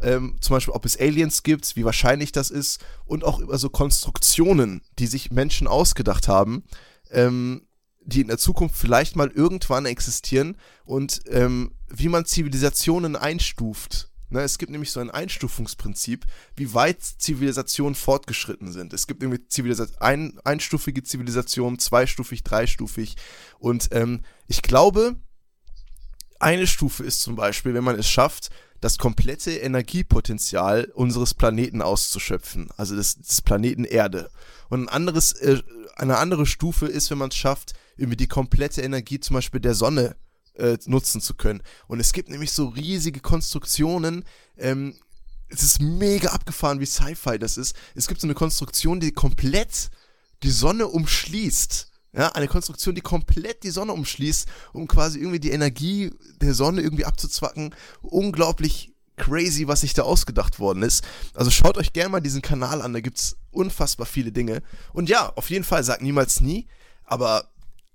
ähm, 0.00 0.36
zum 0.40 0.56
Beispiel, 0.56 0.74
ob 0.74 0.84
es 0.84 0.98
Aliens 0.98 1.42
gibt, 1.42 1.76
wie 1.76 1.84
wahrscheinlich 1.84 2.32
das 2.32 2.50
ist 2.50 2.84
und 3.04 3.24
auch 3.24 3.38
über 3.38 3.58
so 3.58 3.70
Konstruktionen, 3.70 4.82
die 4.98 5.06
sich 5.06 5.30
Menschen 5.30 5.66
ausgedacht 5.66 6.28
haben, 6.28 6.64
ähm, 7.10 7.62
die 8.00 8.20
in 8.20 8.28
der 8.28 8.38
Zukunft 8.38 8.76
vielleicht 8.76 9.16
mal 9.16 9.30
irgendwann 9.30 9.86
existieren 9.86 10.56
und 10.84 11.22
ähm, 11.28 11.72
wie 11.88 12.08
man 12.08 12.24
Zivilisationen 12.24 13.16
einstuft. 13.16 14.10
Ne, 14.28 14.40
es 14.40 14.58
gibt 14.58 14.72
nämlich 14.72 14.90
so 14.90 14.98
ein 14.98 15.10
Einstufungsprinzip, 15.10 16.26
wie 16.56 16.74
weit 16.74 17.00
Zivilisationen 17.00 17.94
fortgeschritten 17.94 18.72
sind. 18.72 18.92
Es 18.92 19.06
gibt 19.06 19.22
irgendwie 19.22 19.46
Zivilisa 19.46 19.86
ein, 20.00 20.40
einstufige 20.44 21.04
Zivilisationen, 21.04 21.78
zweistufig, 21.78 22.42
dreistufig. 22.42 23.14
Und 23.60 23.88
ähm, 23.92 24.22
ich 24.48 24.62
glaube, 24.62 25.14
eine 26.40 26.66
Stufe 26.66 27.04
ist 27.04 27.20
zum 27.20 27.36
Beispiel, 27.36 27.72
wenn 27.74 27.84
man 27.84 27.98
es 27.98 28.08
schafft, 28.08 28.50
das 28.80 28.98
komplette 28.98 29.52
Energiepotenzial 29.52 30.90
unseres 30.94 31.34
Planeten 31.34 31.82
auszuschöpfen, 31.82 32.70
also 32.76 32.96
des, 32.96 33.16
des 33.16 33.42
Planeten 33.42 33.84
Erde. 33.84 34.30
Und 34.68 34.84
ein 34.84 34.88
anderes, 34.88 35.32
äh, 35.32 35.62
eine 35.96 36.18
andere 36.18 36.46
Stufe 36.46 36.86
ist, 36.86 37.10
wenn 37.10 37.18
man 37.18 37.30
es 37.30 37.36
schafft, 37.36 37.74
irgendwie 37.96 38.16
die 38.16 38.28
komplette 38.28 38.82
Energie 38.82 39.20
zum 39.20 39.34
Beispiel 39.34 39.60
der 39.60 39.74
Sonne 39.74 40.16
äh, 40.54 40.76
nutzen 40.86 41.20
zu 41.20 41.34
können. 41.34 41.62
Und 41.86 42.00
es 42.00 42.12
gibt 42.12 42.28
nämlich 42.28 42.52
so 42.52 42.68
riesige 42.68 43.20
Konstruktionen, 43.20 44.24
ähm, 44.56 44.96
es 45.48 45.62
ist 45.62 45.80
mega 45.80 46.30
abgefahren, 46.30 46.80
wie 46.80 46.86
Sci-Fi 46.86 47.38
das 47.38 47.56
ist. 47.56 47.76
Es 47.94 48.08
gibt 48.08 48.20
so 48.20 48.26
eine 48.26 48.34
Konstruktion, 48.34 48.98
die 48.98 49.12
komplett 49.12 49.90
die 50.42 50.50
Sonne 50.50 50.88
umschließt. 50.88 51.90
Ja, 52.16 52.32
eine 52.32 52.48
Konstruktion, 52.48 52.94
die 52.94 53.02
komplett 53.02 53.62
die 53.62 53.70
Sonne 53.70 53.92
umschließt, 53.92 54.48
um 54.72 54.88
quasi 54.88 55.18
irgendwie 55.18 55.40
die 55.40 55.50
Energie 55.50 56.12
der 56.40 56.54
Sonne 56.54 56.80
irgendwie 56.80 57.04
abzuzwacken. 57.04 57.74
Unglaublich 58.00 58.94
crazy, 59.16 59.68
was 59.68 59.82
sich 59.82 59.92
da 59.92 60.02
ausgedacht 60.02 60.58
worden 60.58 60.82
ist. 60.82 61.04
Also 61.34 61.50
schaut 61.50 61.76
euch 61.76 61.92
gerne 61.92 62.10
mal 62.10 62.20
diesen 62.20 62.42
Kanal 62.42 62.80
an, 62.80 62.92
da 62.92 63.00
gibt's 63.00 63.36
unfassbar 63.50 64.06
viele 64.06 64.32
Dinge. 64.32 64.62
Und 64.92 65.08
ja, 65.08 65.30
auf 65.36 65.50
jeden 65.50 65.64
Fall, 65.64 65.84
sagt 65.84 66.02
niemals 66.02 66.40
nie, 66.40 66.68
aber 67.04 67.50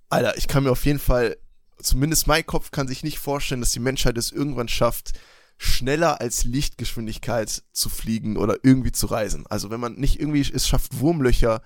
Alter, 0.09 0.37
ich 0.37 0.47
kann 0.47 0.63
mir 0.63 0.71
auf 0.71 0.85
jeden 0.85 0.99
Fall, 0.99 1.37
zumindest 1.79 2.27
mein 2.27 2.45
Kopf 2.45 2.71
kann 2.71 2.87
sich 2.87 3.03
nicht 3.03 3.19
vorstellen, 3.19 3.61
dass 3.61 3.71
die 3.71 3.79
Menschheit 3.79 4.17
es 4.17 4.31
irgendwann 4.31 4.67
schafft, 4.67 5.13
schneller 5.57 6.19
als 6.21 6.43
Lichtgeschwindigkeit 6.43 7.63
zu 7.71 7.89
fliegen 7.89 8.35
oder 8.37 8.57
irgendwie 8.63 8.91
zu 8.91 9.05
reisen. 9.07 9.45
Also 9.47 9.69
wenn 9.69 9.79
man 9.79 9.93
nicht 9.93 10.19
irgendwie 10.19 10.41
es 10.41 10.67
schafft, 10.67 10.99
Wurmlöcher 10.99 11.61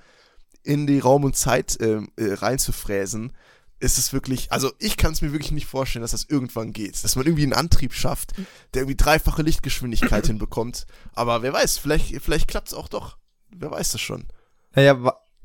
in 0.66 0.88
die 0.88 1.00
Raum 1.00 1.24
und 1.24 1.36
Zeit 1.36 1.80
äh, 1.80 2.02
äh, 2.18 2.34
reinzufräsen, 2.34 3.34
ist 3.80 3.98
es 3.98 4.14
wirklich, 4.14 4.52
also 4.52 4.72
ich 4.80 4.98
kann 4.98 5.12
es 5.14 5.22
mir 5.22 5.32
wirklich 5.32 5.52
nicht 5.52 5.68
vorstellen, 5.68 6.02
dass 6.02 6.12
das 6.12 6.26
irgendwann 6.26 6.72
geht. 6.72 7.04
Dass 7.04 7.16
man 7.16 7.26
irgendwie 7.26 7.44
einen 7.44 7.54
Antrieb 7.54 7.94
schafft, 7.94 8.32
der 8.74 8.82
irgendwie 8.82 8.96
dreifache 8.96 9.42
Lichtgeschwindigkeit 9.42 10.26
hinbekommt. 10.28 10.86
Aber 11.14 11.42
wer 11.42 11.54
weiß, 11.54 11.78
vielleicht, 11.78 12.22
vielleicht 12.22 12.48
klappt 12.48 12.70
es 12.70 12.74
auch 12.74 12.88
doch. 12.88 13.18
Wer 13.50 13.72
weiß 13.72 13.92
das 13.92 14.02
schon. 14.02 14.28
Naja, 14.74 14.98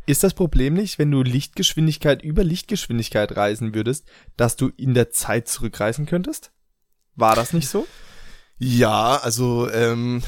ist 0.06 0.22
das 0.22 0.34
Problem 0.34 0.74
nicht, 0.74 0.98
wenn 0.98 1.10
du 1.10 1.22
Lichtgeschwindigkeit 1.22 2.22
über 2.22 2.42
Lichtgeschwindigkeit 2.42 3.36
reisen 3.36 3.74
würdest, 3.74 4.06
dass 4.36 4.56
du 4.56 4.68
in 4.76 4.94
der 4.94 5.10
Zeit 5.10 5.48
zurückreisen 5.48 6.06
könntest? 6.06 6.52
War 7.16 7.36
das 7.36 7.52
nicht 7.52 7.68
so? 7.68 7.86
Ja, 8.58 9.16
also, 9.16 9.70
ähm, 9.70 10.22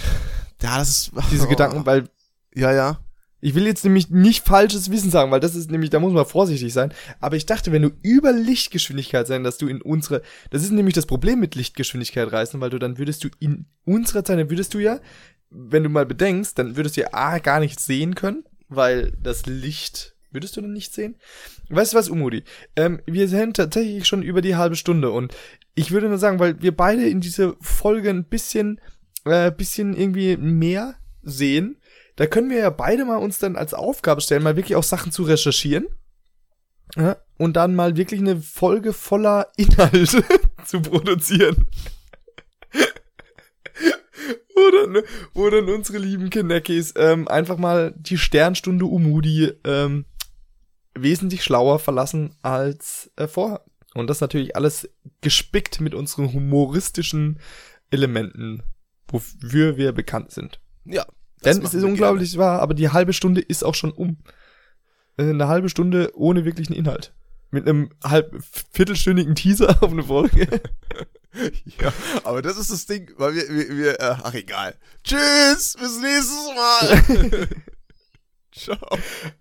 ja, 0.62 0.78
das 0.78 0.88
ist. 0.88 1.12
Diese 1.30 1.48
Gedanken, 1.48 1.84
weil. 1.86 2.08
Ja, 2.54 2.72
ja. 2.72 2.98
Ich 3.44 3.56
will 3.56 3.66
jetzt 3.66 3.82
nämlich 3.82 4.08
nicht 4.08 4.46
falsches 4.46 4.92
Wissen 4.92 5.10
sagen, 5.10 5.32
weil 5.32 5.40
das 5.40 5.56
ist 5.56 5.68
nämlich, 5.68 5.90
da 5.90 5.98
muss 5.98 6.12
man 6.12 6.24
vorsichtig 6.24 6.72
sein. 6.72 6.94
Aber 7.18 7.34
ich 7.34 7.44
dachte, 7.44 7.72
wenn 7.72 7.82
du 7.82 7.90
über 8.00 8.32
Lichtgeschwindigkeit 8.32 9.26
sein, 9.26 9.42
dass 9.42 9.58
du 9.58 9.66
in 9.66 9.82
unsere, 9.82 10.22
das 10.50 10.62
ist 10.62 10.70
nämlich 10.70 10.94
das 10.94 11.06
Problem 11.06 11.40
mit 11.40 11.56
Lichtgeschwindigkeit 11.56 12.32
reisen, 12.32 12.60
weil 12.60 12.70
du 12.70 12.78
dann 12.78 12.98
würdest 12.98 13.24
du 13.24 13.28
in 13.40 13.66
unserer 13.84 14.24
Zeit, 14.24 14.38
dann 14.38 14.48
würdest 14.48 14.74
du 14.74 14.78
ja, 14.78 15.00
wenn 15.50 15.82
du 15.82 15.88
mal 15.88 16.06
bedenkst, 16.06 16.56
dann 16.56 16.76
würdest 16.76 16.96
du 16.96 17.00
ja 17.00 17.08
A, 17.14 17.38
gar 17.38 17.58
nichts 17.58 17.84
sehen 17.84 18.14
können, 18.14 18.44
weil 18.68 19.12
das 19.20 19.44
Licht, 19.46 20.14
würdest 20.30 20.56
du 20.56 20.60
dann 20.60 20.72
nicht 20.72 20.94
sehen? 20.94 21.16
Weißt 21.68 21.94
du 21.94 21.96
was, 21.96 22.08
Umudi? 22.08 22.44
Ähm, 22.76 23.00
wir 23.06 23.26
sind 23.26 23.56
tatsächlich 23.56 24.06
schon 24.06 24.22
über 24.22 24.40
die 24.40 24.54
halbe 24.54 24.76
Stunde 24.76 25.10
und 25.10 25.34
ich 25.74 25.90
würde 25.90 26.08
nur 26.08 26.18
sagen, 26.18 26.38
weil 26.38 26.62
wir 26.62 26.76
beide 26.76 27.08
in 27.08 27.20
diese 27.20 27.56
Folge 27.60 28.08
ein 28.08 28.22
bisschen, 28.22 28.80
äh, 29.24 29.50
bisschen 29.50 29.96
irgendwie 29.96 30.36
mehr 30.36 30.94
sehen, 31.24 31.78
da 32.16 32.26
können 32.26 32.50
wir 32.50 32.58
ja 32.58 32.70
beide 32.70 33.04
mal 33.04 33.16
uns 33.16 33.38
dann 33.38 33.56
als 33.56 33.74
Aufgabe 33.74 34.20
stellen, 34.20 34.42
mal 34.42 34.56
wirklich 34.56 34.76
auch 34.76 34.82
Sachen 34.82 35.12
zu 35.12 35.22
recherchieren. 35.22 35.86
Ja, 36.96 37.16
und 37.38 37.54
dann 37.54 37.74
mal 37.74 37.96
wirklich 37.96 38.20
eine 38.20 38.40
Folge 38.40 38.92
voller 38.92 39.48
Inhalte 39.56 40.24
zu 40.64 40.82
produzieren. 40.82 41.66
wo, 44.54 44.70
dann, 44.70 45.02
wo 45.32 45.50
dann 45.50 45.68
unsere 45.68 45.98
lieben 45.98 46.30
Kineckies 46.30 46.94
ähm, 46.96 47.28
einfach 47.28 47.56
mal 47.56 47.94
die 47.96 48.18
Sternstunde 48.18 48.84
Umudi 48.84 49.52
ähm, 49.64 50.04
wesentlich 50.94 51.42
schlauer 51.42 51.78
verlassen 51.78 52.34
als 52.42 53.10
äh, 53.16 53.26
vorher. 53.26 53.64
Und 53.94 54.08
das 54.08 54.20
natürlich 54.20 54.56
alles 54.56 54.88
gespickt 55.20 55.80
mit 55.80 55.94
unseren 55.94 56.32
humoristischen 56.32 57.40
Elementen, 57.90 58.62
wofür 59.08 59.76
wir 59.76 59.92
bekannt 59.92 60.30
sind. 60.30 60.60
Ja. 60.84 61.06
Denn 61.44 61.62
es 61.62 61.74
ist 61.74 61.84
unglaublich 61.84 62.36
wahr, 62.38 62.60
aber 62.60 62.74
die 62.74 62.90
halbe 62.90 63.12
Stunde 63.12 63.40
ist 63.40 63.64
auch 63.64 63.74
schon 63.74 63.92
um. 63.92 64.18
Äh, 65.16 65.30
Eine 65.30 65.48
halbe 65.48 65.68
Stunde 65.68 66.10
ohne 66.14 66.44
wirklichen 66.44 66.72
Inhalt. 66.72 67.12
Mit 67.50 67.68
einem 67.68 67.90
halb 68.02 68.34
viertelstündigen 68.72 69.34
Teaser 69.34 69.76
auf 69.82 69.90
eine 69.90 70.04
Folge. 70.04 70.46
ja, 71.80 71.92
aber 72.24 72.42
das 72.42 72.56
ist 72.56 72.70
das 72.70 72.86
Ding, 72.86 73.12
weil 73.16 73.34
wir, 73.34 73.48
wir, 73.48 73.76
wir 73.76 74.00
äh, 74.00 74.16
ach 74.22 74.34
egal. 74.34 74.74
Tschüss, 75.04 75.76
bis 75.78 76.00
nächstes 76.00 76.50
Mal. 76.54 77.48
Ciao. 78.52 78.98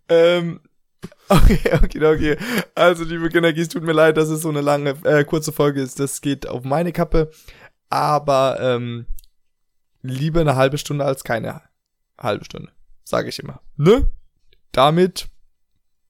Ähm, 0.07 0.61
okay, 1.27 1.59
okay, 1.83 2.05
okay. 2.05 2.37
Also, 2.75 3.03
liebe 3.03 3.29
Kindergies, 3.29 3.67
tut 3.67 3.83
mir 3.83 3.91
leid, 3.91 4.17
dass 4.17 4.29
es 4.29 4.41
so 4.41 4.49
eine 4.49 4.61
lange, 4.61 4.95
äh, 5.03 5.25
kurze 5.25 5.51
Folge 5.51 5.81
ist. 5.81 5.99
Das 5.99 6.21
geht 6.21 6.47
auf 6.47 6.63
meine 6.63 6.93
Kappe. 6.93 7.29
Aber 7.89 8.57
ähm, 8.61 9.05
lieber 10.01 10.39
eine 10.39 10.55
halbe 10.55 10.77
Stunde 10.77 11.03
als 11.03 11.25
keine 11.25 11.61
halbe 12.21 12.45
Stunde. 12.45 12.71
Sage 13.03 13.29
ich 13.29 13.39
immer. 13.39 13.61
Ne? 13.75 14.09
Damit 14.71 15.29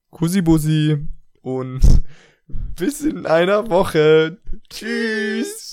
Kussi 0.09 0.41
Bussi 0.41 1.07
und 1.41 1.81
bis 2.47 3.01
in 3.01 3.25
einer 3.25 3.69
Woche. 3.69 4.37
Tschüss. 4.69 5.70